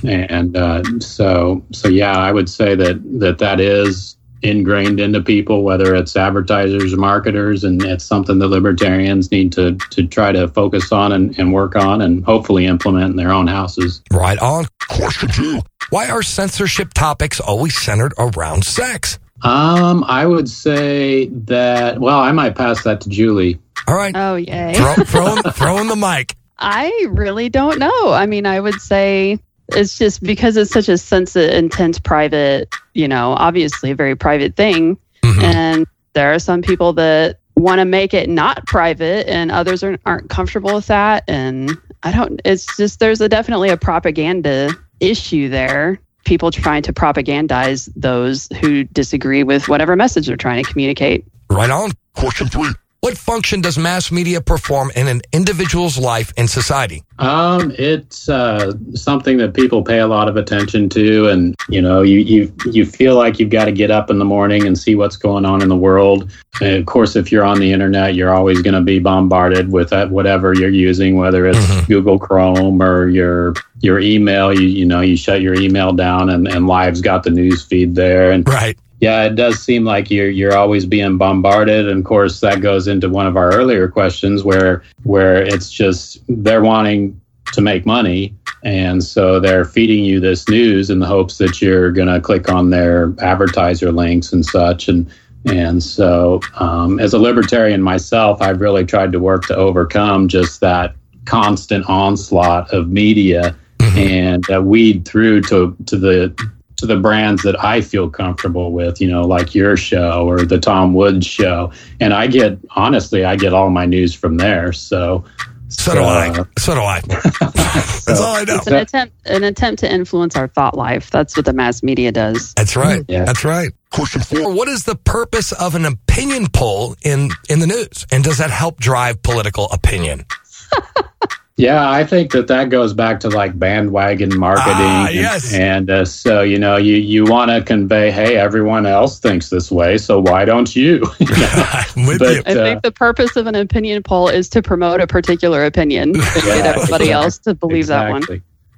And 0.03 0.57
uh, 0.57 0.81
so 0.99 1.63
so 1.71 1.89
yeah, 1.89 2.17
I 2.17 2.31
would 2.31 2.49
say 2.49 2.73
that 2.73 3.01
that 3.19 3.37
that 3.37 3.59
is 3.59 4.15
ingrained 4.41 4.99
into 4.99 5.21
people, 5.21 5.63
whether 5.63 5.95
it's 5.95 6.15
advertisers 6.15 6.93
or 6.93 6.97
marketers, 6.97 7.63
and 7.63 7.83
it's 7.83 8.03
something 8.03 8.39
that 8.39 8.47
libertarians 8.47 9.31
need 9.31 9.51
to 9.53 9.75
to 9.91 10.07
try 10.07 10.31
to 10.31 10.47
focus 10.47 10.91
on 10.91 11.11
and, 11.11 11.37
and 11.37 11.53
work 11.53 11.75
on, 11.75 12.01
and 12.01 12.23
hopefully 12.23 12.65
implement 12.65 13.11
in 13.11 13.15
their 13.15 13.31
own 13.31 13.47
houses. 13.47 14.01
Right 14.11 14.39
on. 14.39 14.65
Question 14.87 15.29
two. 15.29 15.61
Why 15.89 16.09
are 16.09 16.21
censorship 16.21 16.93
topics 16.93 17.39
always 17.39 17.75
centered 17.79 18.13
around 18.17 18.63
sex? 18.63 19.19
Um, 19.41 20.03
I 20.05 20.25
would 20.25 20.49
say 20.49 21.27
that. 21.27 21.99
Well, 21.99 22.19
I 22.19 22.31
might 22.31 22.55
pass 22.55 22.83
that 22.83 23.01
to 23.01 23.09
Julie. 23.09 23.59
All 23.87 23.95
right. 23.95 24.13
Oh, 24.15 24.35
yay. 24.35 24.73
Throw, 24.75 24.95
throw, 25.03 25.35
throw 25.51 25.77
in 25.79 25.87
the 25.87 25.95
mic. 25.95 26.35
I 26.57 27.07
really 27.09 27.49
don't 27.49 27.79
know. 27.79 28.11
I 28.11 28.25
mean, 28.25 28.45
I 28.45 28.59
would 28.59 28.81
say 28.81 29.39
it's 29.75 29.97
just 29.97 30.23
because 30.23 30.57
it's 30.57 30.71
such 30.71 30.89
a 30.89 30.97
sensitive, 30.97 31.53
intense, 31.53 31.99
private, 31.99 32.73
you 32.93 33.07
know, 33.07 33.33
obviously 33.33 33.91
a 33.91 33.95
very 33.95 34.15
private 34.15 34.55
thing. 34.55 34.97
Mhm. 35.23 35.43
And 35.43 35.87
there 36.13 36.33
are 36.33 36.39
some 36.39 36.61
people 36.61 36.93
that 36.93 37.39
want 37.55 37.79
to 37.79 37.85
make 37.85 38.13
it 38.13 38.29
not 38.29 38.65
private, 38.65 39.27
and 39.29 39.51
others 39.51 39.83
are, 39.83 39.97
aren't 40.05 40.29
comfortable 40.29 40.75
with 40.75 40.87
that. 40.87 41.23
And 41.27 41.77
I 42.03 42.11
don't, 42.11 42.41
it's 42.45 42.77
just, 42.77 42.99
there's 42.99 43.21
a 43.21 43.27
definitely 43.27 43.69
a 43.69 43.77
propaganda 43.77 44.71
issue 44.99 45.49
there. 45.49 45.99
People 46.25 46.51
trying 46.51 46.83
to 46.83 46.93
propagandize 46.93 47.89
those 47.95 48.47
who 48.59 48.83
disagree 48.85 49.43
with 49.43 49.67
whatever 49.67 49.95
message 49.95 50.27
they're 50.27 50.37
trying 50.37 50.63
to 50.63 50.71
communicate. 50.71 51.25
Right 51.49 51.69
on. 51.69 51.91
Question 52.15 52.47
three. 52.47 52.71
What 53.01 53.17
function 53.17 53.61
does 53.61 53.77
mass 53.77 54.11
media 54.11 54.41
perform 54.41 54.91
in 54.93 55.07
an 55.07 55.21
individual's 55.31 55.97
life 55.97 56.33
and 56.35 56.49
society? 56.49 57.01
Um, 57.17 57.71
it's 57.77 58.27
uh, 58.27 58.73
something 58.93 59.37
that 59.37 59.53
people 59.53 59.83
pay 59.85 59.99
a 59.99 60.07
lot 60.07 60.27
of 60.27 60.35
attention 60.35 60.89
to, 60.89 61.29
and 61.29 61.55
you 61.69 61.81
know, 61.81 62.01
you 62.01 62.19
you 62.19 62.53
you 62.71 62.85
feel 62.85 63.15
like 63.15 63.39
you've 63.39 63.51
got 63.51 63.65
to 63.65 63.71
get 63.71 63.89
up 63.89 64.09
in 64.09 64.19
the 64.19 64.25
morning 64.25 64.67
and 64.67 64.77
see 64.77 64.95
what's 64.95 65.15
going 65.15 65.45
on 65.45 65.61
in 65.61 65.69
the 65.69 65.77
world. 65.77 66.29
And 66.59 66.75
of 66.75 66.85
course, 66.87 67.15
if 67.15 67.31
you're 67.31 67.45
on 67.45 67.59
the 67.59 67.71
internet, 67.71 68.15
you're 68.15 68.33
always 68.35 68.61
going 68.61 68.73
to 68.73 68.81
be 68.81 68.99
bombarded 68.99 69.71
with 69.71 69.89
that, 69.91 70.09
whatever 70.11 70.53
you're 70.53 70.69
using, 70.69 71.15
whether 71.15 71.45
it's 71.45 71.57
Mhm. 71.57 71.87
Google 71.87 72.19
Chrome 72.19 72.81
or 72.83 73.07
your 73.07 73.53
your 73.79 74.01
email. 74.01 74.53
You 74.53 74.67
you 74.67 74.85
know, 74.85 74.99
you 74.99 75.15
shut 75.15 75.39
your 75.41 75.55
email 75.55 75.93
down, 75.93 76.29
and 76.29 76.49
and 76.49 76.67
Live's 76.67 76.99
got 76.99 77.23
the 77.23 77.29
news 77.29 77.63
feed 77.63 77.95
there, 77.95 78.29
and 78.29 78.45
Right. 78.47 78.77
Yeah, 78.99 79.23
it 79.23 79.35
does 79.35 79.59
seem 79.59 79.85
like 79.85 80.11
you're 80.11 80.29
you're 80.29 80.57
always 80.57 80.85
being 80.85 81.17
bombarded, 81.17 81.87
and 81.87 81.99
of 81.99 82.05
course 82.05 82.41
that 82.41 82.61
goes 82.61 82.87
into 82.87 83.09
one 83.09 83.27
of 83.27 83.37
our 83.37 83.53
earlier 83.53 83.87
questions 83.87 84.43
where 84.43 84.83
where 85.03 85.41
it's 85.41 85.71
just 85.71 86.21
they're 86.27 86.61
wanting 86.61 87.19
to 87.53 87.61
make 87.61 87.85
money, 87.85 88.35
and 88.63 89.03
so 89.03 89.39
they're 89.39 89.65
feeding 89.65 90.03
you 90.03 90.19
this 90.19 90.47
news 90.49 90.89
in 90.89 90.99
the 90.99 91.05
hopes 91.05 91.37
that 91.37 91.61
you're 91.61 91.91
going 91.91 92.09
to 92.09 92.19
click 92.19 92.49
on 92.49 92.69
their 92.69 93.13
advertiser 93.19 93.91
links 93.91 94.33
and 94.33 94.45
such, 94.45 94.89
and 94.89 95.09
and 95.45 95.81
so 95.81 96.41
um, 96.55 96.99
as 96.99 97.13
a 97.13 97.19
libertarian 97.19 97.81
myself, 97.81 98.41
I've 98.41 98.59
really 98.59 98.85
tried 98.85 99.13
to 99.13 99.19
work 99.19 99.45
to 99.47 99.55
overcome 99.55 100.27
just 100.27 100.59
that 100.59 100.93
constant 101.23 101.85
onslaught 101.87 102.73
of 102.73 102.89
media 102.89 103.55
and 103.79 104.43
uh, 104.51 104.61
weed 104.61 105.07
through 105.07 105.41
to 105.43 105.75
to 105.85 105.97
the 105.97 106.51
to 106.79 106.85
the 106.85 106.97
brands 106.97 107.43
that 107.43 107.61
I 107.63 107.81
feel 107.81 108.09
comfortable 108.09 108.71
with, 108.71 108.99
you 109.01 109.07
know, 109.09 109.21
like 109.21 109.53
your 109.53 109.77
show 109.77 110.27
or 110.27 110.45
the 110.45 110.59
Tom 110.59 110.93
Woods 110.93 111.25
show. 111.25 111.71
And 111.99 112.13
I 112.13 112.27
get 112.27 112.57
honestly, 112.75 113.23
I 113.25 113.35
get 113.35 113.53
all 113.53 113.69
my 113.69 113.85
news 113.85 114.13
from 114.13 114.37
there. 114.37 114.73
So 114.73 115.25
So 115.67 115.93
do 115.93 116.01
I. 116.01 116.29
Uh, 116.29 116.43
so 116.57 116.73
do 116.75 116.81
I. 116.81 117.01
That's 117.07 118.19
all 118.19 118.35
I 118.35 118.43
know. 118.43 118.55
It's 118.55 118.67
an 118.67 118.75
attempt, 118.75 119.15
an 119.27 119.43
attempt 119.43 119.79
to 119.81 119.91
influence 119.91 120.35
our 120.35 120.47
thought 120.47 120.75
life. 120.75 121.11
That's 121.11 121.35
what 121.35 121.45
the 121.45 121.53
mass 121.53 121.83
media 121.83 122.11
does. 122.11 122.53
That's 122.55 122.75
right. 122.75 123.03
Yeah. 123.07 123.25
That's 123.25 123.45
right. 123.45 123.69
Question 123.91 124.21
four. 124.21 124.53
What 124.53 124.67
is 124.67 124.83
the 124.85 124.95
purpose 124.95 125.51
of 125.51 125.75
an 125.75 125.85
opinion 125.85 126.47
poll 126.51 126.95
in, 127.03 127.29
in 127.49 127.59
the 127.59 127.67
news? 127.67 128.05
And 128.11 128.23
does 128.23 128.39
that 128.39 128.49
help 128.49 128.79
drive 128.79 129.21
political 129.21 129.65
opinion? 129.71 130.25
Yeah, 131.59 131.89
I 131.91 132.05
think 132.05 132.31
that 132.31 132.47
that 132.47 132.69
goes 132.69 132.93
back 132.93 133.19
to 133.19 133.29
like 133.29 133.57
bandwagon 133.59 134.37
marketing. 134.39 134.73
Ah, 134.77 135.07
and- 135.07 135.15
yes. 135.15 135.53
And, 135.53 135.89
uh, 135.89 136.05
so, 136.05 136.41
you 136.41 136.57
know, 136.57 136.77
you, 136.77 136.95
you 136.95 137.25
want 137.25 137.51
to 137.51 137.61
convey, 137.61 138.11
hey, 138.11 138.37
everyone 138.37 138.85
else 138.85 139.19
thinks 139.19 139.49
this 139.49 139.69
way, 139.69 139.97
so 139.97 140.21
why 140.21 140.45
don't 140.45 140.73
you? 140.73 141.01
I'm 141.19 142.05
with 142.07 142.19
But- 142.19 142.35
you. 142.35 142.43
I 142.45 142.51
Uh, 142.51 142.63
think 142.63 142.81
the 142.83 142.91
purpose 142.93 143.35
of 143.35 143.45
an 143.45 143.55
opinion 143.55 144.03
poll 144.03 144.29
is 144.29 144.47
to 144.51 144.61
promote 144.61 145.01
a 145.01 145.07
particular 145.07 145.65
opinion 145.65 146.09
and 146.15 146.15
get 146.15 146.65
everybody 146.65 147.05
exactly. 147.05 147.11
else 147.11 147.37
to 147.39 147.53
believe 147.55 147.87
that 147.87 148.09
one. 148.09 148.23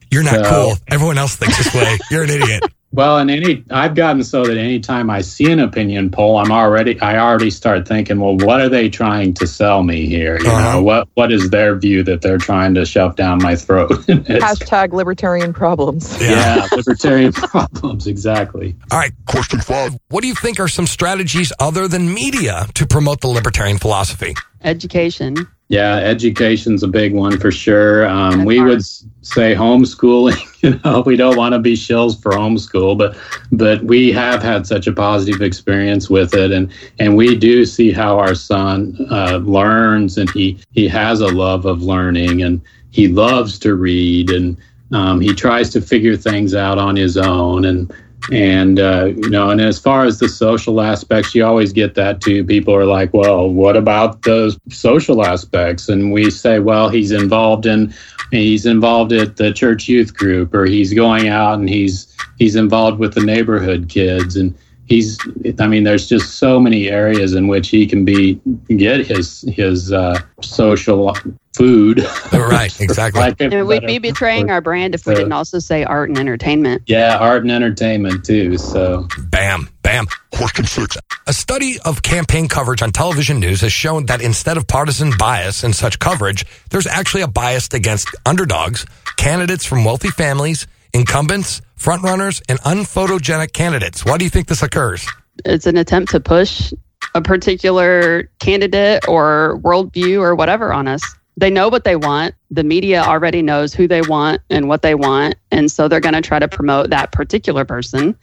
You're 0.09 0.23
not 0.23 0.43
So- 0.45 0.49
cool. 0.49 0.73
Everyone 0.89 1.17
else 1.19 1.35
thinks 1.35 1.57
this 1.63 1.73
way. 1.75 1.97
You're 2.09 2.23
an 2.23 2.31
idiot. 2.31 2.63
Well, 2.93 3.19
and 3.19 3.31
any 3.31 3.63
I've 3.71 3.95
gotten 3.95 4.21
so 4.23 4.43
that 4.45 4.57
anytime 4.57 5.09
I 5.09 5.21
see 5.21 5.49
an 5.49 5.59
opinion 5.59 6.11
poll, 6.11 6.37
I'm 6.37 6.51
already 6.51 6.99
I 6.99 7.19
already 7.19 7.49
start 7.49 7.87
thinking, 7.87 8.19
well, 8.19 8.35
what 8.37 8.59
are 8.59 8.67
they 8.67 8.89
trying 8.89 9.33
to 9.35 9.47
sell 9.47 9.81
me 9.83 10.07
here? 10.07 10.37
You 10.41 10.49
Uh-huh. 10.49 10.73
know, 10.73 10.83
what 10.83 11.07
what 11.13 11.31
is 11.31 11.49
their 11.49 11.75
view 11.77 12.03
that 12.03 12.21
they're 12.21 12.37
trying 12.37 12.73
to 12.75 12.85
shove 12.85 13.15
down 13.15 13.37
my 13.41 13.55
throat? 13.55 13.91
Hashtag 14.07 14.91
libertarian 14.91 15.53
problems. 15.53 16.17
yeah, 16.21 16.67
libertarian 16.75 17.31
problems, 17.33 18.07
exactly. 18.07 18.75
All 18.91 18.99
right. 18.99 19.13
Question 19.25 19.61
five. 19.61 19.97
What 20.09 20.21
do 20.21 20.27
you 20.27 20.35
think 20.35 20.59
are 20.59 20.67
some 20.67 20.87
strategies 20.87 21.53
other 21.59 21.87
than 21.87 22.13
media 22.13 22.67
to 22.75 22.85
promote 22.85 23.21
the 23.21 23.27
libertarian 23.29 23.77
philosophy? 23.77 24.35
Education. 24.63 25.47
Yeah, 25.69 25.95
education's 25.95 26.83
a 26.83 26.87
big 26.87 27.13
one 27.13 27.39
for 27.39 27.49
sure. 27.49 28.05
Um, 28.05 28.43
we 28.43 28.59
art. 28.59 28.67
would 28.67 28.85
say 28.85 29.55
homeschooling. 29.55 30.47
You 30.61 30.79
know, 30.85 31.01
we 31.01 31.15
don't 31.15 31.37
want 31.37 31.53
to 31.53 31.59
be 31.59 31.73
shills 31.73 32.21
for 32.21 32.33
homeschool, 32.33 32.95
but 32.95 33.17
but 33.51 33.83
we 33.83 34.11
have 34.11 34.43
had 34.43 34.67
such 34.67 34.85
a 34.85 34.93
positive 34.93 35.41
experience 35.41 36.07
with 36.07 36.35
it, 36.35 36.51
and 36.51 36.71
and 36.99 37.17
we 37.17 37.35
do 37.35 37.65
see 37.65 37.91
how 37.91 38.19
our 38.19 38.35
son 38.35 38.95
uh, 39.09 39.37
learns, 39.37 40.19
and 40.19 40.29
he 40.29 40.59
he 40.71 40.87
has 40.87 41.19
a 41.19 41.29
love 41.29 41.65
of 41.65 41.81
learning, 41.81 42.43
and 42.43 42.61
he 42.91 43.07
loves 43.07 43.57
to 43.57 43.73
read, 43.73 44.29
and 44.29 44.55
um, 44.91 45.19
he 45.19 45.33
tries 45.33 45.71
to 45.71 45.81
figure 45.81 46.15
things 46.15 46.53
out 46.53 46.77
on 46.77 46.95
his 46.95 47.17
own, 47.17 47.65
and 47.65 47.91
and 48.31 48.79
uh, 48.79 49.05
you 49.05 49.29
know 49.29 49.49
and 49.49 49.59
as 49.61 49.79
far 49.79 50.05
as 50.05 50.19
the 50.19 50.29
social 50.29 50.81
aspects 50.81 51.33
you 51.33 51.45
always 51.45 51.73
get 51.73 51.95
that 51.95 52.21
too. 52.21 52.43
People 52.43 52.75
are 52.75 52.85
like 52.85 53.13
well 53.13 53.49
what 53.49 53.75
about 53.75 54.21
the 54.23 54.57
social 54.69 55.25
aspects? 55.25 55.89
And 55.89 56.11
we 56.11 56.29
say 56.29 56.59
well 56.59 56.89
he's 56.89 57.11
involved 57.11 57.65
in 57.65 57.93
he's 58.31 58.65
involved 58.65 59.11
at 59.11 59.37
the 59.37 59.51
church 59.51 59.87
youth 59.87 60.15
group 60.15 60.53
or 60.53 60.65
he's 60.65 60.93
going 60.93 61.27
out 61.27 61.59
and 61.59 61.69
he's 61.69 62.15
he's 62.37 62.55
involved 62.55 62.99
with 62.99 63.13
the 63.13 63.21
neighborhood 63.21 63.89
kids. 63.89 64.35
And 64.35 64.55
he's 64.91 65.17
I 65.59 65.67
mean, 65.67 65.83
there's 65.83 66.07
just 66.07 66.35
so 66.35 66.59
many 66.59 66.89
areas 66.89 67.33
in 67.33 67.47
which 67.47 67.69
he 67.69 67.87
can 67.87 68.05
be 68.05 68.39
get 68.67 69.05
his 69.05 69.43
his 69.47 69.91
uh, 69.91 70.19
social 70.41 71.15
food. 71.53 72.05
right, 72.33 72.79
exactly. 72.79 73.19
Like 73.21 73.39
And 73.41 73.67
we'd 73.67 73.85
be 73.85 73.97
betraying 73.99 74.49
our 74.49 74.61
brand 74.61 74.95
if 74.95 75.05
we 75.05 75.13
So- 75.13 75.17
didn't 75.19 75.31
also 75.33 75.59
say 75.59 75.83
art 75.83 76.09
and 76.09 76.17
entertainment. 76.17 76.83
yeah, 76.87 77.17
art 77.17 77.43
and 77.43 77.51
entertainment 77.51 78.23
too. 78.25 78.57
So 78.57 79.07
Bam, 79.29 79.69
bam. 79.83 80.07
Question 80.31 80.65
six. 80.65 80.97
A 81.27 81.33
study 81.33 81.77
of 81.85 82.01
campaign 82.01 82.47
coverage 82.47 82.81
on 82.81 82.91
television 82.91 83.39
news 83.39 83.61
has 83.61 83.71
shown 83.73 84.05
that 84.07 84.21
instead 84.21 84.57
of 84.57 84.65
partisan 84.67 85.11
bias 85.17 85.63
in 85.63 85.73
such 85.73 85.99
coverage, 85.99 86.45
there's 86.69 86.87
actually 86.87 87.21
a 87.21 87.27
bias 87.27 87.67
against 87.73 88.07
underdogs, 88.25 88.85
candidates 89.17 89.65
from 89.65 89.83
wealthy 89.85 90.09
families, 90.09 90.67
incumbents, 90.93 91.61
frontrunners, 91.79 92.41
and 92.49 92.59
unphotogenic 92.61 93.53
candidates. 93.53 94.05
Why 94.05 94.17
do 94.17 94.23
you 94.23 94.29
think 94.29 94.47
this 94.47 94.61
occurs? 94.63 95.07
It's 95.45 95.65
an 95.65 95.77
attempt 95.77 96.11
to 96.11 96.19
push 96.19 96.73
a 97.15 97.21
particular 97.21 98.29
candidate 98.39 99.07
or 99.07 99.59
worldview 99.63 100.19
or 100.21 100.35
whatever 100.35 100.71
on 100.71 100.87
us. 100.87 101.01
They 101.37 101.49
know 101.49 101.69
what 101.69 101.83
they 101.83 101.95
want. 101.95 102.35
The 102.51 102.63
media 102.63 103.01
already 103.01 103.41
knows 103.41 103.73
who 103.73 103.87
they 103.87 104.01
want 104.01 104.41
and 104.49 104.67
what 104.67 104.81
they 104.81 104.95
want. 104.95 105.35
And 105.49 105.71
so 105.71 105.87
they're 105.87 105.99
going 106.01 106.13
to 106.13 106.21
try 106.21 106.39
to 106.39 106.47
promote 106.47 106.89
that 106.91 107.11
particular 107.11 107.65
person 107.65 108.15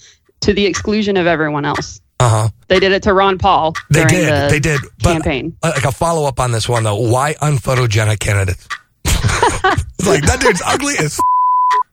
to 0.42 0.52
the 0.52 0.66
exclusion 0.66 1.16
of 1.16 1.26
everyone 1.26 1.64
else. 1.64 2.00
Uh 2.20 2.28
huh. 2.28 2.48
They 2.68 2.80
did 2.80 2.92
it 2.92 3.02
to 3.04 3.14
Ron 3.14 3.38
Paul. 3.38 3.74
They 3.90 4.04
did. 4.04 4.28
the 4.28 4.48
They 4.50 4.60
did. 4.60 4.80
But 5.02 5.12
campaign. 5.14 5.56
uh, 5.62 5.72
like 5.74 5.84
a 5.84 5.92
follow 5.92 6.26
up 6.28 6.38
on 6.40 6.52
this 6.52 6.68
one 6.68 6.82
though. 6.84 6.96
Why 7.10 7.34
unphotogenic 7.34 8.18
candidates? 8.20 8.66
it's 9.04 10.06
like 10.06 10.22
that 10.24 10.38
dude's 10.40 10.62
ugly 10.64 10.94
as. 10.98 11.18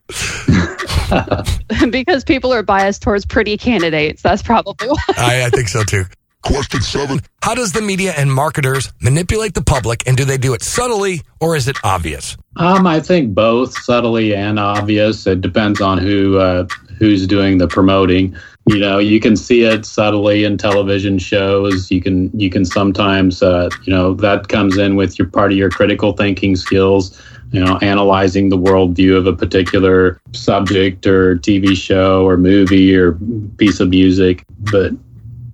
because 1.90 2.24
people 2.24 2.52
are 2.52 2.62
biased 2.62 3.02
towards 3.02 3.26
pretty 3.26 3.56
candidates. 3.56 4.22
That's 4.22 4.42
probably 4.42 4.88
why. 4.88 4.96
I, 5.16 5.44
I 5.46 5.50
think 5.50 5.68
so 5.68 5.82
too. 5.82 6.04
Question 6.42 6.80
seven. 6.80 7.20
How 7.42 7.56
does 7.56 7.72
the 7.72 7.82
media 7.82 8.12
and 8.16 8.32
marketers 8.32 8.92
manipulate 9.00 9.54
the 9.54 9.62
public 9.62 10.06
and 10.06 10.16
do 10.16 10.24
they 10.24 10.38
do 10.38 10.54
it 10.54 10.62
subtly 10.62 11.22
or 11.40 11.56
is 11.56 11.66
it 11.66 11.76
obvious? 11.82 12.36
Um, 12.56 12.86
I 12.86 13.00
think 13.00 13.34
both 13.34 13.76
subtly 13.78 14.32
and 14.34 14.60
obvious. 14.60 15.26
It 15.26 15.40
depends 15.40 15.80
on 15.80 15.98
who 15.98 16.38
uh, 16.38 16.68
who's 16.98 17.26
doing 17.26 17.58
the 17.58 17.66
promoting. 17.66 18.36
You 18.66 18.78
know, 18.78 18.98
you 18.98 19.18
can 19.20 19.36
see 19.36 19.62
it 19.62 19.84
subtly 19.84 20.44
in 20.44 20.56
television 20.56 21.18
shows. 21.18 21.90
You 21.90 22.00
can 22.00 22.30
you 22.38 22.48
can 22.48 22.64
sometimes 22.64 23.42
uh, 23.42 23.68
you 23.82 23.92
know 23.92 24.14
that 24.14 24.48
comes 24.48 24.78
in 24.78 24.94
with 24.94 25.18
your 25.18 25.28
part 25.28 25.50
of 25.50 25.58
your 25.58 25.70
critical 25.70 26.12
thinking 26.12 26.54
skills. 26.54 27.20
You 27.52 27.64
know, 27.64 27.78
analyzing 27.78 28.48
the 28.48 28.58
worldview 28.58 29.16
of 29.16 29.26
a 29.26 29.32
particular 29.32 30.20
subject 30.32 31.06
or 31.06 31.36
TV 31.36 31.76
show 31.76 32.26
or 32.26 32.36
movie 32.36 32.94
or 32.94 33.12
piece 33.56 33.80
of 33.80 33.88
music. 33.88 34.44
But 34.70 34.92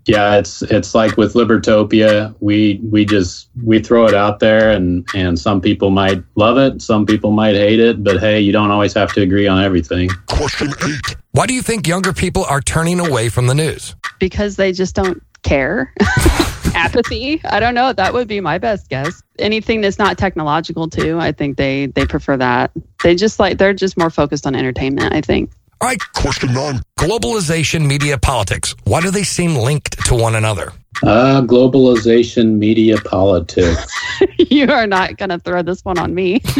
yeah, 0.06 0.36
it's 0.36 0.62
it's 0.62 0.94
like 0.94 1.16
with 1.16 1.34
Libertopia, 1.34 2.34
we 2.40 2.80
we 2.90 3.04
just 3.04 3.48
we 3.62 3.78
throw 3.78 4.06
it 4.06 4.14
out 4.14 4.40
there, 4.40 4.70
and 4.70 5.06
and 5.14 5.38
some 5.38 5.60
people 5.60 5.90
might 5.90 6.24
love 6.34 6.58
it, 6.58 6.82
some 6.82 7.06
people 7.06 7.30
might 7.30 7.54
hate 7.54 7.78
it, 7.78 8.02
but 8.02 8.18
hey, 8.18 8.40
you 8.40 8.52
don't 8.52 8.70
always 8.70 8.94
have 8.94 9.12
to 9.12 9.22
agree 9.22 9.46
on 9.46 9.62
everything. 9.62 10.08
Question 10.26 10.72
eight. 10.84 11.16
Why 11.32 11.46
do 11.46 11.54
you 11.54 11.62
think 11.62 11.86
younger 11.86 12.12
people 12.12 12.44
are 12.44 12.60
turning 12.60 13.00
away 13.00 13.28
from 13.28 13.46
the 13.46 13.54
news? 13.54 13.94
because 14.22 14.54
they 14.54 14.70
just 14.70 14.94
don't 14.94 15.20
care. 15.42 15.92
Apathy. 16.74 17.40
I 17.44 17.60
don't 17.60 17.74
know. 17.74 17.92
That 17.92 18.12
would 18.12 18.28
be 18.28 18.40
my 18.40 18.58
best 18.58 18.88
guess. 18.88 19.22
Anything 19.38 19.80
that's 19.80 19.98
not 19.98 20.18
technological 20.18 20.88
too. 20.88 21.18
I 21.18 21.32
think 21.32 21.56
they 21.56 21.86
they 21.86 22.06
prefer 22.06 22.36
that. 22.36 22.70
They 23.02 23.14
just 23.14 23.38
like 23.38 23.58
they're 23.58 23.74
just 23.74 23.96
more 23.96 24.10
focused 24.10 24.46
on 24.46 24.54
entertainment. 24.54 25.14
I 25.14 25.20
think. 25.20 25.52
All 25.80 25.88
right. 25.88 26.00
Question 26.14 26.54
nine. 26.54 26.80
Globalization, 26.98 27.86
media, 27.86 28.16
politics. 28.16 28.74
Why 28.84 29.00
do 29.00 29.10
they 29.10 29.24
seem 29.24 29.56
linked 29.56 30.04
to 30.06 30.14
one 30.14 30.36
another? 30.36 30.72
Uh, 31.02 31.42
globalization, 31.42 32.58
media, 32.58 32.98
politics. 32.98 33.92
you 34.38 34.70
are 34.70 34.86
not 34.86 35.16
going 35.16 35.30
to 35.30 35.40
throw 35.40 35.62
this 35.62 35.84
one 35.84 35.98
on 35.98 36.14
me. 36.14 36.40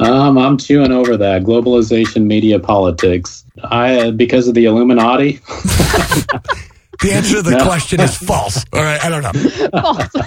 Um, 0.00 0.38
I'm 0.38 0.56
chewing 0.56 0.92
over 0.92 1.18
that 1.18 1.42
globalization, 1.42 2.24
media, 2.24 2.58
politics. 2.58 3.44
I 3.62 4.10
because 4.12 4.48
of 4.48 4.54
the 4.54 4.64
Illuminati. 4.64 5.40
The 7.02 7.12
answer 7.12 7.36
to 7.36 7.42
the 7.42 7.50
No. 7.58 7.64
question 7.64 8.00
is 8.00 8.16
false. 8.16 8.64
All 8.72 8.82
right. 8.82 9.02
I 9.04 9.08
don't 9.08 9.22
know. 9.22 10.20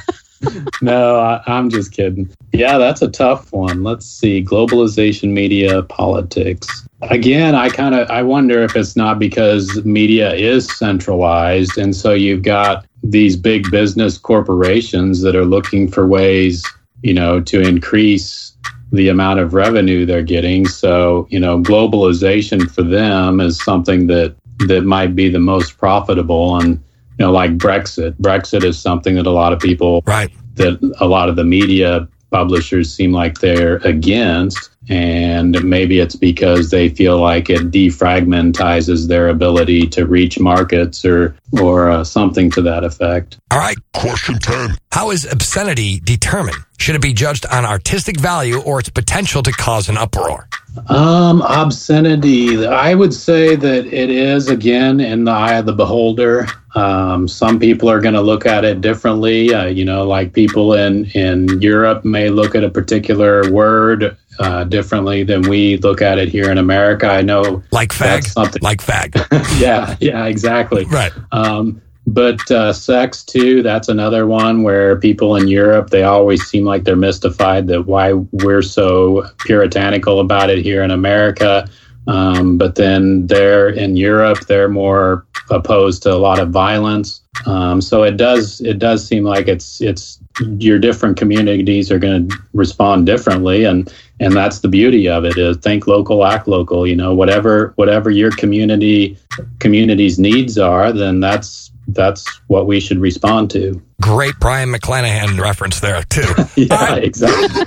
no, 0.82 1.20
I, 1.20 1.42
I'm 1.48 1.70
just 1.70 1.92
kidding. 1.92 2.30
Yeah, 2.52 2.78
that's 2.78 3.02
a 3.02 3.10
tough 3.10 3.52
one. 3.52 3.84
Let's 3.84 4.06
see. 4.06 4.44
Globalization, 4.44 5.32
media, 5.32 5.84
politics. 5.84 6.68
Again, 7.04 7.54
I 7.56 7.70
kind 7.70 7.96
of 7.96 8.10
I 8.10 8.24
wonder 8.24 8.64
if 8.64 8.76
it's 8.76 8.96
not 8.96 9.20
because 9.20 9.84
media 9.86 10.34
is 10.34 10.68
centralized, 10.78 11.78
and 11.78 11.96
so 11.96 12.14
you've 12.14 12.44
got 12.44 12.86
these 13.04 13.36
big 13.36 13.70
business 13.72 14.18
corporations 14.18 15.22
that 15.22 15.36
are 15.36 15.46
looking 15.46 15.90
for 15.92 16.08
ways, 16.08 16.64
you 17.02 17.14
know, 17.14 17.42
to 17.42 17.60
increase 17.62 18.54
the 18.94 19.10
amount 19.10 19.40
of 19.40 19.54
revenue 19.54 20.06
they're 20.06 20.22
getting. 20.24 20.66
So, 20.68 21.28
you 21.30 21.40
know, 21.40 21.60
globalization 21.62 22.70
for 22.72 22.84
them 22.84 23.42
is 23.42 23.62
something 23.62 24.08
that 24.08 24.36
that 24.68 24.84
might 24.84 25.16
be 25.16 25.30
the 25.30 25.40
most 25.40 25.78
profitable 25.78 26.58
and 26.58 26.72
you 27.20 27.26
know 27.26 27.32
like 27.32 27.58
brexit 27.58 28.14
brexit 28.22 28.64
is 28.64 28.80
something 28.80 29.16
that 29.16 29.26
a 29.26 29.32
lot 29.32 29.54
of 29.54 29.60
people 29.60 30.02
Right. 30.06 30.32
that 30.56 30.80
a 31.00 31.06
lot 31.06 31.30
of 31.30 31.36
the 31.36 31.44
media 31.44 32.08
publishers 32.32 32.94
seem 32.94 33.12
like 33.12 33.40
they're 33.40 33.78
against 33.78 34.72
and 34.90 35.64
maybe 35.64 36.00
it's 36.00 36.16
because 36.16 36.70
they 36.70 36.90
feel 36.90 37.20
like 37.20 37.50
it 37.50 37.72
defragmentizes 37.72 39.08
their 39.08 39.30
ability 39.30 39.88
to 39.88 40.06
reach 40.06 40.40
markets 40.40 41.06
or 41.06 41.36
or 41.62 41.90
uh, 41.90 42.04
something 42.04 42.50
to 42.52 42.62
that 42.62 42.84
effect 42.84 43.38
All 43.52 43.60
right. 43.60 43.78
Question 43.94 44.40
10. 44.40 44.76
How 44.92 45.12
is 45.12 45.32
obscenity 45.32 46.00
determined? 46.00 46.58
Should 46.80 46.96
it 46.96 47.02
be 47.02 47.14
judged 47.14 47.46
on 47.46 47.64
artistic 47.64 48.20
value 48.20 48.60
or 48.60 48.80
its 48.80 48.90
potential 48.90 49.42
to 49.44 49.52
cause 49.52 49.88
an 49.88 49.98
uproar? 49.98 50.50
Um, 50.90 51.42
obscenity. 51.44 52.66
I 52.66 52.96
would 52.96 53.14
say 53.14 53.56
that 53.56 53.86
it 53.86 54.10
is 54.10 54.50
again 54.50 55.00
in 55.00 55.24
the 55.24 55.32
eye 55.32 55.54
of 55.54 55.66
the 55.66 55.74
beholder. 55.74 56.48
Um, 56.76 57.28
some 57.28 57.60
people 57.60 57.90
are 57.90 58.02
going 58.02 58.16
to 58.16 58.22
look 58.22 58.46
at 58.46 58.66
it 58.66 58.82
differently. 58.82 59.54
Uh, 59.54 59.68
you 59.68 59.86
know, 59.86 60.06
like 60.06 60.34
people 60.34 60.74
in 60.74 61.06
in 61.12 61.62
Europe 61.62 62.04
may 62.04 62.30
look 62.30 62.56
at 62.56 62.64
a 62.64 62.70
particular 62.70 63.52
word 63.52 64.18
uh, 64.40 64.64
differently 64.66 65.24
than 65.24 65.42
we 65.44 65.78
look 65.78 66.02
at 66.02 66.18
it 66.18 66.30
here 66.30 66.52
in 66.52 66.58
America. 66.58 67.08
I 67.08 67.22
know. 67.22 67.64
Like 67.72 67.90
fag. 67.90 68.26
Something. 68.26 68.62
Like 68.62 68.82
fag. 68.82 69.16
yeah, 69.62 69.96
yeah, 70.00 70.26
exactly. 70.26 70.86
right. 70.86 71.12
Um, 71.32 71.82
but 72.06 72.52
uh, 72.52 72.74
sex 72.74 73.24
too, 73.24 73.64
that's 73.64 73.88
another 73.88 74.28
one 74.28 74.64
where 74.64 74.98
people 74.98 75.38
in 75.38 75.48
Europe 75.48 75.90
they 75.90 76.04
always 76.04 76.44
seem 76.44 76.66
like 76.66 76.84
they're 76.84 76.96
mystified 76.98 77.68
that 77.68 77.84
why 77.84 78.14
we're 78.14 78.62
so 78.62 79.26
puritanical 79.40 80.20
about 80.20 80.50
it 80.50 80.60
here 80.60 80.84
in 80.84 80.92
America. 80.92 81.70
Um, 82.08 82.58
but 82.58 82.76
then 82.76 83.28
they're 83.28 83.70
in 83.70 83.96
Europe, 83.96 84.46
they're 84.48 84.70
more 84.70 85.26
opposed 85.50 86.04
to 86.04 86.14
a 86.14 86.18
lot 86.18 86.40
of 86.40 86.50
violence. 86.50 87.22
Um, 87.46 87.82
so 87.82 88.04
it 88.04 88.18
does 88.18 88.62
it 88.62 88.80
does 88.80 89.06
seem 89.06 89.24
like 89.24 89.48
it's 89.48 89.82
it's 89.82 90.20
your 90.58 90.80
different 90.80 91.18
communities 91.18 91.92
are 91.92 92.00
going 92.00 92.30
to 92.30 92.38
respond 92.54 93.06
differently, 93.06 93.64
and 93.64 93.92
and 94.20 94.34
that's 94.34 94.60
the 94.60 94.68
beauty 94.68 95.08
of 95.10 95.26
it 95.26 95.38
is 95.38 95.58
think 95.58 95.88
local, 95.88 96.26
act 96.26 96.48
local. 96.48 96.86
You 96.86 96.96
know, 96.96 97.14
whatever 97.14 97.74
whatever 97.76 98.10
your 98.10 98.32
community 98.32 99.18
community's 99.60 100.20
needs 100.20 100.58
are, 100.58 100.92
then 100.92 101.20
that's 101.20 101.72
that's 101.88 102.26
what 102.48 102.68
we 102.68 102.80
should 102.80 103.00
respond 103.00 103.50
to. 103.52 103.82
Great 104.02 104.40
Brion 104.40 104.72
McClanahan 104.72 105.40
reference 105.40 105.80
there, 105.80 106.04
too. 106.04 106.22
Yeah, 106.56 106.96
exactly. 106.96 107.66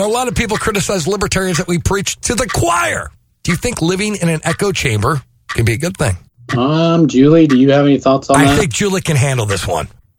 Bonus 0.00 0.06
question. 0.06 0.06
Now, 0.06 0.06
a 0.06 0.12
lot 0.12 0.28
of 0.28 0.34
people 0.34 0.56
criticize 0.56 1.06
libertarians 1.06 1.58
that 1.58 1.68
we 1.68 1.78
preach 1.78 2.16
to 2.22 2.34
the 2.34 2.46
choir. 2.46 3.10
Do 3.42 3.52
you 3.52 3.56
think 3.56 3.82
living 3.82 4.16
in 4.16 4.28
an 4.28 4.40
echo 4.44 4.72
chamber 4.72 5.22
can 5.48 5.64
be 5.64 5.72
a 5.72 5.78
good 5.78 5.96
thing? 5.96 6.16
Um, 6.56 7.06
Julie, 7.08 7.46
do 7.46 7.56
you 7.56 7.70
have 7.70 7.86
any 7.86 7.98
thoughts 7.98 8.28
on 8.28 8.36
I 8.36 8.44
that? 8.44 8.58
think 8.58 8.72
Julie 8.72 9.00
can 9.00 9.16
handle 9.16 9.46
this 9.46 9.66
one. 9.66 9.88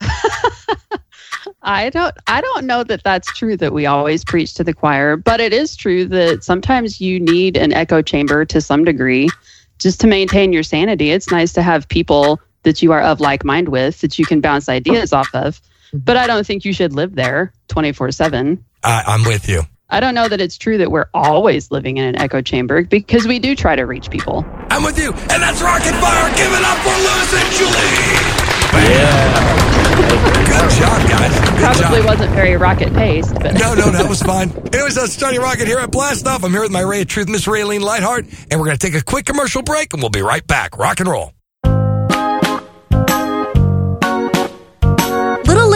I 1.64 1.90
don't 1.90 2.14
I 2.26 2.40
don't 2.40 2.66
know 2.66 2.82
that 2.82 3.04
that's 3.04 3.32
true 3.34 3.56
that 3.58 3.72
we 3.72 3.86
always 3.86 4.24
preach 4.24 4.54
to 4.54 4.64
the 4.64 4.74
choir, 4.74 5.16
but 5.16 5.40
it 5.40 5.52
is 5.52 5.76
true 5.76 6.06
that 6.06 6.42
sometimes 6.42 7.00
you 7.00 7.20
need 7.20 7.56
an 7.56 7.72
echo 7.72 8.02
chamber 8.02 8.44
to 8.46 8.60
some 8.60 8.84
degree 8.84 9.28
just 9.78 10.00
to 10.00 10.08
maintain 10.08 10.52
your 10.52 10.64
sanity. 10.64 11.12
It's 11.12 11.30
nice 11.30 11.52
to 11.52 11.62
have 11.62 11.88
people 11.88 12.40
that 12.64 12.82
you 12.82 12.90
are 12.92 13.00
of 13.00 13.20
like 13.20 13.44
mind 13.44 13.68
with 13.68 14.00
that 14.00 14.18
you 14.18 14.24
can 14.24 14.40
bounce 14.40 14.68
ideas 14.68 15.12
off 15.12 15.32
of. 15.34 15.60
But 15.92 16.16
I 16.16 16.26
don't 16.26 16.44
think 16.46 16.64
you 16.64 16.72
should 16.72 16.94
live 16.94 17.14
there 17.14 17.52
24/7. 17.68 18.58
I, 18.82 19.04
I'm 19.06 19.22
with 19.24 19.48
you. 19.48 19.62
I 19.92 20.00
don't 20.00 20.14
know 20.14 20.26
that 20.26 20.40
it's 20.40 20.56
true 20.56 20.78
that 20.78 20.90
we're 20.90 21.04
always 21.12 21.70
living 21.70 21.98
in 21.98 22.04
an 22.06 22.16
echo 22.16 22.40
chamber 22.40 22.82
because 22.82 23.26
we 23.28 23.38
do 23.38 23.54
try 23.54 23.76
to 23.76 23.84
reach 23.84 24.08
people. 24.08 24.42
I'm 24.70 24.82
with 24.82 24.98
you. 24.98 25.12
And 25.12 25.42
that's 25.42 25.60
Rocket 25.60 25.92
Fire. 26.00 26.28
Give 26.34 26.48
it 26.50 26.64
up 26.64 26.78
for 26.80 26.96
Lewis 26.96 27.30
and 27.36 27.52
Julie. 27.52 29.12
Good 30.48 30.70
job, 30.80 31.10
guys. 31.10 31.38
Good 31.50 31.58
Probably 31.78 31.98
job. 31.98 32.06
wasn't 32.06 32.30
very 32.32 32.56
rocket 32.56 32.94
paced, 32.94 33.34
but 33.34 33.52
No, 33.52 33.74
no, 33.74 33.90
that 33.90 34.08
was 34.08 34.22
fine. 34.22 34.50
Anyways, 34.72 34.94
that's 34.94 35.14
Johnny 35.16 35.38
Rocket 35.38 35.66
here 35.68 35.78
at 35.78 35.90
Blast 35.90 36.26
Off. 36.26 36.42
I'm 36.42 36.52
here 36.52 36.62
with 36.62 36.72
my 36.72 36.80
Ray 36.80 37.02
of 37.02 37.08
Truth, 37.08 37.28
Miss 37.28 37.46
Raylene 37.46 37.80
Lightheart, 37.82 38.24
and 38.50 38.58
we're 38.58 38.66
going 38.66 38.78
to 38.78 38.86
take 38.86 38.98
a 38.98 39.04
quick 39.04 39.26
commercial 39.26 39.62
break, 39.62 39.92
and 39.92 40.02
we'll 40.02 40.08
be 40.10 40.22
right 40.22 40.46
back. 40.46 40.78
Rock 40.78 41.00
and 41.00 41.08
roll. 41.10 41.32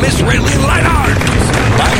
Miss 0.02 0.22
Raylene 0.22 0.64
Lightheart. 0.64 1.18
Bye. 1.78 1.96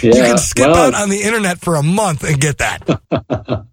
yeah, 0.02 0.16
you 0.16 0.22
can 0.22 0.38
skip 0.38 0.68
well, 0.68 0.88
out 0.88 0.94
on 0.94 1.10
the 1.10 1.22
internet 1.22 1.60
for 1.60 1.76
a 1.76 1.84
month 1.84 2.24
and 2.24 2.40
get 2.40 2.60
that. 2.60 3.66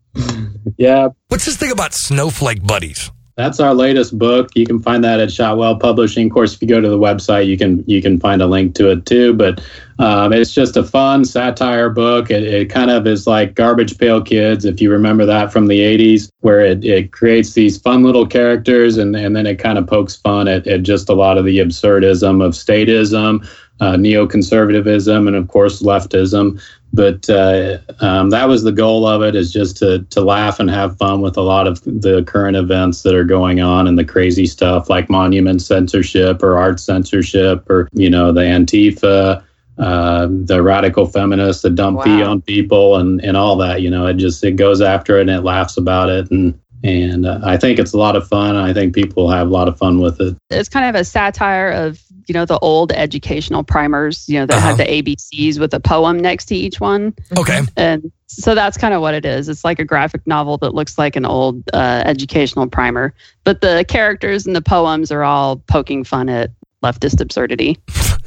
yeah, 0.76 1.08
What's 1.28 1.44
this 1.44 1.56
thing 1.56 1.70
about 1.70 1.94
snowflake 1.94 2.66
buddies? 2.66 3.12
That's 3.34 3.60
our 3.60 3.72
latest 3.72 4.18
book. 4.18 4.50
You 4.54 4.66
can 4.66 4.78
find 4.78 5.02
that 5.04 5.18
at 5.18 5.32
Shotwell 5.32 5.76
Publishing. 5.76 6.26
Of 6.26 6.32
course, 6.32 6.54
if 6.54 6.60
you 6.60 6.68
go 6.68 6.82
to 6.82 6.88
the 6.88 6.98
website, 6.98 7.46
you 7.46 7.56
can 7.56 7.82
you 7.86 8.02
can 8.02 8.20
find 8.20 8.42
a 8.42 8.46
link 8.46 8.74
to 8.74 8.90
it 8.90 9.06
too. 9.06 9.32
But 9.32 9.64
um, 9.98 10.34
it's 10.34 10.52
just 10.52 10.76
a 10.76 10.84
fun 10.84 11.24
satire 11.24 11.88
book. 11.88 12.30
It, 12.30 12.42
it 12.42 12.70
kind 12.70 12.90
of 12.90 13.06
is 13.06 13.26
like 13.26 13.54
Garbage 13.54 13.96
Pail 13.96 14.20
Kids, 14.20 14.66
if 14.66 14.82
you 14.82 14.90
remember 14.90 15.24
that 15.24 15.50
from 15.50 15.66
the 15.66 15.80
'80s, 15.80 16.30
where 16.40 16.60
it, 16.60 16.84
it 16.84 17.12
creates 17.12 17.54
these 17.54 17.78
fun 17.78 18.02
little 18.02 18.26
characters, 18.26 18.98
and 18.98 19.16
and 19.16 19.34
then 19.34 19.46
it 19.46 19.58
kind 19.58 19.78
of 19.78 19.86
pokes 19.86 20.16
fun 20.16 20.46
at, 20.46 20.66
at 20.66 20.82
just 20.82 21.08
a 21.08 21.14
lot 21.14 21.38
of 21.38 21.46
the 21.46 21.58
absurdism 21.58 22.44
of 22.44 22.52
statism, 22.52 23.48
uh, 23.80 23.94
neoconservatism, 23.94 25.26
and 25.26 25.36
of 25.36 25.48
course 25.48 25.80
leftism 25.80 26.60
but 26.92 27.28
uh, 27.30 27.78
um, 28.00 28.30
that 28.30 28.46
was 28.46 28.62
the 28.62 28.72
goal 28.72 29.06
of 29.06 29.22
it 29.22 29.34
is 29.34 29.52
just 29.52 29.76
to 29.78 30.00
to 30.10 30.20
laugh 30.20 30.60
and 30.60 30.70
have 30.70 30.98
fun 30.98 31.20
with 31.20 31.36
a 31.36 31.42
lot 31.42 31.66
of 31.66 31.82
the 31.84 32.22
current 32.26 32.56
events 32.56 33.02
that 33.02 33.14
are 33.14 33.24
going 33.24 33.60
on 33.60 33.86
and 33.86 33.98
the 33.98 34.04
crazy 34.04 34.46
stuff 34.46 34.90
like 34.90 35.08
monument 35.08 35.62
censorship 35.62 36.42
or 36.42 36.56
art 36.56 36.78
censorship 36.78 37.68
or 37.70 37.88
you 37.92 38.10
know 38.10 38.32
the 38.32 38.42
antifa 38.42 39.42
uh, 39.78 40.28
the 40.44 40.62
radical 40.62 41.06
feminists 41.06 41.62
that 41.62 41.74
dump 41.74 42.04
pee 42.04 42.22
on 42.22 42.42
people 42.42 42.96
and 42.96 43.24
and 43.24 43.36
all 43.36 43.56
that 43.56 43.80
you 43.80 43.90
know 43.90 44.06
it 44.06 44.14
just 44.14 44.44
it 44.44 44.56
goes 44.56 44.80
after 44.82 45.18
it 45.18 45.22
and 45.22 45.30
it 45.30 45.40
laughs 45.40 45.76
about 45.78 46.10
it 46.10 46.30
and 46.30 46.58
and 46.84 47.26
uh, 47.26 47.40
I 47.44 47.56
think 47.56 47.78
it's 47.78 47.92
a 47.92 47.98
lot 47.98 48.16
of 48.16 48.26
fun. 48.26 48.56
I 48.56 48.72
think 48.72 48.94
people 48.94 49.30
have 49.30 49.46
a 49.48 49.50
lot 49.50 49.68
of 49.68 49.78
fun 49.78 50.00
with 50.00 50.20
it. 50.20 50.36
it's 50.50 50.68
kind 50.68 50.86
of 50.94 51.00
a 51.00 51.04
satire 51.04 51.70
of 51.70 52.00
you 52.28 52.32
know 52.34 52.44
the 52.44 52.58
old 52.60 52.92
educational 52.92 53.64
primers 53.64 54.28
you 54.28 54.38
know 54.38 54.46
that 54.46 54.56
Uh-huh. 54.58 54.68
had 54.68 54.78
the 54.78 54.84
abcs 54.84 55.58
with 55.58 55.74
a 55.74 55.80
poem 55.80 56.18
next 56.20 56.44
to 56.46 56.54
each 56.54 56.80
one 56.80 57.12
Okay. 57.36 57.60
and 57.76 58.10
so 58.28 58.54
that's 58.54 58.78
kind 58.78 58.94
of 58.94 59.00
what 59.00 59.12
it 59.14 59.24
is 59.26 59.48
it's 59.48 59.64
like 59.64 59.80
a 59.80 59.84
graphic 59.84 60.24
novel 60.26 60.56
that 60.58 60.72
looks 60.72 60.96
like 60.98 61.16
an 61.16 61.26
old 61.26 61.62
uh, 61.74 62.02
educational 62.06 62.68
primer 62.68 63.12
but 63.44 63.60
the 63.60 63.84
characters 63.88 64.46
and 64.46 64.54
the 64.54 64.62
poems 64.62 65.10
are 65.10 65.24
all 65.24 65.56
poking 65.66 66.04
fun 66.04 66.28
at 66.28 66.50
leftist 66.84 67.20
absurdity 67.20 67.76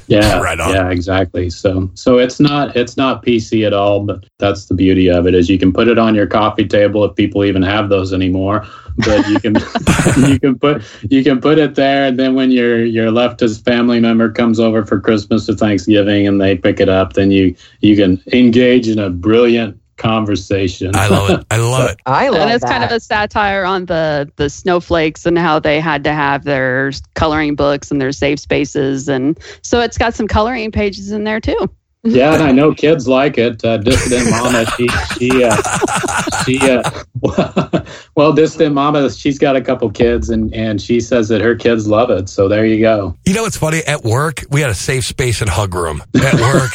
Yeah, 0.07 0.39
Right 0.41 0.59
on. 0.59 0.73
Yeah, 0.73 0.89
exactly. 0.89 1.49
So 1.49 1.89
so 1.93 2.17
it's 2.17 2.39
not 2.39 2.75
it's 2.75 2.97
not 2.97 3.25
PC 3.25 3.65
at 3.65 3.73
all, 3.73 4.01
but 4.01 4.25
that's 4.37 4.65
the 4.65 4.73
beauty 4.73 5.09
of 5.09 5.27
it 5.27 5.33
is 5.33 5.49
you 5.49 5.57
can 5.57 5.73
put 5.73 5.87
it 5.87 5.97
on 5.97 6.15
your 6.15 6.27
coffee 6.27 6.67
table 6.67 7.03
if 7.05 7.15
people 7.15 7.43
even 7.43 7.61
have 7.63 7.89
those 7.89 8.13
anymore. 8.13 8.65
But 8.97 9.27
you 9.27 9.39
can 9.39 9.55
you 10.29 10.39
can 10.39 10.57
put 10.57 10.83
you 11.09 11.23
can 11.23 11.41
put 11.41 11.57
it 11.57 11.75
there, 11.75 12.05
and 12.05 12.19
then 12.19 12.35
when 12.35 12.51
your 12.51 12.85
your 12.85 13.11
leftist 13.11 13.63
family 13.63 13.99
member 13.99 14.31
comes 14.31 14.59
over 14.59 14.85
for 14.85 14.99
Christmas 14.99 15.49
or 15.49 15.55
Thanksgiving 15.55 16.27
and 16.27 16.39
they 16.39 16.57
pick 16.57 16.79
it 16.79 16.89
up, 16.89 17.13
then 17.13 17.31
you 17.31 17.55
you 17.81 17.95
can 17.95 18.21
engage 18.31 18.87
in 18.87 18.99
a 18.99 19.09
brilliant 19.09 19.79
conversation. 19.97 20.95
I 20.95 21.07
love 21.07 21.29
it. 21.29 21.45
I 21.51 21.57
love 21.57 21.89
it. 21.91 21.97
I 22.05 22.29
love 22.29 22.41
and 22.41 22.51
it's 22.51 22.63
that. 22.63 22.71
kind 22.71 22.83
of 22.83 22.91
a 22.91 22.99
satire 22.99 23.63
on 23.63 23.85
the 23.85 24.31
the 24.35 24.49
snowflakes 24.49 25.25
and 25.25 25.37
how 25.37 25.59
they 25.59 25.79
had 25.79 26.03
to 26.03 26.13
have 26.13 26.43
their 26.43 26.91
coloring 27.13 27.55
books 27.55 27.91
and 27.91 28.01
their 28.01 28.11
safe 28.11 28.39
spaces 28.39 29.07
and 29.07 29.39
so 29.61 29.79
it's 29.81 29.97
got 29.97 30.13
some 30.13 30.27
coloring 30.27 30.71
pages 30.71 31.11
in 31.11 31.23
there 31.23 31.39
too 31.39 31.69
Yeah, 32.03 32.35
and 32.35 32.43
I 32.43 32.51
know 32.51 32.71
kids 32.71 33.07
like 33.07 33.39
it. 33.39 33.65
Uh, 33.65 33.77
Dissident 33.77 34.29
Mama, 34.29 34.65
she 34.77 34.87
she 35.17 35.43
uh, 35.43 35.57
she 36.45 36.59
uh, 36.61 37.03
well, 38.15 38.31
Dissident 38.31 38.75
Mama, 38.75 39.09
she's 39.09 39.39
got 39.39 39.55
a 39.55 39.61
couple 39.61 39.89
kids, 39.89 40.29
and 40.29 40.53
and 40.53 40.79
she 40.79 40.99
says 40.99 41.29
that 41.29 41.41
her 41.41 41.55
kids 41.55 41.87
love 41.87 42.11
it. 42.11 42.29
So 42.29 42.47
there 42.47 42.63
you 42.63 42.79
go. 42.79 43.15
You 43.25 43.33
know 43.33 43.41
what's 43.41 43.57
funny? 43.57 43.79
At 43.87 44.03
work, 44.03 44.43
we 44.51 44.61
had 44.61 44.69
a 44.69 44.75
safe 44.75 45.05
space 45.05 45.41
and 45.41 45.49
hug 45.49 45.73
room 45.73 46.03
at 46.13 46.35
work. 46.35 46.73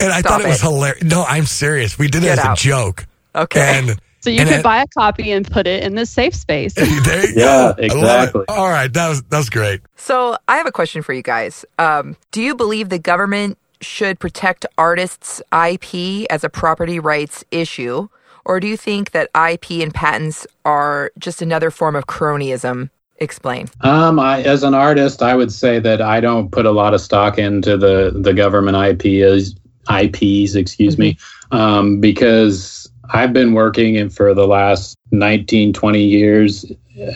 And 0.00 0.12
I 0.12 0.22
thought 0.22 0.40
Stop 0.40 0.40
it 0.42 0.48
was 0.48 0.60
hilarious. 0.60 1.02
No, 1.04 1.24
I'm 1.24 1.46
serious. 1.46 1.98
We 1.98 2.08
did 2.08 2.24
it 2.24 2.28
as 2.30 2.38
out. 2.38 2.58
a 2.58 2.62
joke. 2.62 3.06
okay. 3.34 3.78
And 3.78 4.00
so 4.20 4.30
you 4.30 4.40
And 4.40 4.48
could 4.48 4.58
it- 4.58 4.64
buy 4.64 4.82
a 4.82 4.86
copy 4.88 5.30
and 5.30 5.48
put 5.48 5.66
it 5.66 5.82
in 5.84 5.94
the 5.94 6.04
safe 6.06 6.34
space 6.34 6.74
there 6.74 6.86
you 6.88 7.32
Yeah, 7.36 7.44
go. 7.44 7.44
I 7.44 7.64
love 7.66 7.78
it. 7.78 7.84
exactly. 7.84 8.44
All 8.48 8.68
right. 8.68 8.92
That 8.92 9.08
was, 9.08 9.22
that 9.24 9.38
was 9.38 9.50
great. 9.50 9.80
So 9.96 10.36
I 10.48 10.56
have 10.56 10.66
a 10.66 10.72
question 10.72 11.02
for 11.02 11.12
you 11.12 11.22
guys. 11.22 11.64
Um, 11.78 12.16
do 12.32 12.42
you 12.42 12.54
believe 12.56 12.88
the 12.88 12.98
government 12.98 13.58
should 13.80 14.18
protect 14.18 14.66
artists' 14.78 15.40
IP 15.52 16.26
as 16.30 16.42
a 16.44 16.48
property 16.48 16.98
rights 16.98 17.44
issue, 17.50 18.08
or 18.44 18.58
do 18.58 18.66
you 18.66 18.76
think 18.76 19.10
that 19.12 19.28
IP 19.36 19.82
and 19.82 19.92
patents 19.94 20.46
are 20.64 21.12
just 21.18 21.42
another 21.42 21.70
form 21.70 21.94
of 21.94 22.06
cronyism? 22.06 22.90
Explain. 23.18 23.68
Um, 23.82 24.18
I, 24.18 24.42
as 24.42 24.62
an 24.62 24.74
artist, 24.74 25.22
I 25.22 25.34
would 25.36 25.50
say 25.52 25.78
that 25.80 26.02
I 26.02 26.20
don't 26.20 26.50
put 26.50 26.66
a 26.66 26.70
lot 26.70 26.92
of 26.94 27.00
stock 27.00 27.38
into 27.38 27.76
the 27.78 28.12
the 28.14 28.34
government 28.34 28.76
IPs, 29.04 29.54
IPs, 29.90 30.54
excuse 30.54 30.98
me, 30.98 31.16
um, 31.50 32.00
because 32.00 32.88
I've 33.10 33.32
been 33.32 33.52
working 33.52 33.96
in 33.96 34.10
for 34.10 34.34
the 34.34 34.46
last 34.46 34.96
19, 35.12 35.72
20 35.72 36.02
years 36.02 36.64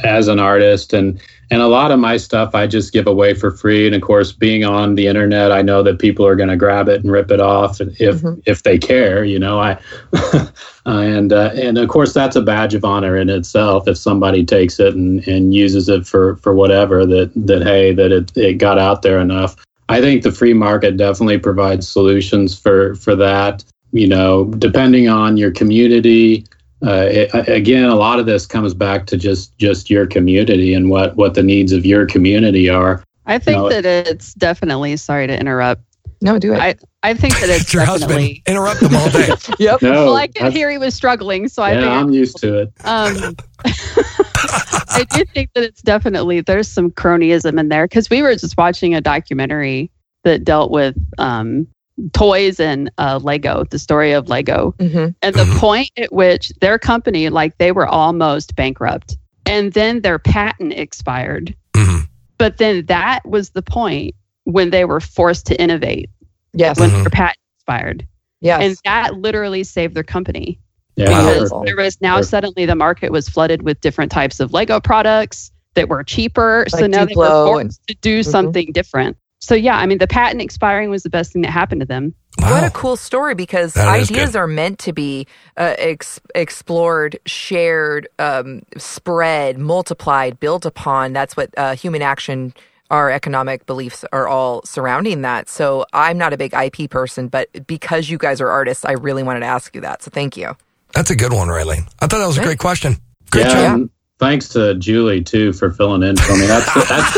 as 0.04 0.28
an 0.28 0.38
artist, 0.38 0.92
and 0.92 1.20
and 1.52 1.62
a 1.62 1.66
lot 1.66 1.90
of 1.90 1.98
my 1.98 2.16
stuff 2.16 2.54
I 2.54 2.66
just 2.68 2.92
give 2.92 3.08
away 3.08 3.34
for 3.34 3.50
free. 3.50 3.86
And 3.86 3.94
of 3.94 4.02
course, 4.02 4.30
being 4.30 4.64
on 4.64 4.94
the 4.94 5.08
internet, 5.08 5.50
I 5.50 5.62
know 5.62 5.82
that 5.82 5.98
people 5.98 6.24
are 6.24 6.36
going 6.36 6.48
to 6.48 6.56
grab 6.56 6.88
it 6.88 7.02
and 7.02 7.10
rip 7.10 7.30
it 7.30 7.40
off 7.40 7.80
if 7.80 8.22
if 8.46 8.62
they 8.62 8.78
care. 8.78 9.24
You 9.24 9.38
know, 9.38 9.58
I 9.58 9.78
and 10.86 11.32
uh, 11.32 11.50
and 11.54 11.78
of 11.78 11.88
course 11.88 12.12
that's 12.12 12.36
a 12.36 12.42
badge 12.42 12.74
of 12.74 12.84
honor 12.84 13.16
in 13.16 13.28
itself 13.28 13.88
if 13.88 13.96
somebody 13.96 14.44
takes 14.44 14.78
it 14.78 14.94
and, 14.94 15.26
and 15.26 15.54
uses 15.54 15.88
it 15.88 16.06
for 16.06 16.36
for 16.36 16.54
whatever 16.54 17.04
that 17.06 17.32
that 17.34 17.62
hey 17.62 17.92
that 17.94 18.12
it, 18.12 18.36
it 18.36 18.54
got 18.54 18.78
out 18.78 19.02
there 19.02 19.18
enough 19.18 19.56
i 19.90 20.00
think 20.00 20.22
the 20.22 20.32
free 20.32 20.54
market 20.54 20.96
definitely 20.96 21.38
provides 21.38 21.88
solutions 21.88 22.58
for 22.58 22.94
for 22.96 23.14
that 23.14 23.64
you 23.92 24.06
know 24.06 24.44
depending 24.58 25.08
on 25.08 25.36
your 25.36 25.50
community 25.50 26.44
uh, 26.82 27.06
it, 27.10 27.48
again, 27.48 27.84
a 27.84 27.94
lot 27.94 28.18
of 28.18 28.26
this 28.26 28.46
comes 28.46 28.72
back 28.72 29.06
to 29.06 29.16
just 29.16 29.56
just 29.58 29.90
your 29.90 30.06
community 30.06 30.72
and 30.72 30.88
what 30.88 31.14
what 31.16 31.34
the 31.34 31.42
needs 31.42 31.72
of 31.72 31.84
your 31.84 32.06
community 32.06 32.70
are. 32.70 33.04
I 33.26 33.38
think 33.38 33.58
No. 33.58 33.68
that 33.68 33.84
it's 33.84 34.32
definitely 34.34 34.96
sorry 34.96 35.26
to 35.26 35.38
interrupt. 35.38 35.82
No, 36.22 36.38
do 36.38 36.54
it. 36.54 36.58
I, 36.58 36.74
I 37.02 37.14
think 37.14 37.38
that 37.40 37.50
it's 37.50 37.62
It's 37.62 37.74
your 37.74 37.84
husband. 37.84 38.38
Interrupt 38.46 38.80
them 38.80 38.94
all 38.94 39.10
day. 39.10 39.28
yep. 39.58 39.82
No, 39.82 40.06
well, 40.06 40.16
I 40.16 40.26
could 40.26 40.52
hear 40.52 40.70
he 40.70 40.78
was 40.78 40.94
struggling, 40.94 41.48
so 41.48 41.62
I. 41.62 41.72
Yeah, 41.72 41.98
I'm 41.98 42.10
used 42.10 42.38
to 42.38 42.60
it. 42.60 42.72
Um, 42.84 43.36
I 44.90 45.06
do 45.10 45.24
think 45.26 45.50
that 45.54 45.64
it's 45.64 45.82
definitely 45.82 46.40
there's 46.40 46.68
some 46.68 46.90
cronyism 46.90 47.58
in 47.58 47.68
there 47.68 47.86
because 47.86 48.10
we 48.10 48.22
were 48.22 48.34
just 48.34 48.56
watching 48.56 48.94
a 48.94 49.00
documentary 49.00 49.90
that 50.24 50.44
dealt 50.44 50.70
with 50.70 50.96
um, 51.18 51.66
toys 52.12 52.60
and 52.60 52.90
uh, 52.98 53.18
Lego, 53.22 53.64
the 53.70 53.78
story 53.78 54.12
of 54.12 54.28
Lego, 54.28 54.74
hmm 54.80 55.08
and 55.22 55.34
the 55.34 55.56
point 55.58 55.90
at 55.96 56.12
which 56.12 56.50
their 56.60 56.78
company, 56.78 57.28
like 57.28 57.56
they 57.58 57.72
were 57.72 57.86
almost 57.86 58.54
bankrupt, 58.56 59.16
and 59.46 59.72
then 59.72 60.00
their 60.02 60.18
patent 60.18 60.72
expired. 60.72 61.54
Mhm. 61.74 62.06
But 62.38 62.56
then 62.58 62.86
that 62.86 63.20
was 63.26 63.50
the 63.50 63.62
point 63.62 64.14
when 64.44 64.70
they 64.70 64.84
were 64.84 65.00
forced 65.00 65.46
to 65.46 65.60
innovate 65.60 66.08
Yes. 66.54 66.78
when 66.80 66.90
Mhm. 66.90 67.02
their 67.02 67.10
patent 67.10 67.38
expired, 67.58 68.06
yes. 68.40 68.62
and 68.62 68.76
that 68.84 69.14
literally 69.18 69.62
saved 69.62 69.94
their 69.94 70.02
company 70.02 70.58
Yeah, 70.96 71.06
because 71.06 71.50
perfect. 71.50 71.66
there 71.66 71.76
was 71.76 72.00
now 72.00 72.16
Perfect. 72.16 72.30
suddenly 72.30 72.66
the 72.66 72.74
market 72.74 73.12
was 73.12 73.28
flooded 73.28 73.62
with 73.62 73.80
different 73.80 74.10
types 74.12 74.40
of 74.40 74.52
Lego 74.52 74.80
products 74.80 75.50
that 75.74 75.88
were 75.88 76.02
cheaper. 76.02 76.64
so 76.68 76.78
Like 76.78 76.90
now 76.90 77.04
they 77.04 77.14
were 77.14 77.26
forced 77.46 77.62
and- 77.62 77.88
to 77.88 77.94
do 78.02 78.20
Mhm. 78.20 78.24
something 78.26 78.72
different. 78.72 79.16
So 79.42 79.54
yeah, 79.54 79.78
I 79.78 79.86
mean 79.86 79.98
the 79.98 80.06
patent 80.06 80.42
expiring 80.42 80.90
was 80.90 81.02
the 81.02 81.08
best 81.10 81.32
thing 81.32 81.42
that 81.42 81.50
happened 81.50 81.80
to 81.80 81.86
them. 81.86 82.14
What 82.38 82.62
a 82.64 82.70
cool 82.70 82.96
story 82.96 83.34
because 83.34 83.72
That 83.74 83.98
is 84.00 84.10
ideas 84.10 84.36
are 84.36 84.46
meant 84.46 84.78
to 84.80 84.92
be 84.92 85.26
uh, 85.56 85.74
ex- 85.78 86.20
explored, 86.34 87.18
shared, 87.24 88.08
um, 88.18 88.62
spread, 88.76 89.58
multiplied, 89.58 90.38
built 90.40 90.66
upon. 90.66 91.12
That's 91.14 91.36
what 91.36 91.50
uh, 91.56 91.74
human 91.74 92.02
action, 92.02 92.52
our 92.90 93.10
economic 93.10 93.64
beliefs 93.66 94.04
are 94.12 94.28
all 94.28 94.62
surrounding 94.66 95.22
that. 95.22 95.48
So 95.48 95.86
I'm 95.92 96.18
not 96.18 96.32
a 96.32 96.36
big 96.36 96.52
IP 96.52 96.90
person, 96.90 97.28
but 97.28 97.48
because 97.66 98.10
you 98.10 98.18
guys 98.18 98.40
are 98.40 98.48
artists, 98.48 98.84
I 98.84 98.92
really 98.92 99.22
wanted 99.22 99.40
to 99.40 99.46
ask 99.46 99.74
you 99.74 99.80
that. 99.82 100.02
So 100.02 100.10
thank 100.12 100.36
you. 100.36 100.56
That's 100.94 101.10
a 101.10 101.16
good 101.16 101.32
one, 101.32 101.48
Raylene. 101.48 101.88
I 102.00 102.06
thought 102.06 102.18
that 102.18 102.26
was 102.26 102.38
a 102.38 102.42
great 102.42 102.58
question. 102.58 102.96
Great 103.30 103.46
yeah, 103.46 103.52
job. 103.52 103.74
and 103.74 103.90
thanks 104.18 104.48
to 104.50 104.74
Julie 104.74 105.22
too 105.22 105.52
for 105.52 105.70
filling 105.70 106.02
in 106.02 106.16
for 106.16 106.36
me. 106.36 106.46
That's 106.46 106.74
that's 106.74 107.16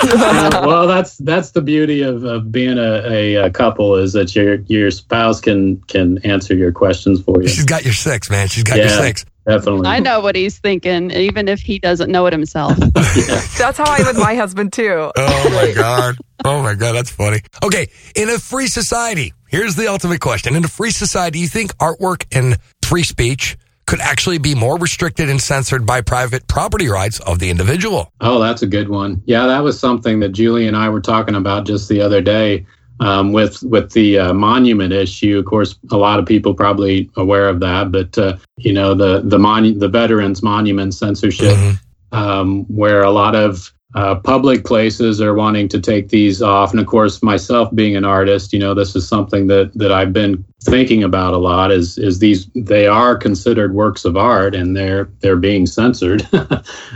uh, 0.14 0.62
well, 0.66 0.86
that's 0.86 1.16
that's 1.18 1.50
the 1.52 1.60
beauty 1.62 2.02
of, 2.02 2.24
of 2.24 2.50
being 2.52 2.78
a, 2.78 3.02
a, 3.06 3.34
a 3.46 3.50
couple 3.50 3.96
is 3.96 4.12
that 4.12 4.34
your 4.34 4.56
your 4.66 4.90
spouse 4.90 5.40
can 5.40 5.80
can 5.82 6.18
answer 6.18 6.54
your 6.54 6.72
questions 6.72 7.22
for 7.22 7.40
you. 7.42 7.48
She's 7.48 7.64
got 7.64 7.84
your 7.84 7.94
six, 7.94 8.30
man. 8.30 8.48
She's 8.48 8.64
got 8.64 8.76
your 8.76 8.86
Yeah. 8.86 9.00
six. 9.00 9.24
Definitely. 9.46 9.86
I 9.88 10.00
know 10.00 10.20
what 10.20 10.36
he's 10.36 10.58
thinking, 10.58 11.10
even 11.10 11.48
if 11.48 11.60
he 11.60 11.78
doesn't 11.78 12.10
know 12.12 12.26
it 12.26 12.34
himself. 12.34 12.76
That's 12.92 13.78
how 13.78 13.90
I 13.90 13.96
am 14.00 14.06
with 14.06 14.18
my 14.18 14.34
husband 14.34 14.74
too. 14.74 15.10
Oh 15.16 15.50
my 15.50 15.72
god. 15.74 16.16
Oh 16.44 16.62
my 16.62 16.74
god, 16.74 16.92
that's 16.92 17.10
funny. 17.10 17.40
Okay, 17.64 17.88
in 18.14 18.28
a 18.28 18.38
free 18.38 18.68
society, 18.68 19.32
here's 19.48 19.74
the 19.74 19.88
ultimate 19.88 20.20
question. 20.20 20.54
In 20.54 20.64
a 20.64 20.68
free 20.68 20.92
society, 20.92 21.40
you 21.40 21.48
think 21.48 21.74
artwork 21.78 22.26
and 22.30 22.58
free 22.88 23.02
speech 23.02 23.58
could 23.86 24.00
actually 24.00 24.38
be 24.38 24.54
more 24.54 24.78
restricted 24.78 25.28
and 25.30 25.40
censored 25.40 25.84
by 25.86 26.00
private 26.00 26.46
property 26.48 26.88
rights 26.88 27.20
of 27.20 27.38
the 27.38 27.50
individual? 27.50 28.10
Oh, 28.20 28.40
that's 28.40 28.62
a 28.62 28.66
good 28.66 28.88
one. 28.88 29.22
Yeah, 29.26 29.46
that 29.46 29.62
was 29.62 29.78
something 29.78 30.20
that 30.20 30.30
Julie 30.30 30.66
and 30.66 30.76
I 30.76 30.88
were 30.88 31.00
talking 31.00 31.34
about 31.34 31.66
just 31.66 31.88
the 31.88 32.00
other 32.00 32.20
day 32.22 32.66
um, 33.00 33.32
with 33.32 33.62
with 33.62 33.92
the 33.92 34.18
uh, 34.18 34.32
monument 34.32 34.92
issue. 34.92 35.38
Of 35.38 35.44
course, 35.44 35.76
a 35.90 35.96
lot 35.96 36.18
of 36.18 36.26
people 36.26 36.54
probably 36.54 37.10
aware 37.16 37.48
of 37.48 37.60
that, 37.60 37.92
but 37.92 38.16
uh, 38.18 38.36
you 38.56 38.72
know 38.72 38.94
the 38.94 39.20
the 39.22 39.38
monu- 39.38 39.78
the 39.78 39.88
veterans 39.88 40.42
monument 40.42 40.94
censorship, 40.94 41.56
Mhm. 41.56 41.78
um, 42.12 42.64
where 42.64 43.02
a 43.02 43.10
lot 43.10 43.34
of 43.36 43.72
uh, 43.94 44.16
public 44.16 44.64
places 44.64 45.20
are 45.20 45.34
wanting 45.34 45.66
to 45.68 45.80
take 45.80 46.10
these 46.10 46.42
off, 46.42 46.72
and 46.72 46.80
of 46.80 46.86
course, 46.86 47.22
myself 47.22 47.74
being 47.74 47.96
an 47.96 48.04
artist, 48.04 48.52
you 48.52 48.58
know, 48.58 48.74
this 48.74 48.94
is 48.94 49.08
something 49.08 49.46
that 49.46 49.72
that 49.74 49.90
I've 49.90 50.12
been 50.12 50.44
thinking 50.62 51.02
about 51.02 51.32
a 51.32 51.38
lot. 51.38 51.72
Is 51.72 51.96
is 51.96 52.18
these 52.18 52.50
they 52.54 52.86
are 52.86 53.16
considered 53.16 53.74
works 53.74 54.04
of 54.04 54.16
art, 54.16 54.54
and 54.54 54.76
they're 54.76 55.08
they're 55.20 55.36
being 55.36 55.66
censored. 55.66 56.26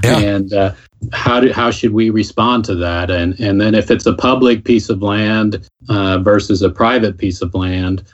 Yeah. 0.04 0.18
and 0.18 0.52
uh, 0.52 0.74
how 1.12 1.40
do, 1.40 1.52
how 1.52 1.70
should 1.70 1.92
we 1.92 2.10
respond 2.10 2.64
to 2.66 2.74
that? 2.76 3.10
And 3.10 3.38
and 3.40 3.60
then 3.60 3.74
if 3.74 3.90
it's 3.90 4.06
a 4.06 4.14
public 4.14 4.64
piece 4.64 4.88
of 4.88 5.02
land 5.02 5.68
uh, 5.88 6.18
versus 6.18 6.62
a 6.62 6.70
private 6.70 7.18
piece 7.18 7.40
of 7.40 7.54
land, 7.54 8.04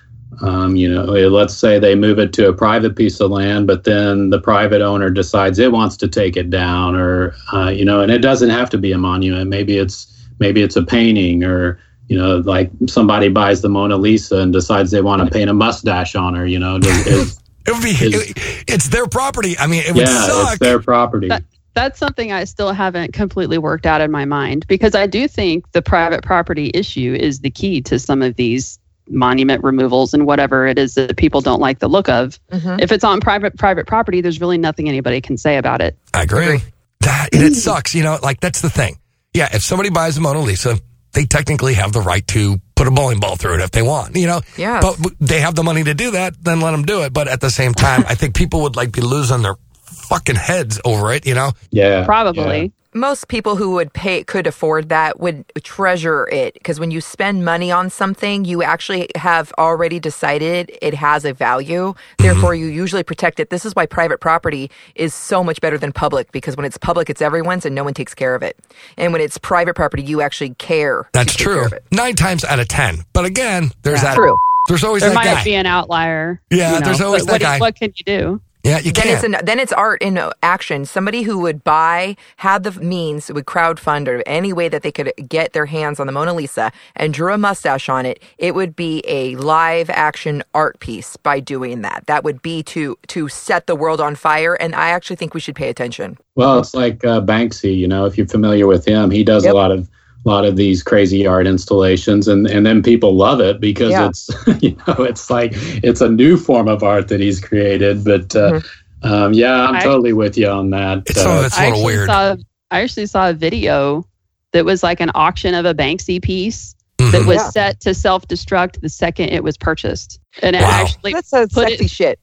um, 0.41 0.77
you 0.77 0.89
know, 0.93 1.05
let's 1.05 1.55
say 1.55 1.79
they 1.79 1.95
move 1.95 2.19
it 2.19 2.33
to 2.35 2.49
a 2.49 2.53
private 2.53 2.97
piece 2.97 3.21
of 3.21 3.31
land, 3.31 3.67
but 3.67 3.85
then 3.85 4.31
the 4.31 4.41
private 4.41 4.83
owner 4.83 5.11
decides 5.11 5.59
it 5.59 5.73
wants 5.73 5.97
to 5.99 6.09
take 6.09 6.37
it 6.37 6.51
down, 6.51 6.95
or 6.97 7.35
uh, 7.53 7.69
you 7.71 7.85
know, 7.85 8.01
and 8.01 8.13
it 8.13 8.19
doesn't 8.23 8.51
have 8.51 8.71
to 8.71 8.79
be 8.79 8.93
a 8.93 8.99
monument. 8.99 9.51
Maybe 9.51 9.79
it's 9.79 10.15
maybe 10.39 10.63
it's 10.63 10.77
a 10.77 10.83
painting, 10.85 11.45
or 11.45 11.81
you 12.09 12.17
know, 12.17 12.37
like 12.39 12.71
somebody 12.87 13.29
buys 13.29 13.63
the 13.63 13.69
Mona 13.69 13.97
Lisa 13.97 14.39
and 14.39 14.53
decides 14.53 14.91
they 14.91 15.03
want 15.03 15.23
to 15.25 15.31
paint 15.31 15.51
a 15.51 15.55
mustache 15.55 16.15
on 16.15 16.35
her. 16.35 16.47
You 16.47 16.59
know, 16.59 16.79
does, 16.79 17.07
is, 17.07 17.41
It 17.67 17.73
would 17.73 17.83
be 17.83 17.91
Is- 17.91 18.35
it's 18.69 18.89
their 18.89 19.07
property. 19.07 19.59
I 19.59 19.67
mean, 19.67 19.83
it 19.85 19.93
would 19.95 20.07
yeah, 20.07 20.27
suck. 20.27 20.53
it's 20.53 20.59
their 20.61 20.81
property. 20.81 21.29
That- 21.29 21.45
That's 21.75 21.99
something 21.99 22.33
I 22.33 22.45
still 22.45 22.73
haven't 22.73 23.13
completely 23.13 23.59
worked 23.59 23.87
out 23.87 24.01
in 24.01 24.11
my 24.11 24.25
mind 24.25 24.67
because 24.69 24.95
I 24.95 25.07
do 25.07 25.29
think 25.29 25.71
the 25.73 25.83
private 25.83 26.23
property 26.25 26.71
issue 26.75 27.17
is 27.19 27.41
the 27.41 27.51
key 27.51 27.81
to 27.83 27.99
some 27.99 28.23
of 28.23 28.37
these 28.37 28.78
monument 29.11 29.63
removals 29.65 30.15
and 30.15 30.27
whatever 30.27 30.67
it 30.67 30.79
is 30.79 30.95
that 30.95 31.17
people 31.17 31.41
don't 31.41 31.61
like 31.61 31.79
the 31.79 31.89
look 31.89 32.09
of. 32.09 32.39
Mhm. 32.53 32.81
If 32.81 32.93
it's 32.93 33.05
on 33.05 33.21
private 33.21 33.57
private 33.57 33.87
property, 33.87 34.21
there's 34.21 34.41
really 34.41 34.59
nothing 34.59 34.89
anybody 34.89 35.21
can 35.21 35.37
say 35.37 35.57
about 35.57 35.81
it. 35.81 35.97
I 36.15 36.23
agree. 36.23 36.61
That 37.01 37.29
and 37.33 37.43
it 37.43 37.55
sucks, 37.55 37.95
you 37.95 38.03
know, 38.03 38.19
like 38.23 38.41
that's 38.41 38.61
the 38.61 38.71
thing. 38.71 38.99
Yeah, 39.35 39.49
if 39.53 39.63
somebody 39.63 39.91
buys 39.91 40.17
a 40.17 40.21
Mona 40.21 40.41
Lisa, 40.41 40.79
they 41.13 41.25
technically 41.25 41.75
have 41.75 41.93
the 41.93 42.01
right 42.01 42.27
to 42.29 42.61
put 42.75 42.87
a 42.87 42.91
bowling 42.91 43.21
ball 43.21 43.37
through 43.37 43.55
it 43.55 43.61
if 43.61 43.71
they 43.71 43.83
want, 43.83 44.17
you 44.17 44.27
know. 44.27 44.41
Yeah. 44.57 44.81
But 44.81 44.99
they 45.21 45.41
have 45.41 45.55
the 45.55 45.63
money 45.63 45.85
to 45.85 45.95
do 45.95 46.13
that, 46.13 46.35
then 46.43 46.61
let 46.61 46.73
them 46.73 46.85
do 46.85 47.03
it. 47.03 47.13
But 47.13 47.29
at 47.29 47.41
the 47.41 47.51
same 47.51 47.73
time, 47.75 48.05
I 48.09 48.15
think 48.15 48.35
people 48.35 48.63
would 48.63 48.77
like 48.77 48.93
be 48.93 49.01
losing 49.01 49.43
their 49.43 49.57
fucking 49.85 50.37
heads 50.37 50.81
over 50.85 51.13
it, 51.13 51.27
you 51.27 51.35
know. 51.35 51.53
yeah, 51.71 52.05
Probably. 52.05 52.73
Most 52.95 53.29
people 53.29 53.57
who 53.57 53.73
would 53.73 53.93
pay 53.93 54.25
could 54.25 54.47
afford 54.47 54.89
that 54.89 55.21
would 55.21 55.45
treasure 55.63 56.29
it 56.29 56.55
because 56.55 56.81
when 56.81 56.91
you 56.91 57.01
spend 57.01 57.45
money 57.45 57.71
on 57.71 57.91
something 57.91 58.45
you 58.45 58.63
actually 58.63 59.09
have 59.15 59.53
already 59.59 60.01
decided 60.01 60.73
it 60.81 60.95
has 60.95 61.25
a 61.25 61.33
value 61.33 61.93
mm-hmm. 61.93 62.23
therefore 62.23 62.55
you 62.55 62.67
usually 62.67 63.03
protect 63.03 63.39
it 63.41 63.51
this 63.51 63.65
is 63.65 63.75
why 63.75 63.85
private 63.87 64.21
property 64.21 64.71
is 64.95 65.13
so 65.13 65.45
much 65.45 65.61
better 65.61 65.77
than 65.79 65.93
public 65.93 66.33
because 66.33 66.57
when 66.57 66.65
it's 66.65 66.79
public 66.79 67.11
it's 67.11 67.21
everyone's 67.21 67.67
and 67.67 67.75
no 67.75 67.85
one 67.85 67.95
takes 67.95 68.15
care 68.15 68.35
of 68.35 68.43
it 68.43 68.57
and 68.97 69.13
when 69.13 69.21
it's 69.21 69.39
private 69.39 69.75
property 69.75 70.03
you 70.03 70.21
actually 70.21 70.55
care 70.55 71.09
That's 71.13 71.35
true. 71.35 71.67
Nine 71.93 72.15
times 72.15 72.45
out 72.45 72.59
of 72.61 72.69
ten. 72.69 73.05
But 73.13 73.25
again, 73.25 73.71
there's 73.83 74.03
that. 74.03 74.15
True. 74.15 74.37
There's 74.69 74.85
always 74.85 75.03
There 75.03 75.11
that 75.11 75.15
might 75.15 75.25
guy. 75.25 75.45
be 75.45 75.55
an 75.55 75.67
outlier. 75.67 76.41
Yeah, 76.51 76.75
you 76.75 76.81
know, 76.81 76.85
there's 76.85 77.01
always 77.01 77.25
but 77.25 77.33
what, 77.33 77.41
that 77.41 77.47
guy. 77.47 77.59
What 77.59 77.77
can 77.77 77.93
you 77.97 78.05
do? 78.05 78.41
Yeah, 78.65 78.79
you 78.79 78.93
then 78.93 79.05
can't. 79.05 79.09
it's 79.11 79.25
an, 79.25 79.47
then 79.47 79.59
it's 79.61 79.73
art 79.73 80.03
in 80.03 80.21
action. 80.43 80.85
Somebody 80.85 81.23
who 81.23 81.39
would 81.39 81.65
buy, 81.65 82.17
had 82.39 82.65
the 82.65 82.73
means, 82.73 83.33
would 83.33 83.47
crowdfund 83.47 84.09
or 84.09 84.23
any 84.27 84.53
way 84.53 84.69
that 84.69 84.83
they 84.83 84.93
could 84.93 85.13
get 85.29 85.53
their 85.53 85.67
hands 85.67 86.01
on 86.01 86.07
the 86.07 86.13
Mona 86.13 86.35
Lisa 86.35 86.73
and 86.97 87.15
drew 87.15 87.33
a 87.33 87.39
mustache 87.39 87.89
on 87.89 88.05
it. 88.05 88.21
It 88.37 88.55
would 88.55 88.77
be 88.77 89.03
a 89.07 89.37
live 89.37 89.89
action 89.91 90.43
art 90.55 90.81
piece 90.81 91.17
by 91.17 91.41
doing 91.41 91.83
that. 91.83 92.05
That 92.07 92.25
would 92.25 92.43
be 92.43 92.63
to 92.65 92.99
to 93.09 93.29
set 93.29 93.67
the 93.67 93.77
world 93.77 94.01
on 94.01 94.17
fire. 94.17 94.55
And 94.55 94.75
I 94.75 94.91
actually 94.91 95.17
think 95.17 95.35
we 95.35 95.41
should 95.41 95.57
pay 95.57 95.69
attention. 95.71 96.19
Well, 96.35 96.59
it's 96.59 96.75
like 96.75 97.05
uh, 97.05 97.21
Banksy. 97.21 97.77
You 97.77 97.89
know, 97.89 98.05
if 98.07 98.19
you're 98.19 98.27
familiar 98.29 98.67
with 98.67 98.85
him, 98.87 99.11
he 99.11 99.25
does 99.25 99.45
Yep. 99.45 99.53
a 99.55 99.57
lot 99.57 99.71
of 99.71 99.89
lot 100.25 100.45
of 100.45 100.57
these 100.57 100.83
crazy 100.83 101.27
art 101.27 101.47
installations, 101.47 102.29
and 102.29 102.47
and 102.47 102.65
then 102.67 102.83
people 102.83 103.17
love 103.17 103.41
it 103.41 103.61
because 103.61 103.91
Yeah. 103.93 104.09
it's 104.09 104.29
you 104.63 104.77
know 104.87 105.05
it's 105.05 105.31
like 105.31 105.53
it's 105.57 106.01
a 106.01 106.09
new 106.09 106.37
form 106.37 106.69
of 106.69 106.83
art 106.83 107.09
that 107.09 107.21
he's 107.21 107.41
created. 107.41 108.05
But 108.05 108.35
uh, 108.37 108.61
um, 109.03 109.33
yeah, 109.33 109.67
I'm 109.69 109.77
I- 109.77 109.83
totally 109.83 110.13
with 110.13 110.37
you 110.37 110.49
on 110.49 110.71
that. 110.71 111.03
It's 111.07 111.23
some 111.23 111.39
Uh, 111.39 111.43
it's 111.47 111.57
a 111.57 111.61
I 111.61 111.65
little 111.71 111.79
actually 111.81 111.95
weird. 111.97 112.07
saw 112.09 112.37
I 112.71 112.81
actually 112.83 113.07
saw 113.07 113.31
a 113.31 113.33
video 113.33 114.05
that 114.53 114.65
was 114.65 114.83
like 114.83 115.01
an 115.01 115.11
auction 115.15 115.55
of 115.55 115.65
a 115.67 115.75
Banksy 115.75 116.21
piece 116.23 116.75
Mhm. 116.99 117.13
that 117.13 117.27
was 117.27 117.37
Yeah. 117.37 117.51
set 117.51 117.81
to 117.81 117.95
self 117.95 118.27
destruct 118.29 118.81
the 118.81 118.89
second 118.89 119.29
it 119.31 119.45
was 119.45 119.57
purchased. 119.57 120.21
And 120.43 120.57
it 120.57 120.63
Wow. 120.63 120.83
actually 120.83 121.13
That's 121.15 121.33
a 121.33 121.47
put 121.49 121.69
sexy 121.69 121.85
it- 121.85 121.91
shit. 121.91 122.19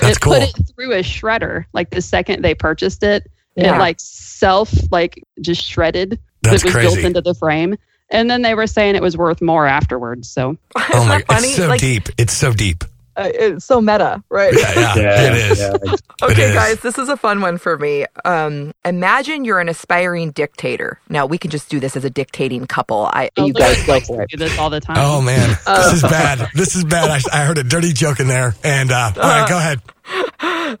That's 0.00 0.16
it 0.18 0.20
cool. 0.20 0.34
put 0.34 0.42
it 0.44 0.54
through 0.74 0.92
a 0.92 1.02
shredder 1.02 1.64
like 1.72 1.90
the 1.90 2.00
second 2.00 2.42
they 2.44 2.54
purchased 2.54 3.02
it. 3.02 3.26
Yeah. 3.56 3.74
It 3.74 3.78
like 3.78 3.96
self 3.98 4.72
like 4.92 5.20
just 5.40 5.64
shredded 5.64 6.18
That's 6.42 6.62
that 6.62 6.74
was 6.74 6.84
built 6.94 6.98
into 6.98 7.20
the 7.20 7.34
frame. 7.34 7.76
And 8.12 8.28
then 8.28 8.42
they 8.42 8.54
were 8.54 8.66
saying 8.66 8.96
it 8.96 9.02
was 9.02 9.16
worth 9.16 9.40
more 9.40 9.66
afterwards. 9.66 10.28
So 10.28 10.56
Oh 10.76 11.06
my! 11.06 11.22
funny? 11.22 11.48
It's 11.48 11.56
so 11.56 11.68
Like, 11.68 11.80
deep. 11.80 12.08
It's 12.18 12.32
so 12.32 12.52
deep. 12.52 12.82
uh, 13.16 13.28
it's 13.32 13.64
so 13.64 13.80
meta, 13.80 14.22
right? 14.30 14.52
Yeah, 14.52 14.72
yeah, 14.74 14.94
yeah, 14.96 15.22
it 15.22 15.34
is. 15.52 15.58
yeah, 15.60 15.94
Okay, 16.22 16.48
is. 16.50 16.54
guys, 16.54 16.80
this 16.80 16.98
is 16.98 17.08
a 17.08 17.16
fun 17.16 17.40
one 17.40 17.56
for 17.56 17.78
me. 17.78 18.04
Um, 18.24 18.72
imagine 18.84 19.44
you're 19.44 19.60
an 19.60 19.68
aspiring 19.68 20.32
dictator. 20.32 21.00
Now 21.08 21.24
we 21.26 21.38
can 21.38 21.50
just 21.50 21.68
do 21.70 21.78
this 21.80 21.96
as 21.96 22.04
a 22.04 22.10
dictating 22.10 22.66
couple. 22.66 23.06
I, 23.12 23.30
Oh, 23.36 23.46
you 23.46 23.52
guys 23.52 23.84
go 23.86 24.00
for 24.00 24.22
it. 24.22 24.30
do 24.30 24.36
this 24.36 24.58
all 24.58 24.70
the 24.70 24.80
time. 24.80 24.96
Oh 24.98 25.20
man, 25.22 25.56
Uh, 25.66 25.84
this 25.92 26.02
is 26.02 26.02
bad. 26.02 26.48
This 26.54 26.74
is 26.76 26.84
bad. 26.84 27.10
I, 27.32 27.42
I 27.42 27.44
heard 27.46 27.58
a 27.58 27.64
dirty 27.64 27.92
joke 27.92 28.18
in 28.20 28.26
there, 28.28 28.54
and 28.64 28.90
uh, 28.90 29.12
all 29.16 29.22
right, 29.22 29.48
go 29.48 29.56
ahead. 29.58 29.80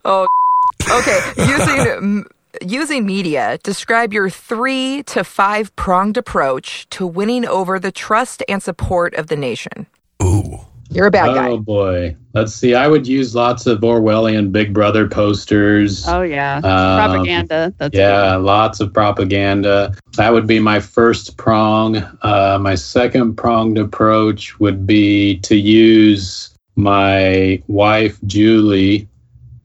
oh, 0.04 0.26
okay. 0.90 1.20
Using 1.38 2.24
using 2.62 3.06
media, 3.06 3.58
describe 3.62 4.12
your 4.12 4.30
three 4.30 5.02
to 5.04 5.24
five 5.24 5.74
pronged 5.76 6.16
approach 6.16 6.88
to 6.90 7.06
winning 7.06 7.46
over 7.46 7.78
the 7.78 7.92
trust 7.92 8.42
and 8.48 8.62
support 8.62 9.14
of 9.14 9.28
the 9.28 9.36
nation. 9.36 9.86
Ooh. 10.22 10.58
You're 10.92 11.06
a 11.06 11.10
bad 11.10 11.34
guy. 11.36 11.48
Oh 11.50 11.58
boy. 11.58 12.16
Let's 12.34 12.52
see. 12.52 12.74
I 12.74 12.88
would 12.88 13.06
use 13.06 13.32
lots 13.34 13.66
of 13.66 13.78
Orwellian 13.80 14.50
Big 14.50 14.74
Brother 14.74 15.08
posters. 15.08 16.04
Oh 16.08 16.22
yeah, 16.22 16.56
Um, 16.56 16.62
propaganda. 17.12 17.72
That's 17.78 17.94
a 17.94 17.98
yeah, 17.98 18.34
one. 18.36 18.44
lots 18.44 18.80
of 18.80 18.92
propaganda. 18.92 19.94
That 20.16 20.32
would 20.32 20.48
be 20.48 20.58
my 20.58 20.80
first 20.80 21.36
prong. 21.36 21.98
Uh, 22.22 22.58
my 22.60 22.74
second 22.74 23.36
pronged 23.36 23.78
approach 23.78 24.58
would 24.58 24.84
be 24.84 25.38
to 25.40 25.54
use 25.54 26.50
my 26.74 27.62
wife 27.68 28.18
Julie 28.26 29.08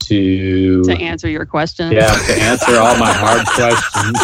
to, 0.07 0.83
to 0.83 0.93
answer 0.93 1.29
your 1.29 1.45
question. 1.45 1.91
yeah 1.91 2.07
to 2.07 2.33
answer 2.41 2.77
all 2.77 2.97
my 2.97 3.11
hard 3.11 3.45
questions. 3.55 4.19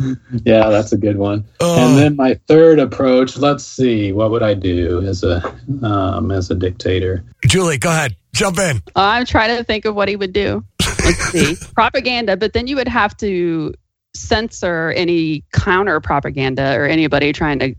yeah, 0.44 0.68
that's 0.68 0.92
a 0.92 0.96
good 0.96 1.16
one. 1.16 1.44
Oh. 1.60 1.88
And 1.88 1.98
then 1.98 2.16
my 2.16 2.34
third 2.46 2.78
approach. 2.78 3.36
Let's 3.36 3.64
see, 3.64 4.12
what 4.12 4.30
would 4.30 4.42
I 4.42 4.54
do 4.54 5.02
as 5.02 5.22
a 5.22 5.42
um, 5.82 6.30
as 6.30 6.50
a 6.50 6.54
dictator? 6.54 7.24
Julie, 7.46 7.78
go 7.78 7.90
ahead. 7.90 8.16
Jump 8.32 8.58
in. 8.58 8.82
I'm 8.94 9.24
trying 9.24 9.56
to 9.56 9.64
think 9.64 9.84
of 9.84 9.94
what 9.94 10.08
he 10.08 10.16
would 10.16 10.32
do. 10.32 10.64
Let's 11.04 11.18
see. 11.30 11.56
propaganda, 11.74 12.36
but 12.36 12.52
then 12.52 12.66
you 12.66 12.76
would 12.76 12.88
have 12.88 13.16
to 13.18 13.74
censor 14.14 14.90
any 14.96 15.44
counter 15.52 16.00
propaganda 16.00 16.76
or 16.76 16.86
anybody 16.86 17.32
trying 17.32 17.58
to. 17.60 17.74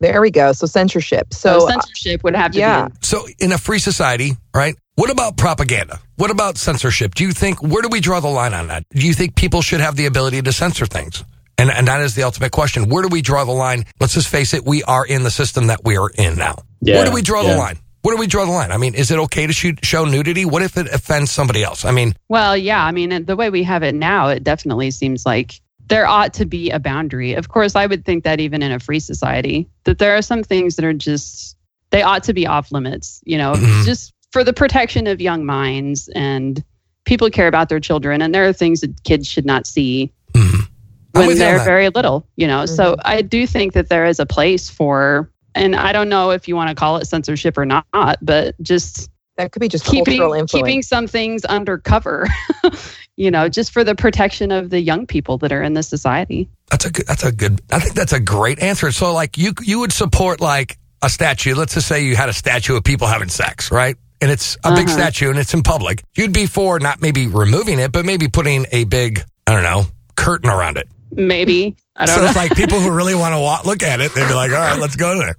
There 0.00 0.20
we 0.20 0.30
go. 0.30 0.52
So 0.52 0.66
censorship. 0.66 1.32
So, 1.32 1.60
So, 1.60 1.66
uh, 1.68 1.70
censorship 1.72 2.22
would 2.24 2.36
have 2.36 2.52
to 2.52 2.58
yeah. 2.58 2.88
be. 2.88 2.94
So, 3.02 3.26
in 3.38 3.52
a 3.52 3.58
free 3.58 3.78
society, 3.78 4.36
right? 4.54 4.76
What 4.96 5.10
about 5.10 5.36
propaganda? 5.36 5.98
What 6.16 6.30
about 6.30 6.56
censorship? 6.58 7.14
Do 7.14 7.24
you 7.24 7.32
think, 7.32 7.62
where 7.62 7.82
do 7.82 7.88
we 7.88 8.00
draw 8.00 8.20
the 8.20 8.28
line 8.28 8.54
on 8.54 8.68
that? 8.68 8.84
Do 8.90 9.06
you 9.06 9.12
think 9.14 9.34
people 9.36 9.62
should 9.62 9.80
have 9.80 9.96
the 9.96 10.06
ability 10.06 10.40
to 10.42 10.52
censor 10.52 10.86
things? 10.86 11.24
And, 11.58 11.70
and 11.70 11.88
that 11.88 12.00
is 12.02 12.14
the 12.14 12.22
ultimate 12.22 12.52
question. 12.52 12.88
Where 12.88 13.02
do 13.02 13.08
we 13.08 13.22
draw 13.22 13.44
the 13.44 13.52
line? 13.52 13.84
Let's 14.00 14.14
just 14.14 14.28
face 14.28 14.52
it, 14.54 14.64
we 14.64 14.82
are 14.84 15.06
in 15.06 15.22
the 15.22 15.30
system 15.30 15.68
that 15.68 15.84
we 15.84 15.96
are 15.96 16.10
in 16.10 16.36
now. 16.36 16.56
Yeah, 16.80 16.96
Where 16.96 17.06
do 17.06 17.12
we 17.12 17.22
draw 17.22 17.42
the 17.42 17.56
line? 17.56 17.78
Where 18.02 18.14
do 18.14 18.20
we 18.20 18.26
draw 18.26 18.44
the 18.44 18.52
line? 18.52 18.70
I 18.70 18.76
mean, 18.76 18.94
is 18.94 19.10
it 19.10 19.18
okay 19.18 19.46
to 19.46 19.52
shoot, 19.52 19.84
show 19.84 20.04
nudity? 20.04 20.44
What 20.44 20.62
if 20.62 20.76
it 20.76 20.86
offends 20.92 21.30
somebody 21.30 21.64
else? 21.64 21.84
I 21.84 21.90
mean, 21.90 22.14
Well, 22.28 22.56
yeah. 22.56 22.84
I 22.84 22.92
mean, 22.92 23.24
the 23.24 23.34
way 23.36 23.50
we 23.50 23.64
have 23.64 23.82
it 23.82 23.94
now, 23.94 24.28
it 24.28 24.44
definitely 24.44 24.90
seems 24.92 25.26
like 25.26 25.60
there 25.88 26.06
ought 26.06 26.34
to 26.34 26.44
be 26.44 26.70
a 26.70 26.78
boundary. 26.78 27.34
Of 27.34 27.48
course, 27.48 27.76
I 27.76 27.86
would 27.86 28.04
think 28.04 28.24
that 28.24 28.40
even 28.40 28.62
in 28.62 28.72
a 28.72 28.80
free 28.80 29.00
society, 29.00 29.68
that 29.84 29.98
there 29.98 30.16
are 30.16 30.22
some 30.22 30.42
things 30.42 30.76
that 30.76 30.84
are 30.84 30.92
just, 30.92 31.56
they 31.90 32.02
ought 32.02 32.24
to 32.24 32.32
be 32.34 32.46
off 32.46 32.72
limits, 32.72 33.20
you 33.24 33.38
know, 33.38 33.52
Mhm. 33.54 33.84
just 33.84 34.12
for 34.32 34.42
the 34.42 34.52
protection 34.52 35.06
of 35.06 35.20
young 35.20 35.44
minds 35.46 36.08
and 36.14 36.62
people 37.04 37.30
care 37.30 37.46
about 37.46 37.68
their 37.68 37.78
children. 37.80 38.20
And 38.20 38.34
there 38.34 38.48
are 38.48 38.52
things 38.52 38.80
that 38.80 39.02
kids 39.04 39.28
should 39.28 39.46
not 39.46 39.66
see 39.66 40.12
mhm. 40.34 40.66
When 41.12 41.28
with 41.28 41.38
you 41.38 41.44
on 41.44 41.54
they're 41.54 41.64
very 41.64 41.88
little, 41.88 42.26
you 42.36 42.46
know. 42.46 42.66
So 42.66 42.96
I 43.04 43.22
do 43.22 43.46
think 43.46 43.72
that 43.72 43.88
there 43.88 44.04
is 44.06 44.18
a 44.20 44.26
place 44.26 44.68
for, 44.68 45.30
and 45.54 45.74
I 45.74 45.92
don't 45.92 46.08
know 46.10 46.30
if 46.30 46.46
you 46.48 46.56
want 46.56 46.68
to 46.68 46.74
call 46.74 46.96
it 46.98 47.06
censorship 47.06 47.56
or 47.56 47.64
not, 47.64 47.86
but 48.20 48.60
just 48.60 49.08
that 49.36 49.52
could 49.52 49.60
be 49.60 49.68
just 49.68 49.86
keeping 49.86 50.18
cultural 50.18 50.32
influence. 50.34 50.52
keeping 50.52 50.82
some 50.82 51.06
things 51.06 51.44
undercover, 51.46 52.26
you 53.16 53.30
know, 53.30 53.48
just 53.48 53.72
for 53.72 53.82
the 53.84 53.94
protection 53.94 54.50
of 54.52 54.70
the 54.70 54.80
young 54.80 55.06
people 55.06 55.38
that 55.38 55.52
are 55.52 55.62
in 55.62 55.74
this 55.74 55.88
society. 55.88 56.48
That's 56.70 56.84
a 56.84 56.90
good. 56.90 57.06
That's 57.06 57.24
a 57.24 57.32
good. 57.32 57.60
I 57.70 57.78
think 57.80 57.94
that's 57.94 58.12
a 58.12 58.20
great 58.20 58.58
answer. 58.60 58.90
So, 58.92 59.12
like, 59.12 59.38
you 59.38 59.52
you 59.62 59.78
would 59.80 59.92
support 59.92 60.40
like 60.40 60.78
a 61.02 61.08
statue. 61.08 61.54
Let's 61.54 61.74
just 61.74 61.86
say 61.88 62.04
you 62.04 62.16
had 62.16 62.28
a 62.28 62.32
statue 62.32 62.76
of 62.76 62.84
people 62.84 63.06
having 63.06 63.28
sex, 63.28 63.70
right? 63.70 63.96
And 64.20 64.30
it's 64.30 64.56
a 64.64 64.74
big 64.74 64.86
Uh-huh. 64.86 64.96
statue 64.96 65.28
and 65.30 65.38
it's 65.38 65.52
in 65.52 65.62
public. 65.62 66.02
You'd 66.16 66.32
be 66.32 66.46
for 66.46 66.78
not 66.80 67.02
maybe 67.02 67.26
removing 67.26 67.78
it, 67.78 67.92
but 67.92 68.06
maybe 68.06 68.28
putting 68.28 68.64
a 68.72 68.84
big, 68.84 69.22
I 69.46 69.52
don't 69.52 69.62
know, 69.62 69.84
curtain 70.16 70.48
around 70.48 70.78
it. 70.78 70.88
Maybe 71.12 71.76
I 71.96 72.06
don't 72.06 72.14
So 72.14 72.20
know. 72.22 72.26
it's 72.28 72.36
like 72.36 72.56
people 72.56 72.80
who 72.80 72.90
really 72.96 73.14
want 73.14 73.34
to 73.34 73.38
wa- 73.40 73.60
look 73.66 73.82
at 73.82 74.00
it, 74.00 74.12
they'd 74.14 74.26
be 74.26 74.32
like, 74.34 74.50
all 74.52 74.56
right, 74.58 74.80
let's 74.80 74.96
go 74.96 75.18
there. 75.18 75.36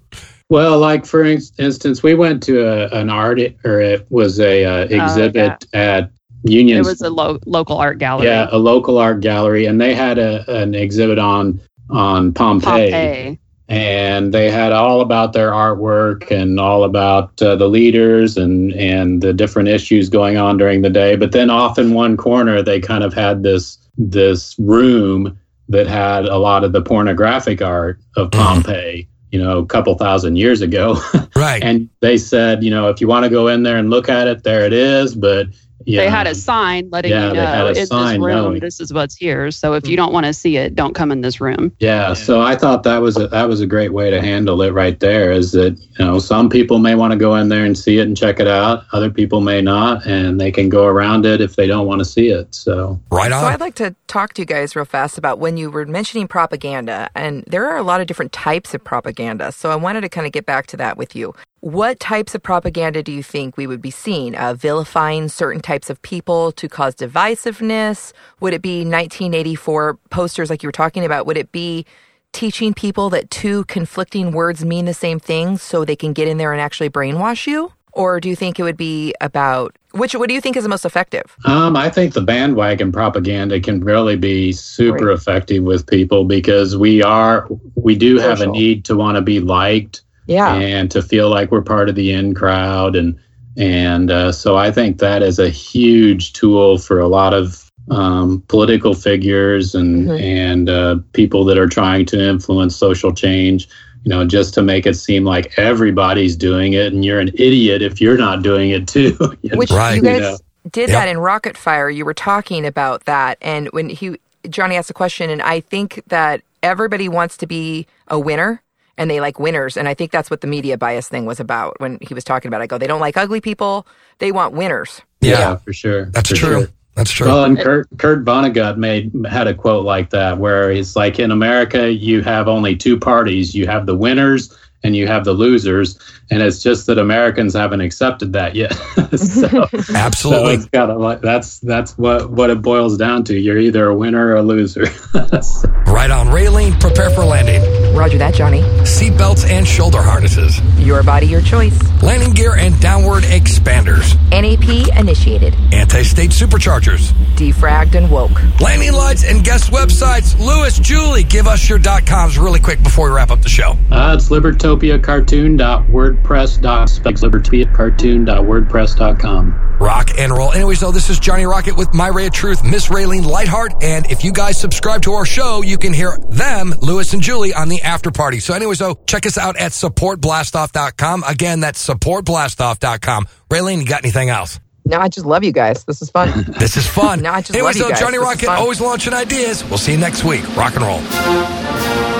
Well, 0.50 0.78
like 0.80 1.06
for 1.08 1.24
instance, 1.26 2.04
we 2.04 2.14
went 2.14 2.44
to 2.44 2.62
a, 2.68 2.88
an 2.98 3.10
art 3.10 3.40
or 3.66 3.82
it 3.82 4.06
was 4.12 4.40
a 4.40 4.64
uh, 4.64 4.78
exhibit 4.86 5.66
at 5.74 6.12
Union. 6.44 6.78
It 6.78 6.86
was 6.86 7.02
a 7.02 7.10
lo- 7.10 7.40
local 7.46 7.78
art 7.78 7.98
gallery. 7.98 8.28
yeah, 8.28 8.48
a 8.52 8.58
local 8.58 8.98
art 8.98 9.20
gallery, 9.22 9.66
and 9.66 9.82
they 9.82 9.94
had 9.94 10.18
a, 10.18 10.50
an 10.62 10.76
exhibit 10.76 11.20
on 11.20 11.60
on 11.90 12.34
Pompeii, 12.34 12.92
Pompeii. 12.92 13.40
and 13.70 14.34
they 14.34 14.50
had 14.52 14.72
all 14.74 15.02
about 15.02 15.34
their 15.34 15.52
artwork 15.52 16.30
and 16.32 16.60
all 16.60 16.84
about 16.84 17.42
uh, 17.42 17.56
the 17.56 17.68
leaders 17.68 18.38
and 18.38 18.74
and 18.74 19.22
the 19.22 19.34
different 19.34 19.70
issues 19.70 20.10
going 20.10 20.38
on 20.38 20.58
during 20.58 20.82
the 20.82 20.90
day. 20.90 21.16
But 21.16 21.32
then 21.32 21.50
off 21.50 21.78
in 21.80 21.94
one 21.94 22.18
corner, 22.18 22.62
they 22.62 22.80
kind 22.80 23.04
of 23.04 23.14
had 23.14 23.44
this 23.44 23.78
this 23.98 24.56
room 24.60 25.38
that 25.70 25.88
had 25.88 26.26
a 26.26 26.38
lot 26.38 26.64
of 26.64 26.72
the 26.72 26.82
pornographic 26.82 27.62
art 27.62 28.00
of 28.16 28.30
Mhm. 28.30 28.38
Pompeii. 28.40 29.08
You 29.32 29.44
know, 29.44 29.58
a 29.58 29.66
couple 29.66 29.94
thousand 29.96 30.38
years 30.38 30.62
ago. 30.62 30.98
Right. 31.36 31.62
and 31.62 31.88
they 32.00 32.18
said, 32.18 32.64
you 32.64 32.72
know, 32.72 32.90
if 32.90 33.00
you 33.00 33.08
want 33.08 33.24
to 33.26 33.30
go 33.30 33.48
in 33.48 33.62
there 33.62 33.78
and 33.78 33.92
look 33.92 34.10
at 34.10 34.28
it, 34.28 34.44
there 34.44 34.66
it 34.66 34.74
is. 34.74 35.14
But 35.14 35.48
you 35.86 35.98
They 35.98 36.10
had 36.10 36.28
a 36.28 36.36
sign 36.36 36.90
letting 36.92 37.12
Yeah, 37.12 37.28
you 37.30 37.34
know 37.34 37.68
a 37.68 37.70
in 37.70 37.76
this 37.76 37.92
room, 37.92 38.20
knowing. 38.20 38.60
this 38.60 38.80
is 38.80 38.92
what's 38.92 39.16
here. 39.16 39.52
So 39.52 39.74
if 39.74 39.86
you 39.86 39.92
mm-hmm. 39.92 40.06
don't 40.06 40.14
want 40.14 40.26
to 40.26 40.34
see 40.34 40.58
it, 40.58 40.76
don't 40.76 40.94
come 40.94 41.12
in 41.12 41.22
this 41.22 41.40
room. 41.40 41.72
Yeah, 41.80 42.14
so 42.14 42.42
I 42.42 42.56
thought 42.56 42.84
that 42.84 43.02
was 43.02 43.18
a, 43.18 43.28
that 43.28 43.48
was 43.48 43.62
a 43.62 43.68
great 43.68 43.94
way 43.94 44.10
to 44.10 44.22
handle 44.22 44.62
it 44.62 44.72
right 44.72 45.00
there. 45.00 45.32
Is 45.32 45.52
that 45.52 45.78
you 45.80 46.06
know 46.06 46.20
some 46.20 46.50
people 46.50 46.80
may 46.80 46.96
want 46.96 47.12
to 47.12 47.18
go 47.18 47.36
in 47.36 47.50
there 47.50 47.66
and 47.66 47.78
see 47.78 48.00
it 48.00 48.08
and 48.08 48.18
check 48.18 48.40
it 48.40 48.48
out, 48.48 48.86
other 48.92 49.10
people 49.10 49.40
may 49.40 49.62
not, 49.62 50.06
and 50.06 50.42
they 50.42 50.52
can 50.52 50.70
go 50.70 50.86
around 50.86 51.26
it 51.26 51.42
if 51.42 51.56
they 51.56 51.68
don't 51.68 51.88
want 51.88 52.00
to 52.00 52.06
see 52.06 52.30
it. 52.30 52.54
So 52.54 53.00
right 53.12 53.32
So. 53.32 53.38
I'd 53.38 53.60
like 53.60 53.76
to 53.76 53.96
talk 54.08 54.34
to 54.34 54.42
you 54.42 54.46
guys 54.46 54.76
real 54.76 54.86
fast 54.86 55.18
about 55.18 55.40
when 55.40 55.58
you 55.58 55.70
were 55.70 55.86
mentioning 55.86 56.28
propaganda, 56.28 57.10
and 57.16 57.44
there 57.48 57.68
are 57.68 57.78
a 57.78 57.84
lot 57.84 58.02
of 58.02 58.08
different 58.08 58.34
types 58.34 58.74
of 58.74 58.84
propaganda. 58.84 59.52
So 59.52 59.72
I 59.72 59.76
wanted 59.76 60.02
to 60.02 60.10
kind 60.10 60.26
of 60.26 60.34
get 60.34 60.46
back 60.46 60.68
to 60.68 60.78
that 60.78 60.98
with 60.98 61.16
you. 61.16 61.34
What 61.62 62.00
types 62.00 62.36
of 62.36 62.44
propaganda 62.44 63.02
do 63.02 63.12
you 63.12 63.24
think 63.24 63.58
we 63.58 63.66
would 63.66 63.82
be 63.82 63.90
seeing? 63.90 64.36
Uh, 64.36 64.54
vilifying 64.54 65.28
certain 65.28 65.62
types 65.62 65.90
of 65.90 66.00
people 66.04 66.52
to 66.52 66.70
cause 66.70 66.94
divisiveness? 66.94 68.14
Would 68.42 68.54
it 68.54 68.62
be 68.62 68.80
1984 68.80 69.96
posters 70.12 70.52
like 70.52 70.62
you 70.62 70.68
were 70.68 70.72
talking 70.72 71.04
about? 71.04 71.26
Would 71.26 71.38
it 71.38 71.52
be 71.52 71.86
teaching 72.32 72.76
people 72.76 73.10
that 73.10 73.32
two 73.32 73.64
conflicting 73.66 74.32
words 74.32 74.64
mean 74.64 74.86
the 74.86 74.94
same 74.94 75.20
thing 75.20 75.58
so 75.58 75.84
they 75.84 75.96
can 75.96 76.14
get 76.14 76.28
in 76.28 76.38
there 76.38 76.52
and 76.52 76.62
actually 76.62 76.92
brainwash 76.92 77.48
you? 77.48 77.72
Or 77.94 78.20
do 78.20 78.30
you 78.30 78.36
think 78.36 78.60
it 78.60 78.64
would 78.64 78.78
be 78.78 79.16
about 79.22 79.76
which? 79.94 80.14
What 80.14 80.30
do 80.30 80.36
you 80.36 80.42
think 80.42 80.56
is 80.56 80.62
the 80.62 80.70
most 80.70 80.86
effective? 80.86 81.36
um, 81.46 81.76
I 81.76 81.90
think 81.90 82.14
the 82.14 82.22
bandwagon 82.22 82.92
propaganda 82.92 83.60
can 83.60 83.84
really 83.84 84.16
be 84.16 84.52
super 84.52 85.10
effective 85.10 85.64
with 85.64 85.88
people 85.88 86.24
because 86.24 86.78
we 86.78 87.02
are 87.02 87.48
we 87.74 87.96
do 87.96 88.20
have 88.20 88.42
a 88.42 88.46
need 88.46 88.86
to 88.86 88.96
want 88.96 89.16
to 89.16 89.24
be 89.24 89.40
liked 89.40 90.04
Yeah. 90.28 90.54
and 90.56 90.92
to 90.92 91.02
feel 91.02 91.30
like 91.30 91.52
we're 91.52 91.62
part 91.62 91.90
of 91.90 91.96
the 91.96 92.12
in 92.12 92.34
crowd 92.36 92.96
and 92.96 93.18
and 93.56 94.12
uh, 94.12 94.32
so 94.32 94.56
I 94.56 94.72
think 94.72 95.00
that 95.00 95.24
is 95.24 95.40
a 95.40 95.50
huge 95.50 96.34
tool 96.34 96.78
for 96.78 97.00
a 97.00 97.08
lot 97.08 97.34
of 97.34 97.72
um, 97.90 98.44
political 98.50 98.94
figures 98.94 99.74
and 99.74 100.08
Mhm. 100.08 100.22
and 100.22 100.70
uh, 100.70 100.98
people 101.14 101.44
that 101.46 101.58
are 101.58 101.68
trying 101.68 102.06
to 102.08 102.22
influence 102.22 102.76
social 102.76 103.12
change. 103.14 103.68
You 104.04 104.10
know, 104.12 104.26
just 104.26 104.54
to 104.54 104.62
make 104.62 104.86
it 104.86 104.94
seem 104.96 105.26
like 105.26 105.58
everybody's 105.58 106.36
doing 106.38 106.74
it, 106.74 106.94
and 106.94 107.04
you're 107.04 107.20
an 107.20 107.30
idiot 107.34 107.82
if 107.82 108.00
you're 108.00 108.18
not 108.18 108.42
doing 108.44 108.70
it 108.70 108.88
too. 108.88 109.18
Which 109.54 109.72
Right. 109.72 109.96
you 109.96 110.02
You 110.04 110.08
guys 110.08 110.20
know. 110.22 110.38
did 110.72 110.90
Yep. 110.90 111.00
that 111.00 111.08
in 111.10 111.18
Rocket 111.18 111.58
Fire. 111.58 111.90
You 111.90 112.06
were 112.06 112.14
talking 112.14 112.66
about 112.66 113.06
that, 113.06 113.38
and 113.42 113.68
when 113.72 113.90
he 113.90 114.18
Johnny 114.50 114.76
asked 114.76 114.90
a 114.90 114.94
question, 114.94 115.30
and 115.30 115.42
I 115.42 115.60
think 115.62 116.04
that 116.08 116.42
everybody 116.64 117.10
wants 117.10 117.36
to 117.38 117.48
be 117.48 117.88
a 118.08 118.18
winner, 118.20 118.62
and 118.98 119.10
they 119.10 119.20
like 119.22 119.40
winners, 119.40 119.78
and 119.78 119.88
I 119.88 119.94
think 119.94 120.12
that's 120.12 120.30
what 120.30 120.42
the 120.42 120.48
media 120.48 120.78
bias 120.78 121.08
thing 121.08 121.26
was 121.26 121.40
about 121.40 121.80
when 121.80 121.98
he 122.02 122.14
was 122.14 122.24
talking 122.24 122.50
about. 122.50 122.62
it. 122.62 122.66
I 122.66 122.68
go, 122.68 122.78
they 122.78 122.88
don't 122.88 123.00
like 123.00 123.18
ugly 123.18 123.42
people; 123.42 123.88
they 124.20 124.32
want 124.32 124.54
winners. 124.54 125.02
yeah, 125.22 125.58
for 125.58 125.74
sure. 125.74 126.06
that's 126.06 126.30
for 126.30 126.36
true. 126.36 126.60
sure. 126.62 126.68
That's 126.96 127.12
true. 127.12 127.28
Well, 127.28 127.44
and 127.44 127.60
Kurt 127.60 127.88
Kurt 127.98 128.26
Vonnegut 128.26 128.78
made 128.78 129.14
had 129.30 129.46
a 129.46 129.54
quote 129.54 129.86
like 129.86 130.10
that 130.10 130.40
where 130.40 130.72
he's 130.72 130.96
like, 130.96 131.20
in 131.20 131.30
America, 131.30 131.94
you 131.94 132.24
have 132.24 132.48
only 132.48 132.76
two 132.76 132.98
parties: 133.00 133.54
you 133.54 133.68
have 133.68 133.86
the 133.86 133.96
winners 133.96 134.52
and 134.84 134.96
you 134.96 135.08
have 135.08 135.26
the 135.26 135.34
losers, 135.34 136.00
and 136.32 136.42
it's 136.42 136.62
just 136.62 136.88
that 136.88 136.98
Americans 136.98 137.54
haven't 137.54 137.82
accepted 137.82 138.34
that 138.34 138.56
yet. 138.56 138.74
so, 139.16 139.48
so 139.82 139.96
Absolutely. 139.96 140.54
it's 140.56 140.66
got 140.66 141.00
like 141.00 141.22
that's 141.22 141.60
that's 141.60 141.98
what 141.98 142.32
what 142.32 142.50
it 142.50 142.62
boils 142.62 142.98
down 142.98 143.24
to. 143.26 143.38
You're 143.38 143.58
either 143.60 143.88
a 143.88 143.96
winner 143.96 144.30
or 144.30 144.36
a 144.36 144.42
loser. 144.42 144.86
So- 145.42 145.70
right 145.88 146.10
on. 146.10 146.28
Raylene, 146.28 146.80
prepare 146.80 147.10
for 147.10 147.24
landing. 147.24 147.62
Roger 147.96 148.18
that, 148.20 148.34
Johnny. 148.34 148.62
Seatbelts 148.84 149.46
and 149.50 149.66
shoulder 149.68 150.02
harnesses. 150.02 150.60
Your 150.80 151.04
body, 151.04 151.26
your 151.28 151.42
choice. 151.42 151.78
Landing 152.04 152.32
gear 152.34 152.56
and 152.56 152.80
downward 152.80 153.24
expanders. 153.24 154.16
NAP 154.30 154.68
initiated, 155.00 155.56
Anti-state 155.74 156.30
superchargers. 156.32 157.12
defragged 157.36 157.96
and 157.96 158.10
woke. 158.12 158.40
Landing 158.62 158.94
lights 158.94 159.24
and 159.26 159.44
guest 159.44 159.72
websites. 159.72 160.38
Lewis, 160.40 160.78
Julie, 160.80 161.24
give 161.24 161.48
us 161.48 161.68
your 161.68 161.80
dot 161.80 162.06
coms 162.06 162.38
really 162.38 162.60
quick 162.60 162.82
before 162.84 163.10
we 163.10 163.16
wrap 163.16 163.32
up 163.32 163.42
the 163.42 163.50
show. 163.50 163.72
uh, 163.92 164.14
it's 164.16 164.30
libertopiacartoon.wordpress.com. 164.30 166.88
Libertopiacartoon.wordpress.com. 166.88 169.78
rock 169.80 170.10
and 170.18 170.32
roll. 170.32 170.52
Anyways, 170.54 170.80
though, 170.80 170.92
this 170.92 171.10
is 171.10 171.20
Johnny 171.20 171.46
Rocket 171.46 171.76
with 171.78 171.94
My 171.94 172.08
Ray 172.08 172.28
of 172.28 172.34
Truth, 172.34 172.64
Miss 172.64 172.88
Raylene 172.88 173.26
Lightheart. 173.26 173.84
And 173.84 174.10
if 174.12 174.24
you 174.24 174.32
guys 174.32 174.60
subscribe 174.60 175.02
to 175.04 175.14
our 175.14 175.26
show, 175.26 175.62
you 175.62 175.78
can 175.78 175.94
hear 175.94 176.18
them, 176.30 176.74
Lewis 176.82 177.14
and 177.14 177.22
Julie, 177.22 177.54
on 177.54 177.70
the 177.70 177.82
after 177.88 178.12
party. 178.12 178.40
So 178.40 178.54
anyways, 178.54 178.80
though, 178.80 179.00
check 179.08 179.26
us 179.26 179.38
out 179.38 179.58
at 179.58 179.72
supportblastoff.com. 179.72 181.24
Again, 181.26 181.60
that's 181.62 181.86
supportblastoff.com. 181.88 183.28
Raylene, 183.50 183.80
you 183.80 183.86
got 183.86 184.04
anything 184.04 184.30
else? 184.30 184.60
No, 184.86 185.00
I 185.00 185.10
just 185.10 185.26
love 185.26 185.44
you 185.44 185.52
guys. 185.52 185.84
This 185.86 186.02
is 186.02 186.10
fun. 186.10 186.46
This 186.60 186.78
is 186.78 186.88
fun. 186.88 187.22
No, 187.22 187.32
I 187.32 187.42
just 187.42 187.56
Anyways, 187.56 187.76
love 187.76 187.76
you 187.76 187.84
though, 187.84 187.90
guys. 187.90 188.00
Johnny 188.00 188.18
Rocket 188.20 188.50
always 188.50 188.80
launching 188.80 189.14
ideas. 189.14 189.64
We'll 189.66 189.78
see 189.78 189.94
you 189.94 189.98
next 189.98 190.24
week. 190.24 190.44
Rock 190.56 190.76
and 190.76 190.84
roll. 190.86 192.17